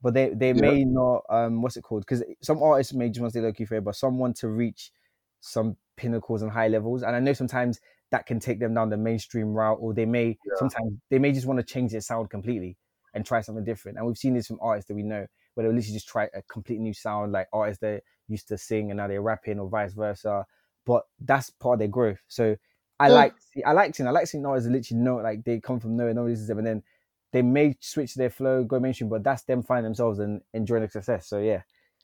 But 0.02 0.14
they 0.14 0.30
they 0.30 0.54
Yeah. 0.54 0.62
may 0.62 0.84
not. 0.86 1.24
Um, 1.30 1.62
what's 1.62 1.78
it 1.78 1.84
called? 1.84 2.02
Because 2.06 2.24
some 2.42 2.62
artists 2.62 2.94
may 2.94 3.10
just 3.10 3.22
want 3.22 3.34
to 3.34 3.40
stay 3.40 3.46
low 3.46 3.54
key 3.54 3.66
forever, 3.66 3.86
but 3.86 3.96
some 3.96 4.18
want 4.20 4.36
to 4.38 4.50
reach 4.50 4.92
some 5.40 5.78
pinnacles 5.96 6.42
and 6.42 6.52
high 6.52 6.68
levels. 6.68 7.04
And 7.04 7.16
I 7.16 7.20
know 7.20 7.34
sometimes 7.34 7.80
that 8.12 8.26
can 8.26 8.40
take 8.40 8.60
them 8.60 8.74
down 8.74 8.90
the 8.90 8.98
mainstream 8.98 9.54
route, 9.54 9.78
or 9.80 9.94
they 9.94 10.06
may 10.06 10.38
Yeah. 10.46 10.56
sometimes 10.58 10.98
they 11.10 11.20
may 11.20 11.32
just 11.32 11.48
want 11.48 11.60
to 11.60 11.66
change 11.66 11.92
their 11.92 12.02
sound 12.02 12.30
completely 12.30 12.78
and 13.14 13.26
try 13.26 13.42
something 13.42 13.64
different. 13.64 13.98
And 13.98 14.06
we've 14.08 14.18
seen 14.18 14.34
this 14.34 14.48
from 14.48 14.60
artists 14.62 14.88
that 14.90 14.96
we 14.96 15.04
know 15.04 15.26
where 15.54 15.66
they'll 15.66 15.76
literally 15.76 15.94
just 15.94 16.08
try 16.08 16.30
a 16.34 16.42
complete 16.44 16.80
new 16.80 16.94
sound, 16.94 17.32
like 17.32 17.48
artists 17.54 17.82
that 17.82 18.04
used 18.28 18.48
to 18.48 18.58
sing 18.58 18.92
and 18.92 18.98
now 18.98 19.08
they're 19.08 19.22
rapping, 19.22 19.60
or 19.60 19.70
vice 19.70 19.94
versa. 19.94 20.46
But 20.86 21.04
that's 21.20 21.50
part 21.50 21.76
of 21.76 21.80
their 21.80 21.88
growth. 21.88 22.20
So 22.28 22.56
I 23.00 23.08
mm. 23.08 23.10
Yeah. 23.10 23.16
like 23.16 23.34
I 23.66 23.72
like 23.72 23.96
seeing 23.96 24.08
I 24.08 24.12
like 24.12 24.28
seeing 24.28 24.46
artists 24.46 24.70
literally 24.70 25.04
know 25.04 25.16
like 25.18 25.44
they 25.44 25.60
come 25.60 25.80
from 25.80 25.96
nowhere, 25.96 26.14
nobody 26.14 26.36
to 26.36 26.42
them, 26.42 26.58
and 26.60 26.68
then 26.68 26.84
they 27.32 27.42
may 27.42 27.76
switch 27.80 28.16
their 28.16 28.30
flow, 28.30 28.64
go 28.64 28.80
mainstream, 28.80 29.10
but 29.10 29.24
that's 29.24 29.44
them 29.44 29.64
finding 29.64 29.86
themselves 29.86 30.20
and 30.20 30.42
enjoying 30.54 30.84
the 30.84 30.90
success. 30.90 31.28
So 31.28 31.40
yeah, 31.40 31.62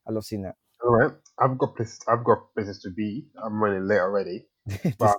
I 0.07 0.11
love 0.11 0.25
seeing 0.25 0.41
that. 0.43 0.55
All 0.83 0.91
right, 0.91 1.11
I've 1.37 1.57
got 1.57 1.75
places. 1.75 1.99
I've 2.07 2.23
got 2.23 2.53
places 2.53 2.81
to 2.81 2.89
be. 2.89 3.27
I'm 3.43 3.61
running 3.61 3.87
late 3.87 3.99
already. 3.99 4.45
guy 4.99 5.13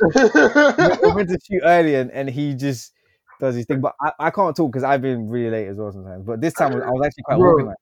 we 0.14 1.12
went 1.12 1.28
to 1.28 1.38
shoot 1.40 1.62
early 1.64 1.94
and, 1.94 2.10
and 2.10 2.28
he 2.28 2.54
just 2.54 2.92
does 3.40 3.54
his 3.56 3.66
thing. 3.66 3.80
But 3.80 3.94
I, 4.00 4.12
I 4.18 4.30
can't 4.30 4.56
talk 4.56 4.70
because 4.72 4.84
I've 4.84 5.02
been 5.02 5.28
really 5.28 5.50
late 5.50 5.68
as 5.68 5.76
well 5.78 5.92
sometimes. 5.92 6.24
But 6.24 6.40
this 6.40 6.54
time 6.54 6.72
I 6.72 6.90
was 6.90 7.06
actually 7.06 7.22
quite 7.24 7.38
Bro, 7.38 7.50
organized. 7.50 7.78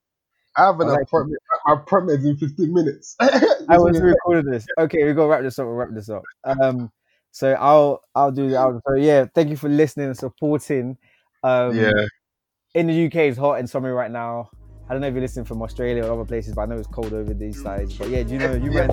I 0.57 0.65
have 0.67 0.81
an 0.81 0.83
I 0.83 0.85
was 0.85 0.93
actually- 0.93 1.03
appointment. 1.03 1.43
My 1.65 1.73
appointment 1.75 2.19
is 2.21 2.25
in 2.27 2.37
15 2.37 2.75
minutes. 2.75 3.17
I 3.21 3.79
was 3.79 4.01
recording 4.01 4.51
this. 4.51 4.67
Okay, 4.79 5.05
we 5.05 5.13
gotta 5.13 5.29
wrap 5.29 5.43
this 5.43 5.59
up. 5.59 5.67
We'll 5.67 5.77
wrap 5.77 5.91
this 5.93 6.09
up. 6.11 6.23
Um, 6.45 6.91
so 7.31 7.53
I'll 7.55 8.03
I'll 8.15 8.33
do 8.33 8.51
the 8.51 8.57
outro. 8.57 8.81
So 8.87 8.95
yeah, 8.95 9.27
thank 9.35 9.49
you 9.49 9.57
for 9.57 9.69
listening 9.69 10.09
and 10.09 10.17
supporting. 10.17 10.99
Um, 11.45 11.77
yeah. 11.77 11.91
in 12.75 12.87
the 12.87 13.07
UK 13.07 13.17
it's 13.17 13.39
hot 13.39 13.59
and 13.59 13.69
summer 13.69 13.95
right 13.95 14.11
now. 14.11 14.51
I 14.89 14.93
don't 14.93 15.01
know 15.01 15.07
if 15.09 15.15
you're 15.15 15.23
listening 15.23 15.45
from 15.47 15.63
Australia 15.63 16.05
or 16.05 16.13
other 16.13 16.25
places, 16.25 16.55
but 16.55 16.63
I 16.63 16.67
know 16.67 16.77
it's 16.77 16.89
cold 16.89 17.13
over 17.15 17.33
these 17.33 17.63
sides. 17.63 17.97
But 17.97 18.11
yeah, 18.11 18.23
do 18.25 18.35
you 18.35 18.39
know 18.39 18.53
you 18.53 18.73
yeah, 18.75 18.89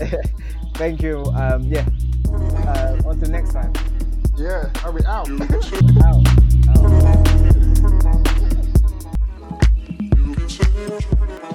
yeah. 0.00 0.22
Thank 0.74 1.02
you. 1.02 1.24
Um, 1.34 1.64
yeah. 1.64 1.86
Uh, 2.32 3.02
on 3.04 3.20
to 3.20 3.28
next 3.28 3.52
time. 3.52 3.72
Yeah, 4.36 4.68
are 4.84 4.90
we 4.90 5.00
out? 5.04 5.30
out. 5.30 6.24
out. 11.44 11.53